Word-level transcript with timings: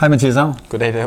Hej 0.00 0.08
Mathias 0.08 0.34
Hav. 0.34 0.54
Goddag 0.68 0.92
der. 0.92 1.04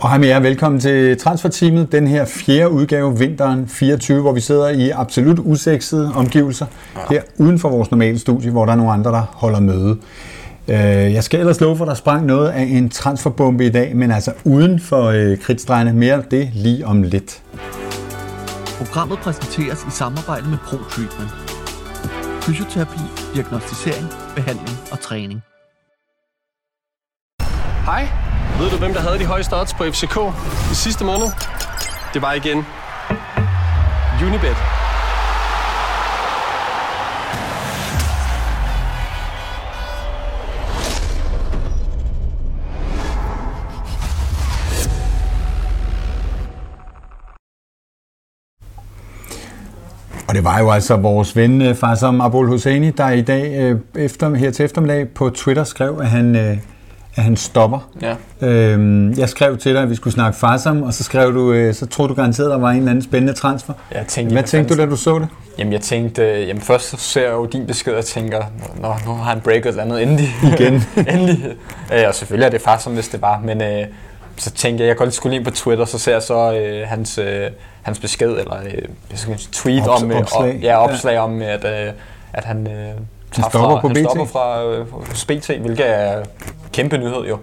Og 0.00 0.08
hej 0.08 0.18
med 0.18 0.28
jer. 0.28 0.40
Velkommen 0.40 0.80
til 0.80 1.18
Transferteamet, 1.18 1.92
den 1.92 2.06
her 2.06 2.24
fjerde 2.24 2.70
udgave, 2.70 3.18
vinteren 3.18 3.68
24, 3.68 4.20
hvor 4.20 4.32
vi 4.32 4.40
sidder 4.40 4.68
i 4.68 4.90
absolut 4.90 5.38
usexede 5.38 6.12
omgivelser. 6.14 6.66
Ja. 6.96 7.00
Her 7.10 7.22
uden 7.38 7.58
for 7.58 7.68
vores 7.68 7.90
normale 7.90 8.18
studie, 8.18 8.50
hvor 8.50 8.64
der 8.64 8.72
er 8.72 8.76
nogle 8.76 8.92
andre, 8.92 9.10
der 9.10 9.22
holder 9.22 9.60
møde. 9.60 9.98
Øh, 10.68 10.76
jeg 11.14 11.24
skal 11.24 11.40
ellers 11.40 11.60
love 11.60 11.76
for, 11.76 11.84
at 11.84 11.88
der 11.88 11.94
sprang 11.94 12.26
noget 12.26 12.48
af 12.48 12.62
en 12.62 12.88
transferbombe 12.88 13.66
i 13.66 13.70
dag, 13.70 13.96
men 13.96 14.10
altså 14.10 14.32
uden 14.44 14.80
for 14.80 15.04
øh, 15.04 15.38
kridtstregene. 15.38 15.92
Mere 15.92 16.22
det 16.30 16.50
lige 16.54 16.86
om 16.86 17.02
lidt. 17.02 17.42
Programmet 18.78 19.18
præsenteres 19.18 19.84
i 19.88 19.90
samarbejde 19.90 20.48
med 20.50 20.58
Pro 20.66 20.76
Treatment. 20.90 21.30
Fysioterapi, 22.42 23.00
diagnostisering, 23.34 24.06
behandling 24.34 24.78
og 24.92 25.00
træning. 25.00 25.42
Hej. 27.86 28.08
Ved 28.58 28.70
du, 28.70 28.76
hvem 28.76 28.92
der 28.92 29.00
havde 29.00 29.18
de 29.18 29.24
højeste 29.24 29.54
odds 29.54 29.74
på 29.74 29.84
FCK 29.84 30.16
i 30.72 30.74
sidste 30.74 31.04
måned? 31.04 31.26
Det 32.14 32.22
var 32.22 32.32
igen 32.32 32.64
Unibet. 34.26 34.56
Og 50.28 50.34
det 50.34 50.44
var 50.44 50.58
jo 50.58 50.70
altså 50.70 50.96
vores 50.96 51.36
ven 51.36 51.62
øh, 51.62 51.76
Abul 52.20 52.48
Hosseini, 52.48 52.90
der 52.90 53.10
i 53.10 53.22
dag 53.22 53.58
øh, 53.58 53.80
efter, 53.94 54.34
her 54.34 54.50
til 54.50 54.64
eftermiddag 54.64 55.08
på 55.08 55.30
Twitter 55.30 55.64
skrev, 55.64 55.98
at 56.00 56.08
han, 56.08 56.36
øh, 56.36 56.58
at 57.16 57.22
han 57.22 57.36
stopper. 57.36 57.88
Ja. 58.02 58.14
Øhm, 58.46 59.12
jeg 59.12 59.28
skrev 59.28 59.56
til 59.58 59.74
dig, 59.74 59.82
at 59.82 59.90
vi 59.90 59.94
skulle 59.94 60.14
snakke 60.14 60.38
Faisal, 60.38 60.82
og 60.82 60.94
så 60.94 61.04
skrev 61.04 61.34
du, 61.34 61.52
øh, 61.52 61.74
så 61.74 61.86
troede 61.86 62.08
du 62.08 62.14
garanteret, 62.14 62.46
at 62.46 62.50
der 62.52 62.58
var 62.58 62.70
en 62.70 62.76
eller 62.76 62.90
anden 62.90 63.04
spændende 63.04 63.32
transfer. 63.32 63.74
Jeg 63.92 64.04
tænkte, 64.08 64.32
Hvad 64.32 64.42
tænkte 64.42 64.74
du, 64.74 64.80
da 64.80 64.86
du 64.86 64.96
så 64.96 65.18
det? 65.18 65.28
Jamen, 65.58 65.72
jeg 65.72 65.80
tænkte, 65.80 66.22
øh, 66.22 66.48
jamen 66.48 66.62
først 66.62 66.90
så 66.90 66.96
ser 66.96 67.22
jeg 67.22 67.32
jo 67.32 67.46
din 67.46 67.66
besked 67.66 67.92
og 67.92 68.04
tænker, 68.04 68.42
nå, 68.80 68.94
nu 69.06 69.12
har 69.14 69.24
han 69.30 69.40
breaket 69.40 69.74
et 69.74 69.78
andet 69.78 70.02
endelig. 70.02 70.28
Igen. 70.42 70.74
endelig. 71.12 71.44
Øh, 71.94 72.04
og 72.08 72.14
selvfølgelig 72.14 72.46
er 72.46 72.50
det 72.50 72.60
far, 72.60 72.78
som 72.78 72.94
hvis 72.94 73.08
det 73.08 73.22
var, 73.22 73.40
men 73.44 73.62
øh, 73.62 73.86
så 74.36 74.50
tænkte 74.50 74.84
jeg, 74.84 74.88
jeg 74.98 75.06
lige 75.06 75.14
skulle 75.14 75.36
ind 75.36 75.44
på 75.44 75.50
Twitter, 75.50 75.84
så 75.84 75.98
ser 75.98 76.12
jeg 76.12 76.22
så 76.22 76.52
øh, 76.52 76.88
hans, 76.88 77.18
øh, 77.18 77.50
hans 77.82 77.98
besked, 77.98 78.30
eller 78.30 78.56
øh, 78.64 79.36
tweet 79.52 79.82
Ops- 79.82 80.02
om, 80.02 80.10
øh, 80.10 80.18
opslag. 80.18 80.54
op, 80.56 80.62
ja, 80.62 80.76
opslag 80.76 81.12
ja. 81.12 81.20
om, 81.20 81.42
at, 81.42 81.64
øh, 81.64 81.92
at 82.32 82.44
han, 82.44 82.66
øh, 82.66 82.72
tager 83.32 83.48
stopper 83.50 83.70
fra, 83.70 83.80
på 83.80 83.88
han 83.88 83.94
BT. 83.96 84.00
stopper 84.00 84.24
fra 84.24 84.64
øh, 84.64 85.38
BT, 85.38 85.50
hvilket 85.60 85.90
er 86.00 86.22
kæmpe 86.76 86.98
nyhed 86.98 87.24
jo. 87.28 87.38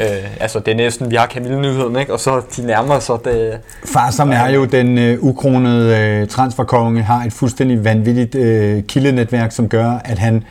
Øh, 0.00 0.06
altså, 0.40 0.58
det 0.58 0.72
er 0.72 0.76
næsten, 0.76 1.10
vi 1.10 1.16
har 1.16 1.26
Camille-nyheden, 1.26 1.96
ikke? 1.98 2.12
Og 2.12 2.20
så 2.20 2.40
de 2.56 2.66
nærmer 2.66 2.98
sig 2.98 3.16
det... 3.24 3.58
Far, 3.84 4.10
som 4.10 4.30
er 4.32 4.48
jo 4.48 4.64
den 4.64 4.98
øh, 4.98 5.18
ukronede 5.20 5.96
øh, 5.98 6.28
transferkonge, 6.28 7.02
har 7.02 7.24
et 7.24 7.32
fuldstændig 7.32 7.84
vanvittigt 7.84 8.34
øh, 8.34 8.82
kildenetværk, 8.82 9.52
som 9.52 9.68
gør, 9.68 9.90
at 10.04 10.18
han 10.18 10.44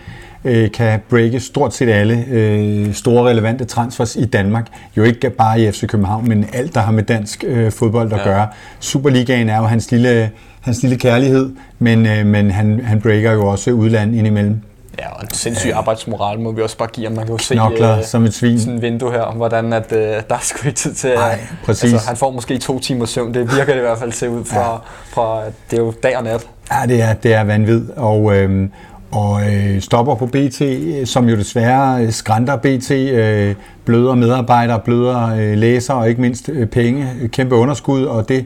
øh, 0.45 0.71
kan 0.71 0.99
breake 1.09 1.39
stort 1.39 1.73
set 1.75 1.89
alle 1.89 2.25
øh, 2.31 2.93
store 2.93 3.29
relevante 3.29 3.65
transfers 3.65 4.15
i 4.15 4.25
Danmark. 4.25 4.67
Jo 4.97 5.03
ikke 5.03 5.29
bare 5.29 5.61
i 5.61 5.71
FC 5.71 5.87
København, 5.87 6.27
men 6.29 6.49
alt, 6.53 6.75
der 6.75 6.81
har 6.81 6.91
med 6.91 7.03
dansk 7.03 7.43
øh, 7.47 7.71
fodbold 7.71 8.13
at 8.13 8.19
Ja. 8.19 8.23
gøre. 8.23 8.47
Superligaen 8.79 9.49
er 9.49 9.57
jo 9.57 9.63
hans 9.63 9.91
lille, 9.91 10.29
hans 10.61 10.81
lille 10.81 10.97
kærlighed, 10.97 11.49
men, 11.79 12.05
øh, 12.05 12.25
men 12.25 12.51
han, 12.51 12.81
han 12.83 13.01
breaker 13.01 13.31
jo 13.31 13.47
også 13.47 13.71
udland 13.71 14.15
indimellem. 14.15 14.61
Ja, 14.99 15.09
og 15.13 15.23
en 15.23 15.33
sindssyg 15.33 15.71
arbejdsmoral 15.73 16.39
må 16.39 16.51
vi 16.51 16.61
også 16.61 16.77
bare 16.77 16.87
give, 16.87 17.07
og 17.07 17.13
man 17.13 17.25
kan 17.25 17.35
jo 17.35 17.37
se 17.37 17.55
øh, 17.55 18.03
som 18.03 18.25
et 18.25 18.33
svin. 18.33 18.59
sådan 18.59 18.75
et 18.75 18.81
vindue 18.81 19.11
her, 19.11 19.33
hvordan 19.35 19.73
at, 19.73 19.91
øh, 19.91 19.99
der 19.99 20.15
er 20.29 20.39
sgu 20.41 20.67
ikke 20.67 20.77
tid 20.77 20.93
til... 20.93 21.09
Nej, 21.15 21.39
øh, 21.41 21.65
præcis. 21.65 21.93
Altså, 21.93 22.07
han 22.07 22.17
får 22.17 22.31
måske 22.31 22.57
to 22.57 22.79
timer 22.79 23.05
søvn, 23.05 23.33
det 23.33 23.55
virker 23.55 23.73
det 23.73 23.79
i 23.79 23.81
hvert 23.81 23.99
fald 23.99 24.11
til 24.11 24.29
ud 24.29 24.45
fra, 24.45 24.71
ja. 24.71 24.77
fra 25.13 25.43
det 25.71 25.79
er 25.79 25.83
jo 25.83 25.93
dag 26.03 26.17
og 26.17 26.23
nat. 26.23 26.47
Ja, 26.71 26.85
det 26.87 27.01
er, 27.01 27.13
det 27.13 27.33
er 27.33 27.43
vanvid. 27.43 27.89
Og, 27.95 28.35
øhm, 28.35 28.71
og 29.11 29.41
øh, 29.41 29.81
stopper 29.81 30.15
på 30.15 30.25
BT, 30.25 30.61
øh, 30.61 31.07
som 31.07 31.29
jo 31.29 31.35
desværre 31.35 32.03
øh, 32.03 32.11
skrænter 32.11 32.55
BT, 32.55 32.91
øh, 32.91 33.55
bløder 33.85 34.15
medarbejdere, 34.15 34.79
bløder 34.79 35.35
øh, 35.35 35.57
læsere 35.57 35.97
og 35.97 36.09
ikke 36.09 36.21
mindst 36.21 36.49
øh, 36.49 36.67
penge, 36.67 37.09
øh, 37.21 37.29
kæmpe 37.29 37.55
underskud, 37.55 38.05
og 38.05 38.29
det 38.29 38.45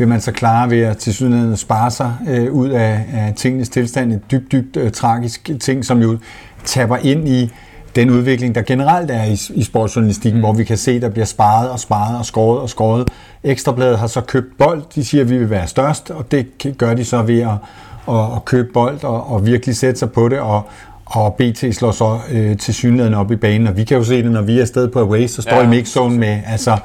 vil 0.00 0.08
man 0.08 0.20
så 0.20 0.32
klare 0.32 0.70
ved 0.70 0.80
at 0.80 0.96
til 0.96 1.14
sydenheden 1.14 1.56
spare 1.56 1.90
sig 1.90 2.14
øh, 2.28 2.52
ud 2.52 2.68
af, 2.68 3.04
af 3.12 3.32
tingenes 3.36 3.68
tilstand. 3.68 4.12
Et 4.12 4.30
dybt, 4.30 4.52
dybt 4.52 4.76
øh, 4.76 4.90
tragisk 4.90 5.50
ting, 5.60 5.84
som 5.84 6.02
jo 6.02 6.18
tapper 6.64 6.96
ind 6.96 7.28
i 7.28 7.50
den 7.96 8.10
udvikling, 8.10 8.54
der 8.54 8.62
generelt 8.62 9.10
er 9.10 9.24
i, 9.24 9.38
i 9.54 9.62
sportsjournalistikken, 9.62 10.38
mm. 10.38 10.44
hvor 10.44 10.52
vi 10.52 10.64
kan 10.64 10.76
se, 10.76 11.00
der 11.00 11.08
bliver 11.08 11.24
sparet 11.24 11.70
og 11.70 11.80
sparet 11.80 12.18
og 12.18 12.26
skåret 12.26 12.60
og 12.60 12.70
skåret. 12.70 13.08
Ekstrabladet 13.44 13.98
har 13.98 14.06
så 14.06 14.20
købt 14.20 14.58
bold. 14.58 14.82
De 14.94 15.04
siger, 15.04 15.24
at 15.24 15.30
vi 15.30 15.38
vil 15.38 15.50
være 15.50 15.66
størst, 15.66 16.10
og 16.10 16.30
det 16.30 16.46
gør 16.78 16.94
de 16.94 17.04
så 17.04 17.22
ved 17.22 17.40
at, 17.40 17.48
at, 18.08 18.24
at 18.36 18.44
købe 18.44 18.68
bold 18.72 19.04
og, 19.04 19.32
og 19.32 19.46
virkelig 19.46 19.76
sætte 19.76 19.98
sig 19.98 20.12
på 20.12 20.28
det. 20.28 20.38
Og, 20.38 20.62
og 21.06 21.34
BT 21.34 21.64
slår 21.74 21.90
så 21.90 22.18
øh, 22.30 22.56
til 22.56 22.74
synligheden 22.74 23.14
op 23.14 23.32
i 23.32 23.36
banen, 23.36 23.66
og 23.66 23.76
vi 23.76 23.84
kan 23.84 23.96
jo 23.96 24.04
se 24.04 24.22
det, 24.22 24.32
når 24.32 24.42
vi 24.42 24.56
er 24.56 24.60
afsted 24.60 24.88
på 24.88 25.00
away, 25.00 25.26
så 25.26 25.42
står 25.42 25.56
ja. 25.56 25.62
i 25.62 25.68
mixzone 25.68 26.18
med, 26.18 26.40
altså, 26.46 26.78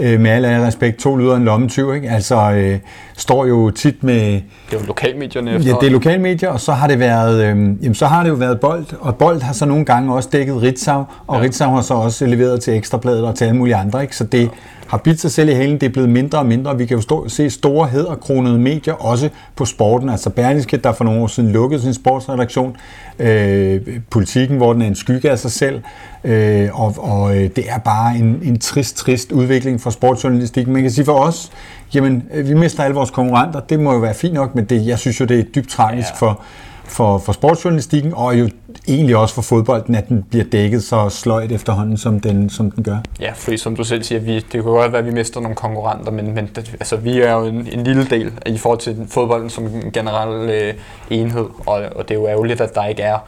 øh, 0.00 0.20
med 0.20 0.30
al 0.30 0.44
al 0.44 0.60
respekt, 0.60 0.98
to 0.98 1.16
lyder 1.16 1.36
en 1.36 1.44
lommetyv, 1.44 1.94
ikke? 1.94 2.10
Altså, 2.10 2.52
øh, 2.52 2.78
står 3.20 3.46
jo 3.46 3.70
tit 3.70 4.04
med, 4.04 4.32
Det 4.32 4.42
er 4.72 4.80
jo 4.80 4.86
lokalmedierne 4.86 5.54
efter. 5.54 5.68
Ja, 5.68 5.76
det 5.80 5.86
er 5.86 5.90
lokalmedier, 5.90 6.48
og 6.48 6.60
så 6.60 6.72
har 6.72 6.86
det 6.86 6.98
været, 6.98 7.42
øh, 7.42 7.48
jamen, 7.48 7.94
så 7.94 8.06
har 8.06 8.22
det 8.22 8.30
jo 8.30 8.34
været 8.34 8.60
Bold, 8.60 8.86
og 9.00 9.16
Bold 9.16 9.42
har 9.42 9.52
så 9.52 9.66
nogle 9.66 9.84
gange 9.84 10.14
også 10.14 10.28
dækket 10.32 10.62
Ritzau, 10.62 11.04
og 11.26 11.36
ja. 11.36 11.42
Ritzau 11.42 11.70
har 11.70 11.80
så 11.80 11.94
også 11.94 12.26
leveret 12.26 12.60
til 12.60 12.76
Ekstrabladet 12.76 13.24
og 13.24 13.34
til 13.34 13.44
alle 13.44 13.56
mulige 13.56 13.76
andre, 13.76 14.02
ikke? 14.02 14.16
så 14.16 14.24
det 14.24 14.50
har 14.90 14.98
bidt 14.98 15.20
sig 15.20 15.30
selv 15.30 15.48
i 15.48 15.52
halen, 15.52 15.74
det 15.74 15.82
er 15.82 15.90
blevet 15.90 16.08
mindre 16.08 16.38
og 16.38 16.46
mindre, 16.46 16.78
vi 16.78 16.86
kan 16.86 16.96
jo 16.96 17.00
stå, 17.00 17.28
se 17.28 17.50
store 17.50 17.86
hæderkronede 17.86 18.58
medier, 18.58 18.94
også 18.94 19.28
på 19.56 19.64
sporten, 19.64 20.08
altså 20.08 20.30
Berlingske, 20.30 20.76
der 20.76 20.92
for 20.92 21.04
nogle 21.04 21.22
år 21.22 21.26
siden 21.26 21.52
lukkede 21.52 21.82
sin 21.82 21.94
sportsredaktion, 21.94 22.76
øh, 23.18 23.80
politikken, 24.10 24.56
hvor 24.56 24.72
den 24.72 24.82
er 24.82 24.86
en 24.86 24.94
skygge 24.94 25.30
af 25.30 25.38
sig 25.38 25.50
selv, 25.50 25.80
øh, 26.24 26.80
og, 26.80 26.94
og 26.98 27.36
øh, 27.36 27.50
det 27.56 27.64
er 27.68 27.78
bare 27.78 28.16
en, 28.16 28.40
en 28.42 28.58
trist, 28.58 28.96
trist 28.96 29.32
udvikling 29.32 29.80
for 29.80 29.90
sportsjournalistikken. 29.90 30.72
Man 30.72 30.82
kan 30.82 30.90
sige 30.90 31.04
for 31.04 31.18
os, 31.18 31.50
jamen, 31.94 32.28
øh, 32.34 32.48
vi 32.48 32.54
mister 32.54 32.84
alle 32.84 32.94
vores 32.94 33.10
konkurrenter, 33.10 33.60
det 33.60 33.80
må 33.80 33.92
jo 33.92 33.98
være 33.98 34.14
fint 34.14 34.34
nok, 34.34 34.54
men 34.54 34.64
det, 34.64 34.86
jeg 34.86 34.98
synes 34.98 35.20
jo, 35.20 35.24
det 35.24 35.38
er 35.38 35.42
dybt 35.42 35.68
tragisk 35.68 36.08
Ja. 36.08 36.14
for, 36.14 36.40
for, 36.84 37.18
for 37.18 37.32
sportsjournalistikken, 37.32 38.14
og 38.14 38.38
jo 38.38 38.48
egentlig 38.88 39.16
også 39.16 39.34
for 39.34 39.42
fodbolden, 39.42 39.94
at 39.94 40.08
den 40.08 40.22
bliver 40.30 40.44
dækket 40.44 40.84
så 40.84 41.08
sløjt 41.08 41.52
efterhånden, 41.52 41.96
som 41.96 42.20
den, 42.20 42.50
som 42.50 42.70
den 42.70 42.84
gør. 42.84 42.96
Ja, 43.20 43.32
fordi 43.34 43.56
som 43.56 43.76
du 43.76 43.84
selv 43.84 44.02
siger, 44.02 44.20
vi, 44.20 44.34
det 44.34 44.50
kan 44.50 44.62
godt 44.62 44.92
være, 44.92 45.00
at 45.00 45.06
vi 45.06 45.12
mister 45.12 45.40
nogle 45.40 45.56
konkurrenter, 45.56 46.12
men, 46.12 46.34
men 46.34 46.50
det, 46.56 46.70
altså, 46.80 46.96
vi 46.96 47.20
er 47.20 47.32
jo 47.32 47.44
en, 47.44 47.68
en 47.72 47.84
lille 47.84 48.04
del 48.04 48.32
i 48.46 48.58
forhold 48.58 48.78
til 48.78 49.06
fodbolden 49.08 49.50
som 49.50 49.66
en 49.66 49.92
generel 49.92 50.50
øh, 50.50 50.74
enhed, 51.10 51.46
og, 51.66 51.82
og 51.96 52.08
det 52.08 52.10
er 52.10 52.18
jo 52.18 52.26
ærgerligt, 52.28 52.60
at 52.60 52.74
der 52.74 52.86
ikke 52.86 53.02
er 53.02 53.18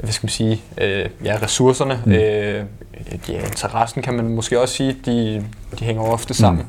hvad 0.00 0.12
skal 0.12 0.26
man 0.26 0.30
sige, 0.30 0.62
øh, 0.80 1.06
ja, 1.24 1.38
ressourcerne, 1.42 2.00
mm. 2.04 2.12
øh, 2.12 2.64
ja, 3.28 3.38
interessen 3.44 4.02
kan 4.02 4.14
man 4.14 4.28
måske 4.28 4.60
også 4.60 4.74
sige, 4.74 4.96
de, 5.06 5.44
de 5.78 5.84
hænger 5.84 6.02
ofte 6.02 6.34
sammen. 6.34 6.62
Mm. 6.62 6.68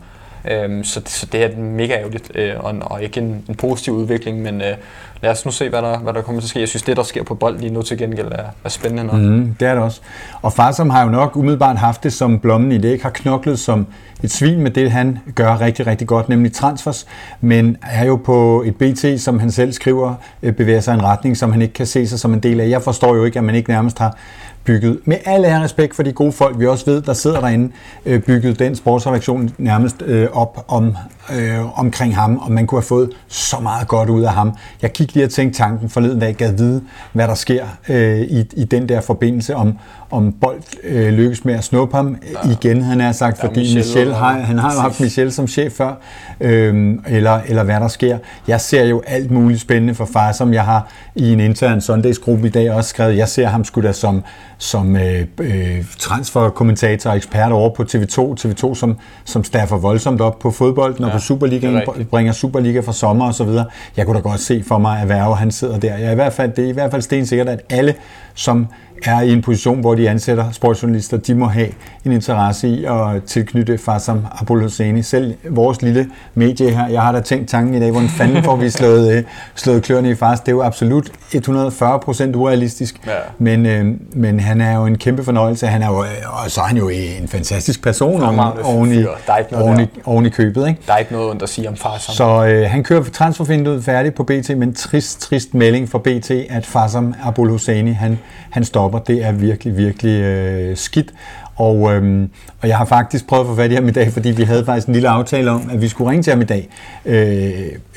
Øhm, 0.52 0.84
så, 0.84 1.02
så 1.06 1.25
det 1.31 1.44
er 1.44 1.58
mega 1.58 1.94
ærgerligt, 1.94 2.31
øh, 2.35 2.53
og, 2.58 2.75
og 2.81 3.03
ikke 3.03 3.19
en, 3.19 3.46
en 3.50 3.56
positiv 3.56 3.94
udvikling, 3.94 4.41
men 4.41 4.62
øh, 4.62 4.75
lad 5.22 5.31
os 5.31 5.46
nu 5.46 5.52
se, 5.52 5.69
hvad 5.69 5.81
der, 5.81 6.00
hvad 6.00 6.13
der 6.13 6.22
kommer 6.22 6.41
til 6.41 6.46
at 6.46 6.50
ske. 6.50 6.59
Jeg 6.59 6.68
synes, 6.68 6.84
det, 6.84 6.97
der 6.97 7.03
sker 7.03 7.24
på 7.24 7.35
bold 7.35 7.59
lige 7.59 7.74
nu 7.74 7.81
til 7.81 7.97
gengæld, 7.97 8.28
er, 8.31 8.44
er 8.63 8.69
spændende 8.69 9.03
nok. 9.03 9.16
Mm, 9.16 9.56
det 9.59 9.68
er 9.68 9.74
det 9.74 9.84
også. 9.84 10.02
Og 10.41 10.53
far, 10.53 10.72
som 10.72 10.90
har 10.90 11.03
jo 11.03 11.09
nok 11.09 11.35
umiddelbart 11.35 11.78
haft 11.78 12.03
det 12.03 12.13
som 12.13 12.40
blommen 12.40 12.72
i 12.72 12.78
det, 12.78 12.90
ikke 12.90 13.03
har 13.03 13.12
knoklet 13.12 13.59
som 13.59 13.88
et 14.24 14.31
svin 14.31 14.62
med 14.62 14.72
det, 14.72 14.91
han 14.91 15.19
gør 15.35 15.62
rigtig, 15.62 15.88
rigtig 15.88 16.08
godt, 16.08 16.30
nemlig 16.30 16.53
transfers, 16.53 17.08
men 17.41 17.78
er 17.81 18.06
jo 18.06 18.16
på 18.16 18.64
et 18.66 18.75
BT, 18.75 19.22
som 19.22 19.40
han 19.40 19.52
selv 19.52 19.74
skriver, 19.74 20.14
øh, 20.44 20.53
bevæger 20.53 20.79
sig 20.79 20.91
i 20.91 20.97
en 20.97 21.03
retning, 21.03 21.38
som 21.38 21.52
han 21.52 21.62
ikke 21.62 21.74
kan 21.74 21.85
se 21.85 22.08
sig 22.08 22.19
som 22.19 22.34
en 22.34 22.40
del 22.40 22.59
af. 22.59 22.69
Jeg 22.69 22.81
forstår 22.81 23.16
jo 23.16 23.24
ikke, 23.24 23.40
at 23.40 23.46
man 23.46 23.56
ikke 23.56 23.69
nærmest 23.69 24.00
har 24.00 24.18
bygget, 24.67 25.00
med 25.05 25.17
al 25.25 25.45
ære 25.45 25.63
respekt 25.63 25.95
for 25.95 26.03
de 26.03 26.11
gode 26.11 26.31
folk, 26.31 26.59
vi 26.59 26.67
også 26.67 26.85
ved, 26.85 27.01
der 27.01 27.13
sidder 27.13 27.39
derinde, 27.39 27.72
øh, 28.05 28.22
bygget 28.22 28.59
den 28.59 28.75
sportsredaktion 28.75 29.49
nærmest 29.58 30.02
øh, 30.02 30.28
op 30.34 30.66
om, 30.67 30.96
øh, 31.34 31.79
omkring 31.79 32.16
ham, 32.16 32.38
og 32.38 32.52
man 32.52 32.68
kunne 32.68 32.78
have 32.82 32.85
fået 32.88 33.09
så 33.28 33.59
meget 33.59 33.88
godt 33.88 34.09
ud 34.09 34.24
af 34.24 34.34
ham. 34.34 34.53
Jeg 34.82 34.94
kiggede 34.94 35.14
lige 35.14 35.26
og 35.26 35.29
tænkte 35.32 35.58
tanken 35.59 35.90
forleden 35.90 36.20
dag, 36.20 36.35
gad 36.35 36.52
vide, 36.53 36.82
hvad 37.14 37.28
der 37.28 37.35
sker 37.35 37.66
øh, 37.90 38.20
i, 38.22 38.46
i 38.53 38.64
den 38.64 38.90
der 38.90 39.02
forbindelse, 39.02 39.56
om, 39.56 39.78
om 40.12 40.32
Bold 40.41 40.62
øh, 40.84 41.14
lykkes 41.14 41.46
med 41.46 41.53
at 41.53 41.64
snuppe 41.64 41.96
ham 41.96 42.18
ja. 42.46 42.52
igen, 42.52 42.82
han 42.82 43.00
har 43.00 43.12
sagt, 43.12 43.40
Ja, 43.44 43.47
fordi 43.47 43.59
Michel 43.59 43.78
Michel, 43.78 44.09
og- 44.12 44.16
har, 44.18 44.40
han 44.40 44.58
har 44.58 44.74
jo 44.74 44.79
haft 44.79 45.00
Michel 45.00 45.32
som 45.32 45.47
chef 45.47 45.72
før, 45.74 45.94
øh, 46.41 46.96
eller, 47.08 47.40
eller 47.47 47.64
hvad 47.64 47.80
der 47.80 47.88
sker. 47.88 48.18
Jeg 48.47 48.62
ser 48.62 48.84
jo 48.85 49.02
alt 49.08 49.32
muligt 49.32 49.62
spændende 49.62 49.96
for 49.96 50.06
far, 50.14 50.32
som 50.32 50.53
jeg 50.53 50.64
har 50.66 50.88
i 51.16 51.34
en 51.34 51.40
intern 51.40 51.82
Sundays-gruppe 51.82 52.47
i 52.47 52.50
dag 52.50 52.72
også 52.72 52.90
skrevet. 52.90 53.18
Jeg 53.18 53.28
ser 53.30 53.47
ham 53.47 53.64
sgu 53.64 53.82
da 53.82 53.91
som, 53.91 54.23
som 54.58 54.96
øh, 54.96 55.26
øh, 55.40 55.85
transferkommentator 56.00 57.09
og 57.09 57.16
ekspert 57.16 57.52
over 57.52 57.70
på 57.70 57.84
TV2. 57.84 58.35
TV2, 58.46 58.76
som, 58.76 58.97
som 59.26 59.44
staffer 59.44 59.78
voldsomt 59.78 60.22
op 60.22 60.40
på 60.40 60.52
fodbolden 60.52 61.03
og 61.03 61.09
Ja, 61.09 61.16
på 61.17 61.23
Superligaen, 61.23 61.75
er 61.75 62.03
bringer 62.11 62.34
Superliga 62.34 62.79
for 62.79 62.91
sommer 62.91 63.28
og 63.28 63.34
så 63.34 63.43
videre. 63.43 63.66
Jeg 63.97 64.05
kunne 64.05 64.16
da 64.16 64.22
godt 64.22 64.40
se 64.40 64.64
for 64.64 64.78
mig, 64.78 65.02
at 65.02 65.09
Værge, 65.09 65.35
han 65.35 65.52
sidder 65.52 65.79
der. 65.79 65.97
Jeg 65.97 66.08
er 66.08 66.11
i 66.11 66.16
hvert 66.16 66.34
fald, 66.34 66.52
det 66.52 66.66
er 66.66 66.69
i 66.69 66.72
hvert 66.72 66.91
fald 66.91 67.02
stensikkert, 67.02 67.49
at 67.49 67.61
alle, 67.69 67.96
som 68.34 68.67
er 69.05 69.22
i 69.22 69.34
en 69.34 69.41
position, 69.41 69.79
hvor 69.79 69.96
de 69.96 70.09
ansætter 70.09 70.52
sportsjournalister, 70.52 71.17
de 71.17 71.35
må 71.35 71.46
have 71.46 71.67
en 72.05 72.11
interesse 72.11 72.67
i 72.67 72.85
at 72.85 73.23
tilknytte 73.26 73.78
Farsam 73.78 74.26
Abul 74.41 74.61
Hosseini. 74.61 75.02
Selv 75.02 75.34
vores 75.49 75.82
lille 75.82 76.08
medie 76.35 76.70
her, 76.72 76.88
jeg 76.88 77.02
har 77.02 77.11
da 77.11 77.20
tænkt 77.22 77.49
tanken 77.49 77.76
i 77.76 77.79
dag, 77.79 77.91
hvordan 77.91 78.09
fanden 78.09 78.44
får 78.44 78.55
vi 78.55 78.70
slået, 78.70 79.17
øh, 79.17 79.23
slået 79.55 79.84
kløerne 79.84 80.09
i 80.09 80.16
fars. 80.16 80.40
Det 80.40 80.47
er 80.47 80.52
jo 80.52 80.61
absolut 80.64 81.11
140 81.34 81.99
procent 81.99 82.35
urealistisk, 82.35 82.99
Ja. 83.08 83.11
men, 83.40 83.66
øh, 83.66 83.85
men 84.14 84.40
han 84.40 84.61
er 84.61 84.76
jo 84.76 84.85
en 84.85 84.97
kæmpe 84.97 85.23
fornøjelse. 85.23 85.67
Han 85.67 85.82
er 85.82 85.88
jo, 85.88 86.03
øh, 86.03 86.09
og 86.44 86.52
så 86.52 86.61
er 86.61 86.66
han 86.66 86.78
jo 86.78 86.90
en 86.90 87.28
fantastisk 87.28 87.84
person 87.84 88.23
oven, 88.23 88.40
oven, 88.64 88.91
i, 88.94 89.05
oven, 89.53 89.79
i, 89.82 89.88
oven 90.05 90.26
i 90.26 90.29
købet. 90.29 90.67
Ikke? 90.67 90.82
Der 90.88 90.94
er 90.94 90.97
ikke 90.97 91.11
noget 91.11 91.29
ondt 91.29 91.44
at 91.44 91.49
sige 91.49 91.70
om 91.70 91.76
Farsam. 91.76 92.14
Så 92.16 92.46
øh, 92.46 92.70
han 92.70 92.84
kører 92.84 93.03
transfervinduet 93.03 93.84
færdigt 93.84 94.16
på 94.16 94.23
BT, 94.23 94.58
men 94.58 94.73
trist, 94.73 95.22
trist 95.22 95.53
melding 95.53 95.90
for 95.90 95.97
BT, 95.99 96.32
at 96.49 96.66
Farsam 96.66 97.14
Abul 97.23 97.49
Hosseini, 97.49 97.91
han, 97.91 98.20
han 98.49 98.64
stopper. 98.87 99.13
Det 99.13 99.25
er 99.25 99.31
virkelig, 99.31 99.78
virkelig 99.78 100.22
øh, 100.22 100.78
skidt. 100.78 101.13
Og, 101.55 101.93
øhm, 101.93 102.29
og 102.61 102.67
jeg 102.67 102.78
har 102.78 102.85
faktisk 102.85 103.28
prøvet 103.28 103.43
at 103.43 103.47
få 103.47 103.55
fat 103.55 103.72
i 103.72 103.75
ham 103.75 103.87
i 103.87 103.91
dag, 103.91 104.13
fordi 104.13 104.31
vi 104.31 104.43
havde 104.43 104.66
faktisk 104.66 104.87
en 104.87 104.93
lille 104.93 105.09
aftale 105.09 105.51
om, 105.51 105.69
at 105.73 105.81
vi 105.81 105.87
skulle 105.87 106.11
ringe 106.11 106.23
til 106.23 106.34
ham 106.34 106.41
i 106.41 106.45
dag 106.45 106.69
øh, 107.05 107.51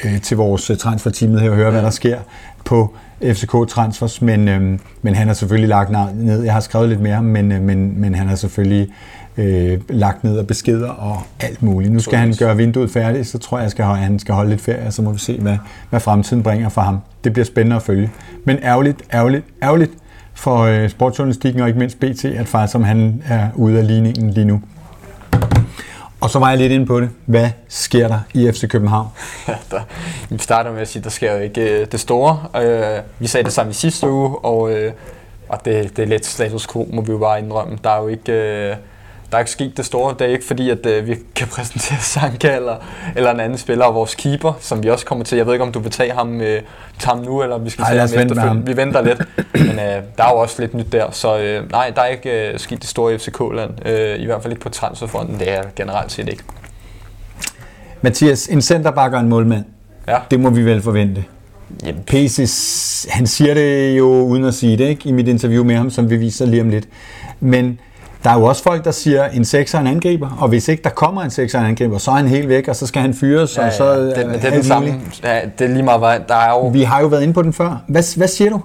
øh, 0.04 0.20
til 0.20 0.37
vores 0.37 0.70
transferteamet 0.78 1.40
her 1.40 1.50
og 1.50 1.56
høre, 1.56 1.70
hvad 1.70 1.82
der 1.82 1.90
sker 1.90 2.19
på 2.64 2.94
FCK 3.22 3.69
Transfers, 3.69 4.22
men, 4.22 4.48
øhm, 4.48 4.81
men 5.02 5.14
han 5.14 5.26
har 5.26 5.34
selvfølgelig 5.34 5.69
lagt 5.69 5.90
ned. 6.14 6.42
Jeg 6.42 6.52
har 6.52 6.60
skrevet 6.60 6.88
lidt 6.88 7.00
ham, 7.12 7.25
men, 7.25 7.52
øh, 7.52 7.62
men, 7.62 8.00
men 8.00 8.14
han 8.14 8.28
har 8.28 8.37
selvfølgelig 8.37 8.88
øh, 9.37 9.81
lagt 9.88 10.25
ned 10.25 10.38
og 10.38 10.46
beskeder 10.46 10.88
og 10.88 11.22
alt 11.40 11.62
muligt. 11.62 11.92
Nu 11.92 12.00
skal 12.00 12.19
han 12.19 12.34
gøre 12.38 12.56
vinduet 12.56 12.90
færdigt, 12.90 13.26
så 13.26 13.38
tror 13.38 13.58
jeg, 13.58 13.70
holde- 13.84 14.02
han 14.02 14.19
skal 14.19 14.34
holde 14.34 14.50
lidt 14.50 14.60
ferie, 14.60 14.90
så 14.90 15.02
må 15.02 15.12
vi 15.12 15.19
se, 15.19 15.38
hvad, 15.40 15.56
hvad 15.90 16.00
fremtiden 16.00 16.42
bringer 16.42 16.69
for 16.69 16.81
ham. 16.81 16.98
Det 17.25 17.32
bliver 17.32 17.46
spændende 17.46 17.76
at 17.76 17.82
følge. 17.82 18.10
Men 18.44 18.58
ærgerligt, 18.62 19.02
ærgerligt, 19.12 19.44
ærgerligt 19.62 19.92
for 20.40 20.58
øh, 20.58 20.90
sportsjournalistikken 20.90 21.62
og 21.62 21.69
ikke 21.69 21.78
mindst 21.78 22.00
BT, 22.00 22.25
at 22.25 22.48
Farsom 22.48 22.84
han 22.84 23.22
er 23.28 23.48
ude 23.54 23.78
af 23.78 23.87
ligningen 23.87 24.31
lige 24.31 24.44
nu. 24.44 24.62
Og 26.20 26.31
så 26.31 26.38
var 26.38 26.48
jeg 26.48 26.58
lidt 26.58 26.72
inde 26.72 26.87
på 26.87 27.00
det. 27.00 27.10
Hvad 27.26 27.50
sker 27.69 28.08
der 28.08 28.19
i 28.34 28.52
FC 28.52 28.69
København? 28.69 29.08
Ja, 29.48 29.54
der, 29.70 29.81
vi 30.31 30.38
starter 30.38 30.72
med 30.72 30.81
at 30.81 30.88
sige, 30.88 31.00
at 31.00 31.04
der 31.04 31.10
sker 31.10 31.32
jo 31.32 31.38
ikke 31.38 31.81
øh, 31.81 31.87
det 31.92 32.00
store. 32.00 32.62
Øh, 32.62 33.02
vi 33.19 33.26
sagde 33.26 33.44
det 33.44 33.52
samme 33.52 33.70
i 33.70 33.75
sidste 33.75 34.10
uge, 34.10 34.38
og, 34.38 34.72
øh, 34.72 34.92
og 35.48 35.64
det, 35.64 35.96
det 35.96 36.02
er 36.02 36.06
lidt 36.06 36.26
status 36.26 36.66
quo, 36.66 36.88
må 36.92 37.02
vi 37.02 37.12
jo 37.12 37.19
bare 37.19 37.38
indrømme. 37.38 37.78
Der 37.84 37.90
er 37.90 38.02
jo 38.02 38.08
ikke, 38.08 38.32
øh, 38.32 38.76
der 39.31 39.37
er 39.37 39.38
ikke 39.38 39.50
sket 39.50 39.77
det 39.77 39.85
store. 39.85 40.15
Det 40.19 40.27
er 40.27 40.31
ikke 40.31 40.44
fordi, 40.44 40.71
at 40.71 40.87
øh, 40.87 41.06
vi 41.06 41.17
kan 41.37 41.49
præsentere 41.56 41.99
Sanka 42.00 42.56
eller, 42.56 42.77
eller 43.17 43.31
en 43.31 43.41
anden 43.41 43.59
spiller, 43.59 43.85
og 43.85 43.94
vores 43.94 44.15
keeper, 44.15 44.53
som 44.61 44.82
vi 44.82 44.91
også 44.91 45.06
kommer 45.06 45.25
til. 45.25 45.37
Jeg 45.37 45.47
ved 45.47 45.53
ikke, 45.53 45.65
om 45.65 45.73
du 45.73 45.79
vil 45.79 45.93
tage 45.93 46.12
ham, 46.12 46.41
øh, 46.41 46.47
tage 46.47 46.62
ham 47.05 47.19
nu, 47.19 47.43
eller 47.43 47.56
om 47.56 47.65
vi 47.65 47.71
skal 47.71 47.82
Ej, 47.82 47.88
tage 47.88 48.19
ham 48.19 48.27
efterfølgende. 48.27 48.67
Vi 48.67 48.77
venter 48.77 49.03
lidt, 49.03 49.19
men 49.69 49.71
øh, 49.71 50.03
der 50.17 50.25
er 50.25 50.31
jo 50.31 50.37
også 50.37 50.62
lidt 50.62 50.75
nyt 50.75 50.93
der. 50.93 51.11
Så 51.11 51.38
øh, 51.38 51.71
nej, 51.71 51.93
der 51.97 52.03
er 52.03 52.06
ikke 52.06 52.53
øh, 52.53 52.59
sket 52.59 52.81
det 52.81 52.88
store 52.88 53.15
i 53.15 53.19
FCK-land. 53.19 53.87
Øh, 53.87 54.21
I 54.21 54.25
hvert 54.25 54.43
fald 54.43 54.53
ikke 54.53 54.62
på 54.62 54.69
transferfronten. 54.69 55.38
Det 55.38 55.50
er 55.50 55.62
generelt 55.76 56.12
set 56.12 56.29
ikke. 56.29 56.43
Mathias, 58.03 58.47
en 58.47 58.62
centerback 58.62 59.15
og 59.15 59.21
en 59.21 59.29
målmand. 59.29 59.65
Ja. 60.09 60.19
Det 60.31 60.41
må 60.41 60.50
vi 60.50 60.62
vel 60.62 60.83
forvente. 60.83 61.25
Jamen, 61.87 62.03
PC, 62.06 62.38
han 63.11 63.26
siger 63.26 63.55
det 63.55 63.99
jo 63.99 64.06
uden 64.06 64.44
at 64.44 64.55
sige 64.55 64.76
det, 64.76 64.85
ikke? 64.85 65.09
I 65.09 65.12
mit 65.12 65.29
interview 65.29 65.65
med 65.65 65.76
ham, 65.76 65.91
som 65.91 66.11
vi 66.11 66.17
viser 66.17 66.47
lige 66.47 66.62
om 66.62 66.69
lidt. 66.69 66.88
Men 67.41 67.81
der 68.25 68.31
er 68.31 68.38
jo 68.38 68.44
også 68.44 68.62
folk, 68.62 68.84
der 68.84 68.90
siger, 68.90 69.25
en 69.25 69.44
sekser 69.44 69.78
er 69.78 69.82
en 69.82 69.87
angriber, 69.87 70.37
og 70.38 70.49
hvis 70.49 70.69
ikke 70.69 70.82
der 70.82 70.90
kommer 70.90 71.22
en 71.22 71.31
sekser 71.31 71.58
er 71.58 71.62
en 71.62 71.69
angriber, 71.69 71.99
så 71.99 72.11
er 72.11 72.14
han 72.14 72.28
helt 72.28 72.49
væk, 72.49 72.69
og 72.69 72.76
så 72.76 72.87
skal 72.87 73.02
han 73.02 73.14
fyres, 73.14 73.58
og 73.58 73.72
så 73.72 73.96
det, 73.96 74.17
det, 74.17 74.26
det 74.34 74.44
er 74.44 74.50
den 74.50 74.64
samme. 74.64 75.00
Ja, 75.25 75.40
det 75.58 75.64
er 75.64 75.69
lige 75.69 75.82
meget, 75.82 76.28
der 76.28 76.34
er 76.34 76.50
jo... 76.50 76.67
Vi 76.69 76.82
har 76.82 77.00
jo 77.00 77.06
været 77.06 77.22
inde 77.22 77.34
på 77.34 77.43
den 77.43 77.52
før. 77.52 77.82
Hvad, 77.87 78.17
hvad 78.17 78.28
siger 78.28 78.50
du? 78.50 78.61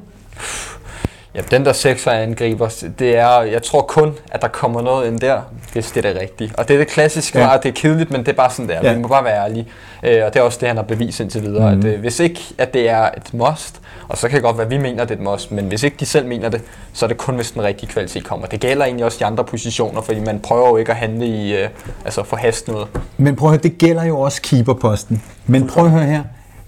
Ja, 1.36 1.42
den 1.52 1.66
der 1.66 1.74
sekser 1.74 2.12
angriber, 2.12 2.86
det 3.00 3.18
er, 3.18 3.42
jeg 3.42 3.64
tror 3.64 3.82
kun, 3.82 4.14
at 4.32 4.42
der 4.42 4.48
kommer 4.48 4.82
noget 4.82 5.08
ind 5.08 5.20
der, 5.20 5.42
hvis 5.74 5.92
det 5.92 6.06
er 6.06 6.12
det 6.14 6.22
rigtige. 6.22 6.52
Og 6.58 6.68
det 6.68 6.74
er 6.74 6.78
det 6.78 6.88
klassiske, 6.88 7.40
Ja. 7.40 7.52
ja. 7.52 7.58
det 7.58 7.70
er 7.70 7.74
kedeligt, 7.74 8.12
men 8.12 8.20
det 8.22 8.28
er 8.28 8.34
bare 8.34 8.50
sådan 8.52 8.70
der. 8.70 8.76
Ja. 8.84 8.88
Ja. 8.88 8.94
Vi 8.94 9.02
må 9.02 9.08
bare 9.08 9.24
være 9.24 9.44
ærlige. 9.44 9.68
Øh, 10.04 10.26
og 10.26 10.34
det 10.34 10.40
er 10.40 10.44
også 10.44 10.58
det, 10.62 10.68
han 10.68 10.78
har 10.78 10.84
bevist 10.84 11.20
indtil 11.20 11.42
videre. 11.42 11.76
Mm. 11.76 11.80
At, 11.80 11.86
øh, 11.86 12.00
hvis 12.00 12.20
ikke, 12.20 12.42
at 12.58 12.74
det 12.74 12.90
er 12.90 13.02
et 13.18 13.34
must, 13.34 13.82
og 14.08 14.18
så 14.18 14.28
kan 14.28 14.36
det 14.36 14.44
godt 14.44 14.58
være, 14.58 14.66
at 14.66 14.72
vi 14.72 14.78
mener, 14.78 15.04
at 15.04 15.10
det 15.10 15.16
er 15.16 15.20
et 15.20 15.24
must, 15.26 15.52
men 15.52 15.66
hvis 15.66 15.84
ikke 15.84 15.98
de 16.00 16.06
selv 16.06 16.28
mener 16.28 16.50
det, 16.50 16.62
så 16.94 17.06
er 17.06 17.08
det 17.08 17.18
kun, 17.18 17.36
hvis 17.36 17.52
den 17.52 17.64
rigtige 17.64 17.90
kvalitet 17.90 18.24
kommer. 18.24 18.48
Det 18.48 18.60
gælder 18.60 18.86
egentlig 18.86 19.06
også 19.06 19.18
de 19.20 19.26
andre 19.26 19.44
positioner, 19.44 20.02
fordi 20.02 20.20
man 20.20 20.40
prøver 20.40 20.68
jo 20.70 20.78
ikke 20.78 20.92
at 20.92 20.98
handle 20.98 21.26
i, 21.28 21.56
øh, 21.56 21.70
altså 22.06 22.24
forhaste 22.24 22.72
noget. 22.72 22.88
Men 23.18 23.36
prøv 23.36 23.48
at 23.50 23.52
høre, 23.52 23.62
det 23.64 23.78
gælder 23.78 24.04
jo 24.04 24.20
også 24.20 24.42
keeperposten. 24.42 25.24
Men 25.46 25.68
prøv 25.68 25.86
at 25.86 25.92
høre 25.92 26.06
her. 26.06 26.24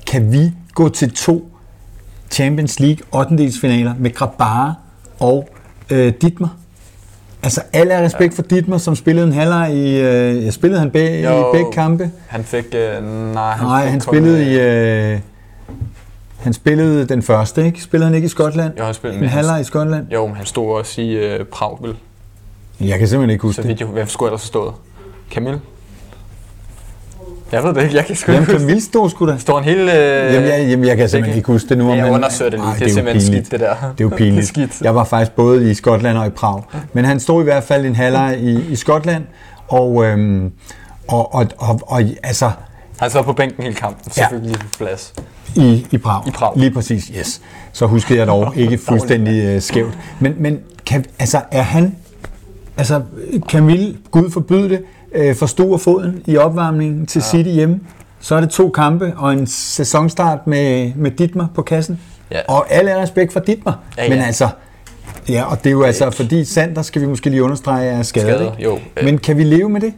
Kan 0.08 0.32
vi 0.32 0.52
gå 0.76 0.90
til 0.90 1.14
to 1.16 1.50
Champions 2.32 2.80
League 2.80 2.98
8. 3.12 3.52
finaler 3.62 3.94
med 4.00 4.14
Grabara 4.14 4.74
og 5.20 5.50
øh, 5.92 6.14
Dittmer? 6.22 6.48
Altså, 7.44 7.62
alle 7.74 7.94
er 7.94 8.04
respekt 8.06 8.34
for 8.34 8.42
Dittmer, 8.42 8.78
som 8.78 8.96
spillede 8.96 9.28
en 9.28 9.34
halvleg 9.34 9.74
i... 9.76 10.00
Øh, 10.00 10.46
jeg 10.46 10.54
spillede 10.54 10.80
han 10.80 10.92
bag, 10.92 11.20
i 11.20 11.24
Jo. 11.24 11.52
begge 11.54 11.72
kampe. 11.72 12.12
Han 12.28 12.44
fik... 12.44 12.66
Øh, 12.76 13.04
nej, 13.34 13.52
han, 13.52 13.66
Nej, 13.68 13.84
fik 13.84 13.92
han 13.92 14.02
spillede 14.02 14.40
øh, 14.46 14.48
i... 14.48 15.14
Øh, 15.14 15.20
han 16.40 16.54
spillede 16.54 17.06
den 17.06 17.22
første, 17.22 17.66
ikke? 17.66 17.82
Spillede 17.84 18.08
han 18.08 18.16
ikke 18.16 18.26
i 18.26 18.30
Skotland? 18.30 18.74
Jo, 18.80 18.84
han 18.84 18.94
spillede 18.94 19.24
en 19.24 19.30
halvleg 19.30 19.62
i 19.62 19.64
Skotland? 19.64 20.06
Jo, 20.14 20.28
men 20.28 20.36
han 20.36 20.46
stod 20.46 20.72
også 20.74 21.02
i 21.02 21.12
øh, 21.12 21.46
Prag, 21.46 21.78
vel? 21.82 21.96
Jeg 22.80 23.00
kan 23.00 23.08
simpelthen 23.08 23.30
ikke 23.30 23.42
huske 23.42 23.56
Så 23.56 23.62
det. 23.62 23.70
vidt 23.70 23.80
jeg, 23.80 23.88
hvem 23.88 24.08
skulle 24.08 24.30
ellers 24.30 24.42
have 24.42 24.48
stået? 24.48 24.74
Camille? 25.32 25.60
Jeg 27.52 27.64
ved 27.64 27.74
det 27.74 27.84
ikke, 27.84 27.96
jeg 27.96 28.06
kan 28.06 28.16
sgu 28.16 28.32
ikke 28.32 28.46
huske 28.54 28.68
det. 28.68 28.84
stå 28.84 29.10
sgu 29.10 29.28
da? 29.28 29.38
Står 29.38 29.58
en 29.58 29.64
hel... 29.64 29.78
Øh, 29.80 29.86
Jamen, 30.34 30.50
jeg, 30.50 30.68
jamen, 30.70 30.86
jeg 30.88 30.98
kan 30.98 31.10
simpelthen 31.10 31.32
det- 31.32 31.38
ikke 31.38 31.52
huske 31.52 31.70
det 31.70 31.78
nu. 31.78 31.94
Jeg 31.94 32.04
men- 32.06 32.14
undersøger 32.14 32.52
det 32.52 32.60
lige. 32.60 32.68
Ej, 32.70 32.74
Det 32.74 32.82
er 32.82 32.88
jo 32.90 32.94
simpelthen 32.94 33.22
pinligt. 33.24 33.48
skidt, 33.48 33.52
det 33.52 33.60
der. 33.60 33.76
Det 33.98 34.04
er 34.04 34.10
jo 34.10 34.10
pinligt. 34.18 34.36
Det 34.56 34.64
er 34.64 34.68
skidt. 34.68 34.82
Jeg 34.82 34.96
var 34.96 35.04
faktisk 35.04 35.32
både 35.32 35.72
i 35.72 35.74
Skotland 35.74 36.18
og 36.18 36.28
i 36.28 36.30
Prag. 36.30 36.62
Men 36.94 37.06
han 37.06 37.20
stod 37.20 37.42
i 37.42 37.44
hvert 37.44 37.64
fald 37.64 37.86
i 37.86 37.88
en 37.88 37.96
halvleg 37.96 38.38
i, 38.42 38.62
i 38.72 38.76
Skotland, 38.76 39.24
og, 39.68 40.06
øhm, 40.06 40.52
og, 41.08 41.36
og, 41.36 41.48
og, 41.58 41.80
og 41.88 42.02
altså 42.24 42.52
Han 43.00 43.10
sad 43.10 43.24
på 43.24 43.34
bænken 43.34 43.64
hele 43.64 43.76
kampen, 43.76 44.04
Ja. 44.08 44.12
selvfølgelig 44.22 44.60
på 44.60 44.66
plads. 44.78 45.14
i, 45.56 45.88
i 45.92 45.98
Prag. 45.98 46.28
I 46.28 46.32
Prag. 46.32 46.52
Lige 46.56 46.72
præcis, 46.72 47.12
yes. 47.20 47.42
Så 47.74 47.86
huskede 47.86 48.20
jeg 48.20 48.28
dog 48.28 48.54
ikke 48.64 48.78
fuldstændig 48.78 49.44
øh, 49.46 49.62
skævt. 49.62 49.98
Men, 50.20 50.34
men 50.38 50.60
kan, 50.86 51.06
altså, 51.20 51.42
er 51.52 51.62
han... 51.62 51.96
Altså, 52.78 53.02
Camille, 53.50 53.98
Gud 54.12 54.32
forbyde 54.32 54.70
det, 54.70 54.82
øh, 55.12 55.36
forstod 55.36 55.74
af 55.74 55.80
foden 55.80 56.24
i 56.26 56.38
opvarmningen 56.38 57.06
til 57.06 57.20
ja. 57.20 57.26
City 57.26 57.50
hjemme. 57.50 57.80
Så 58.20 58.36
er 58.36 58.42
det 58.42 58.50
to 58.50 58.70
kampe 58.70 59.14
og 59.18 59.34
en 59.34 59.48
sæsonstart 59.48 60.48
med, 60.48 60.92
med 60.96 61.12
Ditmer 61.12 61.48
på 61.56 61.62
kassen. 61.62 62.00
Ja. 62.32 62.40
Og 62.48 62.72
alle 62.72 62.92
er 62.92 63.02
respekt 63.02 63.34
for 63.34 63.40
Ditmer. 63.40 63.74
Ja, 63.98 64.10
Men 64.10 64.18
ja. 64.18 64.26
altså, 64.26 64.50
ja, 65.30 65.44
og 65.44 65.58
det 65.58 65.68
er 65.68 65.72
jo 65.72 65.84
altså, 65.84 66.10
fordi 66.10 66.46
Sander, 66.46 66.82
skal 66.82 67.02
vi 67.02 67.08
måske 67.08 67.30
lige 67.30 67.44
understrege, 67.44 67.90
er 67.90 68.04
skadet. 68.04 68.28
Skadet, 68.28 68.52
ikke? 68.52 68.64
jo. 68.64 68.80
Men 69.04 69.18
kan 69.18 69.38
vi 69.38 69.44
leve 69.44 69.70
med 69.70 69.82
det? 69.82 69.94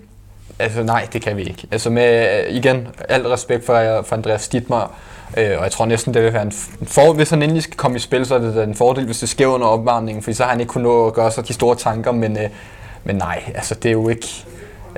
Altså 0.60 0.84
nej, 0.84 1.08
det 1.14 1.22
kan 1.22 1.38
vi 1.38 1.44
ikke. 1.44 1.68
Altså 1.72 1.90
med, 1.90 2.28
øh, 2.48 2.56
igen, 2.56 2.88
alt 3.10 3.26
respekt 3.26 3.66
for, 3.66 4.04
for 4.06 4.16
Andreas 4.16 4.48
Dittmar, 4.48 4.92
øh, 5.38 5.58
og 5.58 5.64
jeg 5.64 5.72
tror 5.72 5.86
næsten, 5.86 6.14
det 6.14 6.24
vil 6.24 6.34
være 6.34 6.42
en 6.42 6.52
for, 6.84 7.14
hvis 7.14 7.30
han 7.30 7.42
endelig 7.42 7.64
skal 7.64 7.78
komme 7.78 7.98
i 7.98 8.00
spil, 8.00 8.26
så 8.26 8.36
er 8.36 8.40
det 8.40 8.56
da 8.56 8.64
en 8.64 8.76
fordel, 8.76 9.06
hvis 9.06 9.20
det 9.20 9.30
sker 9.30 9.48
under 9.48 9.68
opvarmningen, 9.68 10.24
for 10.24 10.34
så 10.34 10.44
har 10.44 10.52
han 10.52 10.60
ikke 10.60 10.70
kunnet 10.70 10.84
nå 10.84 11.08
at 11.08 11.14
gøre 11.14 11.32
sig 11.32 11.48
de 11.48 11.54
store 11.54 11.76
tanker, 11.76 12.12
men, 12.12 12.38
øh, 12.38 12.50
men 13.04 13.16
nej, 13.16 13.44
altså 13.56 13.76
det 13.76 13.90
er 13.90 13.94
jo 13.94 14.10
ikke, 14.10 14.46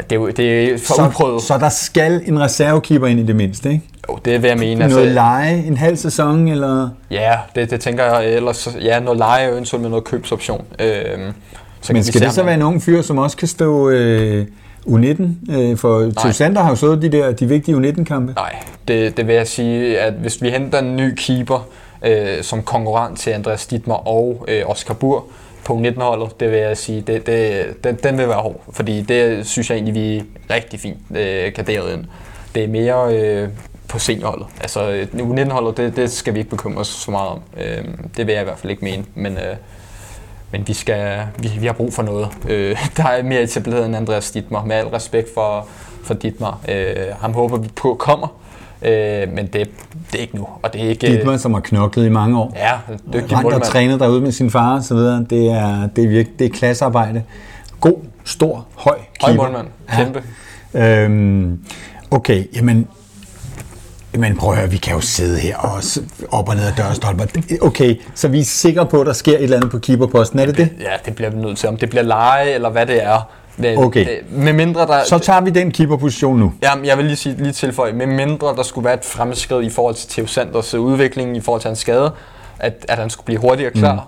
det 0.09 0.17
er 0.17 0.31
det 0.31 0.63
er 0.63 0.77
for 0.77 0.93
Så, 0.93 1.07
uprøvet. 1.07 1.41
så 1.41 1.57
der 1.57 1.69
skal 1.69 2.21
en 2.25 2.39
reservekeeper 2.39 3.07
ind 3.07 3.19
i 3.19 3.23
det 3.23 3.35
mindste, 3.35 3.69
ikke? 3.71 3.83
Jo, 4.09 4.17
det 4.25 4.41
vil 4.41 4.47
jeg 4.47 4.57
mene. 4.57 4.83
Altså, 4.83 4.99
noget 4.99 5.13
leje, 5.13 5.63
en 5.67 5.77
halv 5.77 5.97
sæson, 5.97 6.47
eller... 6.47 6.89
Ja, 7.11 7.35
det, 7.55 7.71
det 7.71 7.79
tænker 7.79 8.03
jeg 8.03 8.33
ellers. 8.33 8.69
Ja, 8.81 8.99
noget 8.99 9.17
leje 9.17 9.47
og 9.47 9.53
eventuelt 9.53 9.81
med 9.81 9.89
noget 9.89 10.03
købsoption. 10.03 10.65
Øhm, 10.79 11.33
så 11.81 11.93
Men 11.93 12.03
skal 12.03 12.21
det 12.21 12.33
så 12.33 12.43
være 12.43 12.53
en 12.53 12.61
ung 12.61 12.83
fyr, 12.83 13.01
som 13.01 13.17
også 13.17 13.37
kan 13.37 13.47
stå 13.47 13.89
øh, 13.89 14.45
U19? 14.87 15.23
Øh, 15.51 15.77
for 15.77 16.11
Theo 16.19 16.31
Sander 16.31 16.61
har 16.61 16.69
jo 16.69 16.75
stået 16.75 17.01
de 17.01 17.09
der 17.11 17.31
de 17.31 17.45
vigtige 17.45 17.77
U19-kampe. 17.77 18.33
Nej, 18.33 18.55
det, 18.87 19.17
det 19.17 19.27
vil 19.27 19.35
jeg 19.35 19.47
sige, 19.47 19.99
at 19.99 20.13
hvis 20.13 20.41
vi 20.41 20.49
henter 20.49 20.79
en 20.79 20.95
ny 20.95 21.13
keeper 21.17 21.67
øh, 22.05 22.43
som 22.43 22.63
konkurrent 22.63 23.19
til 23.19 23.29
Andreas 23.31 23.67
Dittmer 23.67 24.07
og 24.07 24.45
øh, 24.47 24.61
Oscar 24.65 24.93
Bur 24.93 25.25
punkt 25.71 25.87
19-holdet, 25.87 26.39
det 26.39 26.51
vil 26.51 26.59
jeg 26.59 26.77
sige, 26.77 27.01
det, 27.01 27.25
det, 27.25 27.83
den, 27.83 27.95
den 27.95 28.17
vil 28.17 28.27
være 28.27 28.41
hård. 28.41 28.63
Fordi 28.71 29.01
det 29.01 29.47
synes 29.47 29.69
jeg 29.69 29.75
egentlig, 29.75 29.95
vi 29.95 30.17
er 30.17 30.55
rigtig 30.55 30.79
fint 30.79 31.17
øh, 31.17 31.53
kaderet 31.53 31.93
ind. 31.93 32.05
Det 32.55 32.63
er 32.63 32.67
mere 32.67 33.15
øh, 33.15 33.49
på 33.87 33.99
seniorholdet. 33.99 34.47
Altså 34.61 35.05
U19-holdet, 35.13 35.77
det, 35.77 35.95
det 35.95 36.11
skal 36.11 36.33
vi 36.33 36.39
ikke 36.39 36.49
bekymre 36.49 36.79
os 36.79 36.87
så 36.87 37.11
meget 37.11 37.29
om. 37.29 37.41
Øh, 37.57 37.85
det 38.17 38.27
vil 38.27 38.33
jeg 38.33 38.41
i 38.41 38.43
hvert 38.43 38.59
fald 38.59 38.71
ikke 38.71 38.83
mene. 38.83 39.05
Men, 39.15 39.37
øh, 39.37 39.55
men 40.51 40.67
vi, 40.67 40.73
skal, 40.73 41.27
vi, 41.39 41.51
vi 41.59 41.65
har 41.65 41.73
brug 41.73 41.93
for 41.93 42.03
noget. 42.03 42.27
Øh, 42.49 42.77
der 42.97 43.07
er 43.07 43.23
mere 43.23 43.41
etableret 43.41 43.85
end 43.85 43.95
Andreas 43.95 44.31
Dittmer, 44.31 44.65
med 44.65 44.75
al 44.75 44.87
respekt 44.87 45.33
for, 45.33 45.67
for 46.03 46.13
Dittmer. 46.13 46.61
Øh, 46.69 46.95
ham 47.19 47.33
håber 47.33 47.57
vi 47.57 47.67
på 47.75 47.95
kommer, 47.99 48.27
øh, 48.81 49.33
men 49.33 49.45
det, 49.45 49.53
det 50.11 50.17
er 50.17 50.21
ikke 50.21 50.35
nu. 50.35 50.47
Og 50.63 50.73
det 50.73 50.83
er 50.85 50.89
ikke... 50.89 51.07
Dietmar, 51.07 51.37
som 51.37 51.53
har 51.53 51.61
knoklet 51.61 52.05
i 52.05 52.09
mange 52.09 52.39
år. 52.39 52.53
Ja, 52.55 52.71
dygtig 53.13 53.21
Rent 53.23 53.33
og 53.33 53.43
målmand. 53.43 53.63
trænet 53.63 53.99
derude 53.99 54.21
med 54.21 54.31
sin 54.31 54.51
far 54.51 54.75
og 54.75 54.83
så 54.83 54.95
videre. 54.95 55.25
Det 55.29 55.51
er, 55.51 55.87
det 55.95 56.03
er 56.03 56.07
virkelig 56.07 56.39
det 56.39 56.45
er 56.45 56.49
klassearbejde. 56.49 57.23
God, 57.79 57.93
stor, 58.25 58.65
høj 58.75 58.97
Høj 59.21 59.29
keeper. 59.31 59.43
målmand. 59.43 59.67
Kæmpe. 59.95 60.23
Ja. 60.73 61.03
Øhm, 61.03 61.59
okay, 62.11 62.55
jamen... 62.55 62.87
Men 64.17 64.37
prøv 64.37 64.51
at 64.51 64.57
høre, 64.59 64.69
vi 64.69 64.77
kan 64.77 64.93
jo 64.93 64.99
sidde 65.01 65.39
her 65.39 65.57
og 65.57 65.81
op 66.29 66.49
og 66.49 66.55
ned 66.55 66.63
ad 66.65 66.71
dørstolper. 66.77 67.25
Okay, 67.61 67.95
så 68.15 68.27
vi 68.27 68.39
er 68.39 68.43
sikre 68.43 68.85
på, 68.85 69.01
at 69.01 69.07
der 69.07 69.13
sker 69.13 69.37
et 69.37 69.43
eller 69.43 69.57
andet 69.57 69.71
på 69.71 69.79
keeperposten. 69.79 70.39
Er 70.39 70.45
det 70.45 70.57
det? 70.57 70.69
Ja, 70.79 70.91
det 71.05 71.15
bliver 71.15 71.29
vi 71.29 71.37
nødt 71.37 71.57
til. 71.57 71.69
Om 71.69 71.77
det 71.77 71.89
bliver 71.89 72.03
leje, 72.03 72.49
eller 72.49 72.69
hvad 72.69 72.85
det 72.85 73.03
er. 73.03 73.29
Men, 73.57 73.77
Okay. 73.77 74.05
øh, 74.05 74.39
Med 74.39 74.53
mindre 74.53 74.87
der... 74.87 75.03
Så 75.05 75.19
tager 75.19 75.41
vi 75.41 75.49
den 75.49 75.71
keeperposition 75.71 76.39
nu. 76.39 76.53
Jamen, 76.63 76.85
jeg 76.85 76.97
vil 76.97 77.05
lige, 77.05 77.15
sige, 77.15 77.35
lige 77.37 77.51
tilføje, 77.51 77.93
med 77.93 78.05
mindre 78.05 78.47
der 78.55 78.63
skulle 78.63 78.85
være 78.85 78.93
et 78.93 79.05
fremskridt 79.05 79.65
i 79.65 79.69
forhold 79.69 79.95
til 79.95 80.09
Theo 80.09 80.25
Sanders 80.27 80.73
øh, 80.73 80.81
udvikling, 80.81 81.37
i 81.37 81.41
forhold 81.41 81.61
til 81.61 81.67
hans 81.67 81.79
skade, 81.79 82.11
at, 82.59 82.85
at 82.89 82.97
han 82.97 83.09
skulle 83.09 83.25
blive 83.25 83.39
hurtigere 83.39 83.71
klar, 83.71 83.93
mm. 83.93 83.99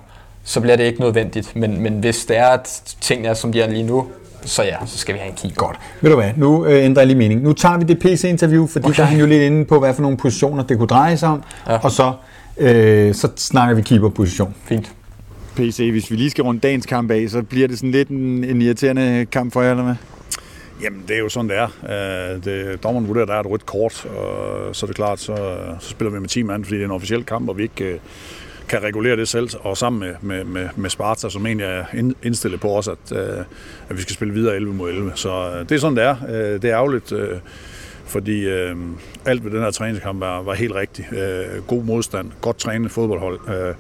så 0.44 0.62
bliver 0.62 0.76
det 0.78 0.84
ikke 0.84 1.00
nødvendigt. 1.02 1.56
Men, 1.56 1.82
men 1.82 1.94
hvis 1.94 2.26
det 2.26 2.38
er, 2.38 2.48
at 2.48 2.82
tingene 3.02 3.30
er, 3.30 3.34
som 3.34 3.52
de 3.52 3.62
er 3.62 3.70
lige 3.70 3.84
nu, 3.84 4.06
så 4.46 4.64
ja, 4.64 4.76
så 4.86 4.98
skal 4.98 5.16
vi 5.16 5.20
have 5.20 5.30
en 5.30 5.36
keeper. 5.36 5.56
Godt. 5.56 5.78
Ved 6.02 6.10
du 6.10 6.16
hvad, 6.16 6.32
nu 6.36 6.66
øh, 6.66 6.86
ændrer 6.86 7.02
jeg 7.02 7.08
lige 7.08 7.18
mening. 7.18 7.42
Nu 7.42 7.54
tager 7.54 7.78
vi 7.78 7.84
det 7.84 8.00
PC-interview, 8.00 8.68
fordi 8.68 8.86
okay. 8.86 8.96
der 8.98 9.04
er 9.04 9.08
han 9.08 9.20
jo 9.20 9.26
lidt 9.26 9.42
inde 9.42 9.66
på, 9.66 9.80
hvad 9.80 9.94
for 9.94 10.02
nogle 10.02 10.18
positioner 10.18 10.64
det 10.64 10.78
kunne 10.78 10.88
dreje 10.88 11.18
sig 11.18 11.30
om. 11.30 11.44
Ja. 11.68 11.78
og 11.78 11.92
så, 11.92 12.14
øh, 12.58 13.14
så 13.16 13.28
snakker 13.36 13.76
vi 13.76 13.82
keeperposition. 13.82 14.56
Fint. 14.66 14.92
PC, 15.56 15.88
hvis 15.92 16.12
vi 16.12 16.16
lige 16.16 16.30
skal 16.30 16.44
runde 16.44 16.60
dagens 16.62 16.86
kamp 16.86 17.12
af, 17.12 17.30
så 17.30 17.42
bliver 17.44 17.68
det 17.68 17.78
sådan 17.78 17.92
lidt 17.92 18.10
en, 18.10 18.44
en 18.44 18.62
irriterende 18.62 19.26
kamp 19.32 19.54
for 19.54 19.62
jer, 19.62 19.72
eller 19.72 19.84
hvad? 19.84 19.96
Jamen, 20.84 21.04
det 21.08 21.16
er 21.16 21.20
jo 21.20 21.30
sådan, 21.30 21.50
det 21.50 21.58
er. 21.58 22.34
Øh, 22.36 22.44
Det, 22.46 22.84
dommeren 22.84 23.08
vurderer, 23.08 23.24
at 23.24 23.28
der 23.28 23.36
er 23.36 23.40
et 23.40 23.50
rødt 23.50 23.66
kort, 23.66 24.06
og 24.06 24.76
så 24.76 24.86
er 24.86 24.88
det 24.88 24.96
klart, 24.96 25.20
så, 25.20 25.58
så 25.80 25.90
spiller 25.90 26.12
vi 26.12 26.20
med 26.20 26.28
10 26.30 26.44
mand, 26.44 26.64
fordi 26.66 26.76
det 26.76 26.82
er 26.82 26.86
en 26.88 26.92
officiel 26.92 27.24
kamp, 27.26 27.50
og 27.50 27.58
vi 27.58 27.64
ikke 27.64 27.86
øh, 27.86 28.00
kan 28.70 28.84
regulere 28.84 29.16
det 29.16 29.28
selv. 29.28 29.50
Og 29.62 29.78
sammen 29.78 30.00
med, 30.00 30.16
med, 30.22 30.44
med, 30.44 30.70
med 30.76 30.90
Sparta, 30.90 31.30
som 31.30 31.46
egentlig 31.46 31.66
er 31.66 31.84
indstillet 32.24 32.60
på 32.62 32.78
os, 32.78 32.88
at, 32.88 32.98
øh, 33.12 33.38
at 33.90 33.98
vi 33.98 34.02
skal 34.02 34.14
spille 34.16 34.34
videre 34.34 34.56
11 34.56 34.74
mod 34.74 34.90
11. 34.90 35.12
Så 35.16 35.30
øh, 35.56 35.70
det 35.70 35.72
er 35.72 35.80
sådan, 35.80 35.98
det 35.98 36.04
er. 36.04 36.16
Øh, 36.30 36.62
Det 36.62 36.66
er 36.70 36.76
ærgerligt, 36.78 37.12
øh, 37.12 37.38
fordi 38.06 38.46
øh, 38.48 38.76
alt 39.26 39.44
ved 39.46 39.52
den 39.52 39.60
her 39.60 39.72
træningskamp 39.72 40.20
var, 40.20 40.42
var 40.42 40.54
helt 40.54 40.76
rigtigt. 40.76 41.08
Øh, 41.14 41.64
god 41.68 41.84
modstand, 41.84 42.32
godt 42.42 42.58
trænet 42.58 42.92
fodboldhold, 42.92 43.40
øh, 43.50 43.76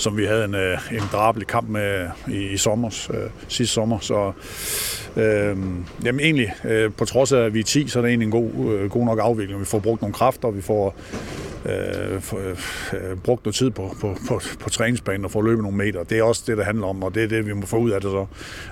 som 0.00 0.16
vi 0.16 0.24
havde 0.24 0.44
en, 0.44 0.54
øh, 0.54 0.78
en 0.92 1.02
drabelig 1.12 1.46
kamp 1.46 1.68
med 1.68 2.00
øh, 2.28 2.34
i, 2.34 2.52
i 2.52 2.56
sommer, 2.56 3.08
øh, 3.14 3.30
sidste 3.48 3.74
sommer. 3.74 3.98
Så 3.98 4.32
øh, 5.16 5.56
jamen 6.04 6.20
egentlig, 6.20 6.54
øh, 6.64 6.92
på 6.92 7.04
trods 7.04 7.32
af 7.32 7.38
at 7.38 7.54
vi 7.54 7.60
er 7.60 7.64
10, 7.64 7.88
så 7.88 7.98
er 7.98 8.02
det 8.02 8.08
egentlig 8.08 8.26
en 8.26 8.32
god, 8.32 8.74
øh, 8.74 8.90
god 8.90 9.04
nok 9.04 9.18
afvikling. 9.22 9.60
Vi 9.60 9.64
får 9.64 9.78
brugt 9.78 10.00
nogle 10.00 10.14
kræfter, 10.14 10.50
vi 10.50 10.62
får 10.62 10.96
øh, 11.64 12.20
for, 12.20 12.38
øh, 12.38 13.10
øh, 13.10 13.16
brugt 13.16 13.44
noget 13.44 13.54
tid 13.54 13.70
på, 13.70 13.96
på, 14.00 14.16
på, 14.28 14.40
på 14.60 14.70
træningsbanen 14.70 15.24
og 15.24 15.30
får 15.30 15.42
løbet 15.42 15.62
nogle 15.62 15.78
meter. 15.78 16.02
Det 16.02 16.18
er 16.18 16.22
også 16.22 16.42
det, 16.46 16.56
det 16.56 16.66
handler 16.66 16.86
om, 16.86 17.02
og 17.02 17.14
det 17.14 17.22
er 17.22 17.28
det, 17.28 17.46
vi 17.46 17.52
må 17.52 17.66
få 17.66 17.76
ud 17.76 17.90
af 17.90 18.00
det 18.00 18.10
så, 18.10 18.26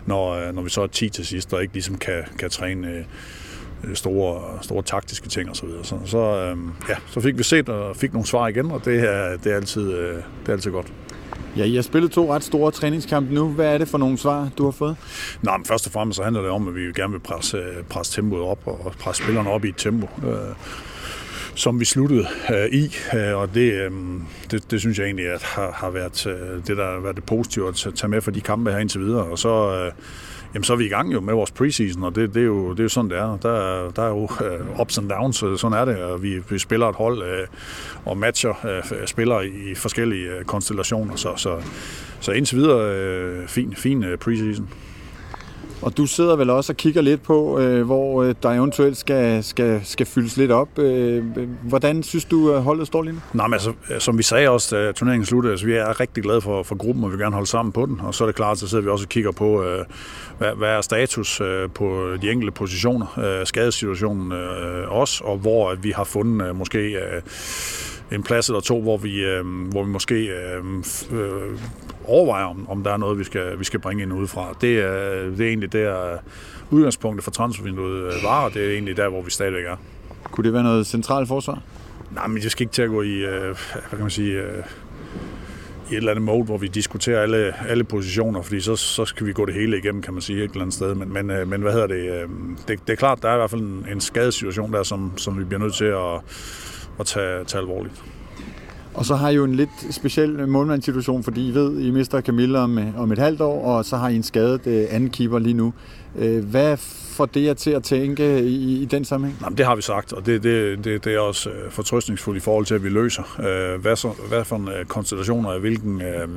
når, 0.07 0.33
øh, 0.33 0.55
når 0.55 0.63
vi 0.63 0.71
så 0.71 0.83
er 0.83 0.87
10 0.87 1.09
til 1.09 1.27
sidst, 1.27 1.55
og 1.55 1.63
ikke 1.63 1.75
ligesom 1.75 1.99
kan, 1.99 2.25
kan 2.39 2.51
træne 2.51 2.89
øh, 2.89 3.05
store, 3.95 4.59
store 4.63 4.83
taktiske 4.83 5.29
ting 5.29 5.51
osv. 5.51 5.69
Så, 5.69 5.83
så, 5.83 5.99
så, 6.05 6.19
øh, 6.19 6.57
ja, 6.89 6.95
så 7.07 7.21
fik 7.21 7.39
vi 7.39 7.43
set 7.43 7.69
og 7.69 7.97
fik 7.97 8.13
nogle 8.13 8.27
svar 8.27 8.49
igen, 8.49 8.71
og 8.71 8.85
det 8.85 9.01
er, 9.01 9.37
det 9.37 9.53
er, 9.53 9.57
altid, 9.57 9.93
øh, 9.93 10.15
det 10.17 10.49
er 10.49 10.53
altid 10.53 10.71
godt. 10.71 10.93
Ja, 11.59 11.65
I 11.65 11.75
har 11.75 11.83
spillet 11.83 12.11
to 12.11 12.35
ret 12.35 12.45
store 12.45 12.71
træningskampe 12.71 13.35
nu. 13.35 13.49
Hvad 13.49 13.75
er 13.75 13.79
det 13.79 13.89
for 13.89 13.99
nogle 13.99 14.19
svar, 14.19 14.49
du 14.59 14.65
har 14.65 14.71
fået? 14.71 14.97
Nå, 15.43 15.57
men 15.57 15.65
først 15.65 15.87
og 15.87 15.93
fremmest 15.93 16.17
så 16.17 16.23
handler 16.23 16.43
det 16.43 16.51
om, 16.51 16.69
at 16.69 16.75
vi 16.75 16.81
gerne 16.81 17.13
vil 17.13 17.19
presse, 17.21 17.57
øh, 17.57 17.85
presse 17.91 18.17
tempoet 18.17 18.43
op 18.43 18.59
og 18.67 18.93
presse 18.99 19.23
spillerne 19.23 19.51
op 19.51 19.65
i 19.65 19.69
et 19.69 19.77
tempo, 19.77 20.09
øh, 20.29 20.35
som 21.55 21.81
vi 21.81 21.85
sluttede 21.85 22.27
øh, 22.55 22.67
i. 22.73 22.97
Øh, 23.15 23.37
og 23.37 23.55
det, 23.55 23.73
øh, 23.73 23.91
det, 24.51 24.71
det 24.71 24.81
synes 24.81 24.99
jeg 24.99 25.05
egentlig 25.05 25.27
at 25.29 25.43
har, 25.43 25.73
har 25.73 25.91
været 25.91 26.27
øh, 26.27 26.67
det, 26.67 26.77
der 26.77 26.93
har 26.93 27.01
været 27.01 27.17
det 27.17 27.25
positive 27.25 27.69
at 27.69 27.75
tage- 27.75 27.95
tage 27.95 28.11
med 28.11 28.21
for 28.21 28.31
de 28.31 28.41
kampe 28.41 28.71
her 28.73 28.79
indtil 28.79 29.01
videre. 29.01 29.25
Og 29.25 29.39
så, 29.39 29.75
øh, 29.75 29.93
jamen, 30.55 30.65
så 30.65 30.73
er 30.73 30.77
vi 30.77 30.85
i 30.85 30.89
gang 30.89 31.13
jo 31.13 31.21
med 31.21 31.35
vores 31.35 31.51
preseason, 31.51 32.05
og 32.05 32.15
det, 32.15 32.35
det, 32.35 32.41
er, 32.41 32.47
jo, 32.47 32.71
det 32.71 32.79
er 32.79 32.83
jo 32.83 32.89
sådan, 32.89 33.11
det 33.11 33.19
er. 33.19 33.37
Der, 33.37 33.91
der 33.91 34.03
er 34.03 34.09
jo 34.09 34.23
øh, 34.23 34.81
ups 34.81 34.99
and 34.99 35.09
downs, 35.09 35.43
øh, 35.43 35.59
sådan 35.59 35.79
er 35.79 35.85
det. 35.85 35.97
Og 36.03 36.23
vi, 36.23 36.39
vi 36.51 36.59
spiller 36.59 36.89
et 36.89 36.97
hold 36.97 37.23
øh, 37.23 37.47
og 38.05 38.17
matcher 38.17 38.67
øh, 38.67 39.07
spillere 39.07 39.47
i 39.47 39.75
forskellige 39.75 40.31
øh, 40.31 40.45
konstellationer. 40.45 41.17
Så, 41.17 41.33
så, 41.37 41.63
så 42.21 42.33
indtil 42.33 42.57
videre, 42.57 42.95
øh, 42.95 43.49
fin, 43.49 43.75
fin 43.77 44.05
øh, 44.05 44.19
preseason. 44.19 44.69
Og 45.83 45.97
du 45.97 46.07
sidder 46.07 46.37
vel 46.37 46.51
også 46.51 46.73
og 46.73 46.77
kigger 46.77 47.01
lidt 47.03 47.23
på, 47.23 47.59
øh, 47.59 47.87
hvor 47.87 48.23
øh, 48.23 48.35
der 48.43 48.51
eventuelt 48.51 48.97
skal, 48.97 49.45
skal, 49.45 49.81
skal 49.85 50.07
fyldes 50.07 50.37
lidt 50.37 50.51
op. 50.51 50.79
Øh, 50.79 51.25
hvordan 51.63 52.03
synes 52.03 52.25
du, 52.25 52.53
øh, 52.53 52.61
holdet 52.61 52.87
står 52.87 53.03
lige 53.03 53.13
nu? 53.13 53.21
Nej, 53.33 53.47
men 53.47 53.55
altså, 53.55 53.73
øh, 53.91 54.01
som 54.01 54.19
vi 54.19 54.23
sagde 54.23 54.49
også, 54.49 54.77
da 54.77 54.93
turneringen 54.93 55.27
sluttede, 55.27 55.53
altså, 55.53 55.67
vi 55.67 55.73
er 55.73 56.01
rigtig 56.01 56.23
glade 56.23 56.41
for, 56.41 56.63
for 56.63 56.75
gruppen, 56.75 57.05
og 57.05 57.11
vi 57.11 57.17
vil 57.17 57.23
gerne 57.23 57.35
holde 57.35 57.51
sammen 57.51 57.73
på 57.73 57.87
den. 57.87 58.01
Og 58.01 58.15
så 58.15 58.25
er 58.25 58.29
det 58.29 58.35
klart, 58.35 58.59
så 58.59 58.69
sidder 58.69 58.85
vi 58.85 58.91
også 58.91 59.05
og 59.05 59.09
kigger 59.09 59.33
på, 59.33 59.63
øh, 59.63 59.85
hvad, 60.39 60.51
hvad 60.57 60.69
er 60.69 60.81
status 60.81 61.41
øh, 61.41 61.71
på 61.75 62.17
de 62.23 62.31
enkelte 62.31 62.53
positioner, 62.53 63.19
øh, 63.19 63.47
skadessituationen 63.47 64.33
øh, 64.33 64.93
også, 64.93 65.25
og 65.25 65.39
hvor 65.39 65.71
at 65.71 65.85
vi 65.85 65.91
har 65.91 66.05
fundet 66.05 66.49
øh, 66.49 66.57
måske 66.57 66.79
øh, 66.79 67.23
en 68.13 68.23
plads 68.23 68.49
eller 68.49 68.61
to, 68.61 68.83
hvor 68.83 68.97
vi, 68.97 69.25
øh, 69.25 69.47
hvor 69.71 69.83
vi 69.83 69.91
måske 69.91 70.15
øh, 70.15 70.65
øh, 71.13 71.59
overvejer, 72.05 72.45
om, 72.45 72.69
om 72.69 72.83
der 72.85 72.93
er 72.93 72.97
noget, 72.97 73.19
vi 73.19 73.25
skal, 73.25 73.59
vi 73.59 73.65
skal 73.65 73.81
bringe 73.81 74.03
ind 74.03 74.13
udefra. 74.13 74.57
Det 74.61 74.79
er, 74.79 75.31
det 75.31 75.41
er 75.41 75.49
egentlig 75.49 75.73
der 75.73 76.17
udgangspunktet 76.71 77.25
for 77.25 77.31
transfervinduet 77.31 78.15
øh, 78.15 78.23
var, 78.25 78.45
og 78.45 78.55
det 78.55 78.67
er 78.67 78.73
egentlig 78.73 78.97
der, 78.97 79.09
hvor 79.09 79.23
vi 79.23 79.31
stadigvæk 79.31 79.65
er. 79.65 79.77
Kunne 80.25 80.45
det 80.45 80.53
være 80.53 80.63
noget 80.63 80.87
centralt 80.87 81.29
forsvar? 81.29 81.63
Nej, 82.15 82.27
men 82.27 82.43
det 82.43 82.53
skal 82.53 82.63
ikke 82.63 82.73
til 82.73 82.83
at 82.83 82.89
gå 82.89 83.03
i, 83.03 83.15
øh, 83.15 83.43
hvad 83.73 83.91
kan 83.91 84.01
man 84.01 84.11
sige, 84.11 84.33
øh, 84.33 84.63
i 85.91 85.93
et 85.93 85.97
eller 85.97 86.11
andet 86.11 86.25
mode, 86.25 86.45
hvor 86.45 86.59
vi 86.59 86.67
diskuterer 86.67 87.23
alle, 87.23 87.69
alle 87.69 87.85
positioner, 87.85 88.43
fordi 88.43 88.61
så, 88.61 88.77
så 88.77 89.05
skal 89.05 89.27
vi 89.27 89.33
gå 89.33 89.47
det 89.47 89.55
hele 89.55 89.79
igennem, 89.79 90.03
kan 90.03 90.13
man 90.13 90.23
sige, 90.23 90.45
et 90.45 90.51
eller 90.51 90.61
andet 90.61 90.75
sted. 90.75 90.95
Men, 90.95 91.13
men, 91.13 91.31
øh, 91.31 91.49
men 91.49 91.63
hvad 91.63 91.73
hedder 91.73 91.87
det, 91.87 92.23
øh, 92.23 92.29
det? 92.69 92.81
Det 92.87 92.93
er 92.93 92.97
klart, 92.97 93.23
der 93.23 93.29
er 93.29 93.35
i 93.35 93.37
hvert 93.37 93.51
fald 93.51 93.61
en, 93.61 93.87
en 93.93 94.01
skadesituation 94.01 94.73
der, 94.73 94.83
som, 94.83 95.13
som 95.17 95.39
vi 95.39 95.45
bliver 95.45 95.61
nødt 95.61 95.75
til 95.75 95.85
at, 95.85 96.21
at 97.01 97.07
tage, 97.07 97.45
tage 97.45 97.61
alvorligt. 97.61 98.03
Og 98.95 99.05
så 99.05 99.15
har 99.15 99.29
I 99.29 99.35
jo 99.35 99.45
en 99.45 99.55
lidt 99.55 99.71
speciel 99.91 100.49
målmandssituation, 100.49 101.23
fordi 101.23 101.49
I 101.49 101.55
ved, 101.55 101.81
I 101.81 101.91
mister 101.91 102.21
Camilla 102.21 102.59
om, 102.59 102.79
om 102.97 103.13
et 103.13 103.19
halvt 103.19 103.41
år, 103.41 103.77
og 103.77 103.85
så 103.85 103.97
har 103.97 104.09
I 104.09 104.17
en 104.17 104.23
skadet 104.23 104.67
øh, 104.67 104.87
anden 104.91 105.11
keeper 105.11 105.39
lige 105.39 105.55
nu. 105.55 105.73
Øh, 106.19 106.45
hvad 106.45 106.77
får 107.17 107.27
det 107.27 107.45
jer 107.45 107.55
til 107.55 107.71
at 107.71 107.83
tænke 107.83 108.43
i, 108.43 108.83
i 108.83 108.85
den 108.85 109.05
sammenhæng? 109.05 109.41
Jamen, 109.43 109.59
det 109.59 109.67
har 109.67 109.77
vi 109.77 109.83
sagt, 109.83 110.13
og 110.13 110.27
det, 110.27 110.43
det, 110.43 110.85
det, 110.85 111.05
det 111.05 111.15
er 111.15 111.19
også 111.19 111.51
øh, 111.51 111.71
fortrøstningsfuldt 111.71 112.37
i 112.37 112.41
forhold 112.41 112.67
til, 112.67 112.75
at 112.75 112.85
vi 112.85 112.89
løser. 112.89 113.41
Øh, 113.41 113.81
hvad, 113.81 113.97
så, 113.97 114.11
hvad 114.29 114.45
for 114.45 114.57
en 114.57 114.69
øh, 114.69 114.85
konstellationer 114.85 115.51
af 115.51 115.61
hvilken, 115.61 116.03
øh, 116.03 116.29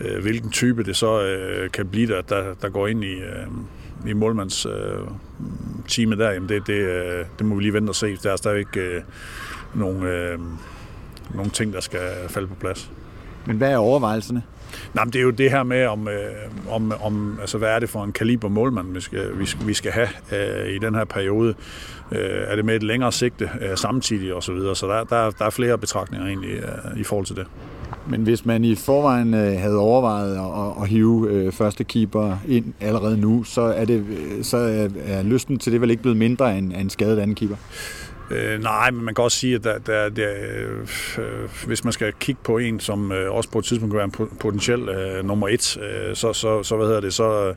øh, 0.00 0.22
hvilken 0.22 0.50
type 0.50 0.84
det 0.84 0.96
så 0.96 1.22
øh, 1.22 1.70
kan 1.70 1.88
blive, 1.88 2.06
der, 2.06 2.22
der, 2.22 2.54
der 2.62 2.68
går 2.68 2.86
ind 2.86 3.04
i, 3.04 3.14
øh, 3.14 3.46
i 4.06 4.12
målmands 4.12 4.66
øh, 4.66 4.72
teamet 5.88 6.18
der, 6.18 6.30
jamen 6.30 6.48
det, 6.48 6.66
det, 6.66 6.72
øh, 6.72 7.24
det 7.38 7.46
må 7.46 7.54
vi 7.54 7.62
lige 7.62 7.72
vente 7.72 7.90
og 7.90 7.94
se. 7.94 8.16
Der 8.22 8.32
er 8.32 8.36
stadigvæk 8.36 8.76
øh, 8.76 9.02
nogle, 9.74 10.10
øh, 10.10 10.38
nogle 11.34 11.50
ting, 11.50 11.72
der 11.72 11.80
skal 11.80 12.00
falde 12.28 12.48
på 12.48 12.54
plads. 12.54 12.90
Men 13.46 13.56
hvad 13.56 13.70
er 13.70 13.76
overvejelserne? 13.76 14.42
Nej, 14.94 15.04
men 15.04 15.12
det 15.12 15.18
er 15.18 15.22
jo 15.22 15.30
det 15.30 15.50
her 15.50 15.62
med, 15.62 15.86
om, 15.86 16.08
øh, 16.08 16.74
om, 16.74 16.92
om 17.02 17.38
altså, 17.40 17.58
hvad 17.58 17.68
er 17.68 17.78
det 17.78 17.88
for 17.88 18.04
en 18.04 18.12
kaliber 18.12 18.48
målmand, 18.48 18.94
vi 18.94 19.00
skal, 19.00 19.38
vi 19.38 19.46
skal, 19.46 19.66
vi 19.66 19.74
skal 19.74 19.92
have 19.92 20.08
øh, 20.32 20.74
i 20.74 20.78
den 20.78 20.94
her 20.94 21.04
periode. 21.04 21.54
Øh, 22.12 22.18
er 22.46 22.56
det 22.56 22.64
med 22.64 22.76
et 22.76 22.82
længere 22.82 23.12
sigte 23.12 23.50
øh, 23.60 23.76
samtidig 23.76 24.34
og 24.34 24.42
så 24.42 24.52
videre. 24.52 24.76
Så 24.76 24.86
der, 24.86 25.04
der, 25.04 25.30
der 25.30 25.44
er 25.44 25.50
flere 25.50 25.78
betragtninger 25.78 26.26
egentlig 26.26 26.50
øh, 26.50 27.00
i 27.00 27.04
forhold 27.04 27.26
til 27.26 27.36
det. 27.36 27.46
Men 28.08 28.22
hvis 28.22 28.44
man 28.44 28.64
i 28.64 28.74
forvejen 28.74 29.34
øh, 29.34 29.60
havde 29.60 29.78
overvejet 29.78 30.36
at, 30.36 30.82
at 30.82 30.88
hive 30.88 31.30
øh, 31.30 31.52
første 31.52 31.84
keeper 31.84 32.36
ind 32.48 32.74
allerede 32.80 33.20
nu, 33.20 33.44
så 33.44 33.62
er, 33.62 33.84
det, 33.84 34.04
øh, 34.08 34.44
så 34.44 34.56
er, 34.56 34.88
er 35.06 35.22
lysten 35.22 35.58
til 35.58 35.72
det 35.72 35.80
vel 35.80 35.90
ikke 35.90 36.02
blevet 36.02 36.18
mindre 36.18 36.58
end, 36.58 36.72
end 36.72 36.80
en 36.80 36.90
skadet 36.90 37.18
anden 37.18 37.34
keeper? 37.34 37.56
Øh, 38.30 38.62
nej, 38.62 38.90
men 38.90 39.04
man 39.04 39.14
kan 39.14 39.24
også 39.24 39.38
sige, 39.38 39.54
at 39.54 39.64
der, 39.64 39.78
der, 39.78 40.08
der, 40.08 40.28
øh, 41.18 41.48
hvis 41.66 41.84
man 41.84 41.92
skal 41.92 42.12
kigge 42.20 42.40
på 42.44 42.58
en, 42.58 42.80
som 42.80 43.12
øh, 43.12 43.32
også 43.32 43.50
på 43.50 43.58
et 43.58 43.64
tidspunkt 43.64 43.92
kan 43.92 43.96
være 43.96 44.04
en 44.04 44.38
potentiel 44.40 44.88
øh, 44.88 45.24
nummer 45.24 45.48
et, 45.48 45.76
øh, 45.76 46.16
så, 46.16 46.32
så, 46.32 46.62
så, 46.62 46.76
hvad 46.76 46.86
hedder 46.86 47.00
det, 47.00 47.14
så, 47.14 47.54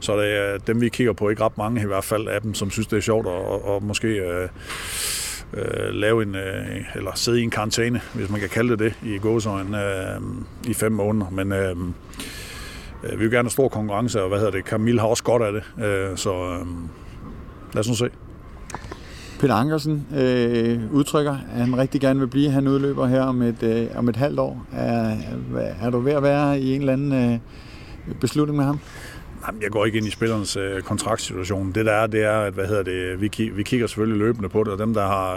så 0.00 0.12
er 0.12 0.16
det 0.16 0.54
øh, 0.54 0.60
dem, 0.66 0.80
vi 0.80 0.88
kigger 0.88 1.12
på, 1.12 1.28
ikke 1.28 1.44
ret 1.44 1.58
mange 1.58 1.82
i 1.82 1.86
hvert 1.86 2.04
fald 2.04 2.28
af 2.28 2.40
dem, 2.40 2.54
som 2.54 2.70
synes, 2.70 2.86
det 2.86 2.96
er 2.96 3.00
sjovt 3.00 3.26
at, 3.26 3.32
og, 3.32 3.64
og 3.64 3.82
måske 3.82 4.08
øh, 4.08 4.48
øh, 5.54 5.94
lave 5.94 6.22
en, 6.22 6.34
øh, 6.34 6.96
eller 6.96 7.10
sidde 7.14 7.40
i 7.40 7.42
en 7.42 7.50
karantæne, 7.50 8.00
hvis 8.14 8.30
man 8.30 8.40
kan 8.40 8.48
kalde 8.48 8.70
det 8.70 8.78
det, 8.78 8.94
i 9.02 9.18
gåsøjne 9.18 9.84
øh, 9.84 10.20
i 10.68 10.74
fem 10.74 10.92
måneder. 10.92 11.30
Men 11.30 11.52
øh, 11.52 11.76
øh, 13.04 13.12
vi 13.12 13.16
vil 13.16 13.30
gerne 13.30 13.46
have 13.46 13.50
stor 13.50 13.68
konkurrence, 13.68 14.22
og 14.22 14.28
hvad 14.28 14.38
hedder 14.38 14.52
det, 14.52 14.64
Camille 14.64 15.00
har 15.00 15.08
også 15.08 15.22
godt 15.22 15.42
af 15.42 15.52
det, 15.52 15.84
øh, 15.84 16.16
så 16.16 16.32
øh, 16.32 16.66
lad 17.72 17.80
os 17.80 17.88
nu 17.88 17.94
se. 17.94 18.10
Peter 19.40 19.54
Ankersen 19.54 20.06
øh, 20.16 20.92
udtrykker, 20.92 21.32
at 21.32 21.60
han 21.66 21.78
rigtig 21.78 22.00
gerne 22.00 22.20
vil 22.20 22.26
blive. 22.26 22.50
Han 22.50 22.68
udløber 22.68 23.06
her 23.06 23.22
om 23.22 23.42
et, 23.42 23.62
øh, 23.62 23.86
om 23.96 24.08
et 24.08 24.16
halvt 24.16 24.38
år. 24.38 24.66
Er, 24.72 25.16
er 25.82 25.90
du 25.90 25.98
ved 25.98 26.12
at 26.12 26.22
være 26.22 26.60
i 26.60 26.74
en 26.74 26.80
eller 26.80 26.92
anden 26.92 27.32
øh, 27.32 27.38
beslutning 28.20 28.56
med 28.56 28.64
ham? 28.64 28.78
Jamen, 29.46 29.62
jeg 29.62 29.70
går 29.70 29.84
ikke 29.84 29.98
ind 29.98 30.06
i 30.06 30.10
spillernes 30.10 30.56
øh, 30.56 30.82
kontraktsituation. 30.82 31.72
Det 31.72 31.86
der 31.86 31.92
er, 31.92 32.06
det 32.06 32.24
er, 32.24 32.38
at 32.38 32.52
hvad 32.52 32.66
hedder 32.66 32.82
det, 32.82 33.20
vi, 33.20 33.30
ki- 33.36 33.54
vi 33.54 33.62
kigger 33.62 33.86
selvfølgelig 33.86 34.18
løbende 34.18 34.48
på 34.48 34.64
det, 34.64 34.72
og 34.72 34.78
dem, 34.78 34.94
der 34.94 35.06
har 35.06 35.36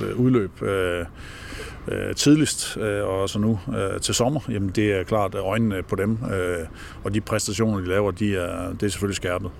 øh, 0.00 0.20
udløb 0.20 0.62
øh, 0.62 1.04
øh, 1.88 2.14
tidligst, 2.14 2.76
øh, 2.76 3.04
og 3.08 3.28
så 3.28 3.38
nu 3.38 3.58
øh, 3.68 4.00
til 4.00 4.14
sommer, 4.14 4.40
jamen 4.48 4.68
det 4.68 4.92
er 4.92 5.02
klart 5.02 5.34
øjnene 5.34 5.82
på 5.82 5.96
dem, 5.96 6.18
øh, 6.32 6.66
og 7.04 7.14
de 7.14 7.20
præstationer, 7.20 7.80
de 7.80 7.88
laver, 7.88 8.10
de 8.10 8.36
er, 8.36 8.72
det 8.72 8.82
er 8.82 8.90
selvfølgelig 8.90 9.16
skærpet 9.16 9.50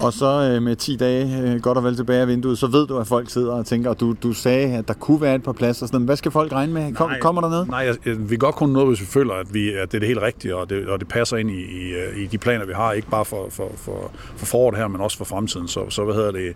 og 0.00 0.12
så 0.12 0.50
øh, 0.54 0.62
med 0.62 0.76
10 0.76 0.96
dage 0.96 1.42
øh, 1.42 1.60
godt 1.60 1.78
og 1.78 1.84
vel 1.84 1.96
tilbage 1.96 2.20
af 2.20 2.28
vinduet, 2.28 2.58
så 2.58 2.66
ved 2.66 2.86
du, 2.86 2.98
at 2.98 3.06
folk 3.06 3.30
sidder 3.30 3.52
og 3.52 3.66
tænker, 3.66 3.90
og 3.90 4.00
du, 4.00 4.14
du 4.22 4.32
sagde, 4.32 4.76
at 4.76 4.88
der 4.88 4.94
kunne 4.94 5.20
være 5.20 5.34
et 5.34 5.42
par 5.42 5.52
pladser. 5.52 5.86
Sådan, 5.86 6.00
hvad 6.00 6.16
skal 6.16 6.30
folk 6.30 6.52
regne 6.52 6.72
med? 6.72 6.94
Kom, 6.94 7.10
Nej, 7.10 7.20
kommer 7.20 7.42
der 7.42 7.48
noget? 7.48 7.68
Nej, 7.68 7.78
jeg, 7.78 7.96
jeg, 8.06 8.18
vi 8.18 8.28
kan 8.28 8.38
godt 8.38 8.54
kun 8.54 8.68
noget, 8.68 8.88
hvis 8.88 9.00
vi 9.00 9.06
føler, 9.06 9.34
at, 9.34 9.54
vi, 9.54 9.72
at 9.72 9.92
det 9.92 9.98
er 9.98 10.00
det 10.00 10.08
helt 10.08 10.22
rigtige, 10.22 10.56
og 10.56 10.70
det, 10.70 10.88
og 10.88 11.00
det 11.00 11.08
passer 11.08 11.36
ind 11.36 11.50
i, 11.50 11.60
i, 11.60 11.92
øh, 11.92 12.22
i 12.22 12.26
de 12.26 12.38
planer, 12.38 12.66
vi 12.66 12.72
har, 12.72 12.92
ikke 12.92 13.08
bare 13.10 13.24
for, 13.24 13.46
for, 13.50 13.72
for, 13.76 14.10
for 14.36 14.46
foråret 14.46 14.78
her, 14.78 14.88
men 14.88 15.00
også 15.00 15.16
for 15.16 15.24
fremtiden. 15.24 15.68
Så, 15.68 15.90
så 15.90 16.04
hvad 16.04 16.14
hedder 16.14 16.30
det, 16.30 16.54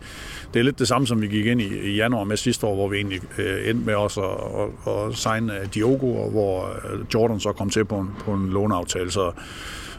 det 0.54 0.60
er 0.60 0.64
lidt 0.64 0.78
det 0.78 0.88
samme, 0.88 1.06
som 1.06 1.20
vi 1.20 1.26
gik 1.26 1.46
ind 1.46 1.60
i, 1.60 1.78
i 1.78 1.94
januar 1.96 2.24
med 2.24 2.36
sidste 2.36 2.66
år, 2.66 2.74
hvor 2.74 2.88
vi 2.88 2.96
egentlig 2.96 3.20
øh, 3.38 3.70
endte 3.70 3.86
med 3.86 3.94
også 3.94 4.20
at, 4.20 4.92
at, 4.92 5.10
at 5.10 5.16
signe 5.16 5.60
øh, 5.60 5.66
Diogo, 5.74 6.16
og 6.16 6.30
hvor 6.30 6.64
øh, 6.64 7.00
Jordan 7.14 7.40
så 7.40 7.52
kom 7.52 7.70
til 7.70 7.84
på 7.84 7.98
en, 7.98 8.10
på 8.24 8.32
en 8.32 8.50
låneaftale. 8.50 9.10
Så, 9.10 9.32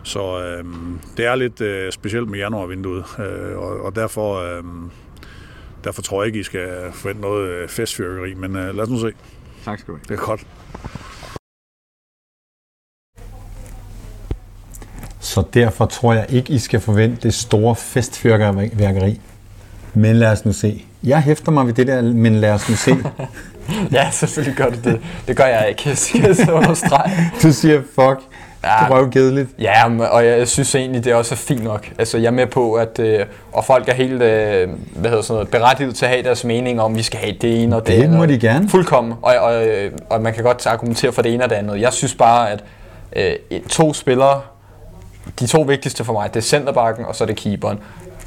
så 0.04 0.44
øh, 0.44 0.64
det 1.18 1.26
er 1.26 1.36
lidt 1.36 1.62
øh, 1.62 1.92
specielt 1.92 2.30
med 2.30 2.40
januarvinduet, 2.40 3.06
øh, 3.20 3.58
og, 3.58 3.82
og 3.82 3.96
derfor, 3.96 4.58
øh, 4.58 4.64
derfor 5.84 6.02
tror 6.02 6.22
jeg 6.22 6.28
ikke, 6.28 6.40
I 6.40 6.44
skal 6.44 6.92
forvente 6.94 7.22
noget 7.22 7.50
øh, 7.50 7.70
festfyrkeri, 7.70 8.34
men 8.34 8.56
øh, 8.56 8.76
lad 8.76 8.84
os 8.84 8.90
nu 8.90 9.00
se. 9.00 9.12
Tak 9.66 9.80
skal 9.80 9.94
du 9.94 10.00
Det 10.10 10.12
er 10.12 10.26
godt. 10.26 10.46
Så 15.20 15.44
derfor 15.54 15.86
tror 15.86 16.14
jeg 16.14 16.26
ikke, 16.30 16.54
I 16.54 16.58
skal 16.58 16.80
forvente 16.80 17.22
det 17.22 17.34
store 17.34 17.76
festfyrkeri. 17.76 19.22
Men 19.94 20.16
lad 20.16 20.32
os 20.32 20.46
nu 20.46 20.54
se. 20.54 20.86
Jeg 21.04 21.22
hæfter 21.22 21.52
mig 21.52 21.66
ved 21.66 21.74
det 21.74 21.88
der, 21.88 22.02
men 22.02 22.36
lad 22.36 22.52
os 22.52 22.70
nu 22.70 22.76
se. 22.76 22.98
Ja, 23.92 24.12
selvfølgelig 24.12 24.58
gør 24.58 24.70
du 24.70 24.78
det. 24.84 25.02
Det 25.28 25.38
gør 25.38 25.46
jeg 25.46 25.70
ikke, 25.70 25.82
jeg 25.88 26.36
så 26.36 26.52
understrege. 26.52 27.32
Du 27.44 27.52
siger, 27.54 27.82
fuck, 27.82 28.20
Ja. 28.64 28.70
det 28.84 28.92
røv 28.92 29.12
kedeligt. 29.12 29.50
Ja, 29.60 29.84
og 30.12 30.26
jeg 30.26 30.48
synes 30.48 30.76
egentlig, 30.76 31.04
det 31.04 31.14
også 31.14 31.36
er 31.36 31.38
fint 31.38 31.64
nok. 31.64 31.90
Altså, 32.00 32.18
jeg 32.18 32.28
er 32.28 32.32
med 32.32 32.48
på, 32.48 32.74
at 32.74 33.00
øh, 33.00 33.26
og 33.52 33.66
folk 33.66 33.90
er 33.90 33.94
helt 33.94 34.22
øh, 34.22 34.70
hvad 34.96 35.10
hedder 35.10 35.22
sådan 35.24 35.34
noget, 35.36 35.48
berettiget 35.52 35.96
til 35.96 36.06
at 36.06 36.12
have 36.12 36.24
deres 36.24 36.44
mening 36.44 36.82
om, 36.82 36.96
vi 36.96 37.04
skal 37.04 37.20
have 37.20 37.36
det 37.42 37.64
ene 37.64 37.76
og 37.76 37.88
det, 37.88 37.98
Det 37.98 38.04
andet. 38.04 38.18
må 38.18 38.26
de 38.26 38.40
gerne. 38.40 38.70
Fuldkommen. 38.70 39.14
Og, 39.22 39.36
og, 39.36 39.68
øh, 39.68 39.92
og 40.10 40.22
man 40.22 40.34
kan 40.34 40.44
godt 40.44 40.68
argumentere 40.68 41.12
for 41.12 41.22
det 41.22 41.34
ene 41.34 41.44
og 41.44 41.50
det 41.50 41.56
andet. 41.56 41.82
Jeg 41.82 41.94
synes 41.94 42.16
bare, 42.16 42.52
at 42.52 42.64
øh, 43.16 43.60
to 43.70 43.94
spillere, 43.94 44.42
de 45.40 45.48
to 45.48 45.62
vigtigste 45.62 46.04
for 46.04 46.14
mig, 46.14 46.34
det 46.34 46.40
er 46.40 46.44
centerbakken, 46.44 47.06
og 47.06 47.16
så 47.16 47.24
er 47.24 47.26
det 47.26 47.36
keeperen. 47.36 47.80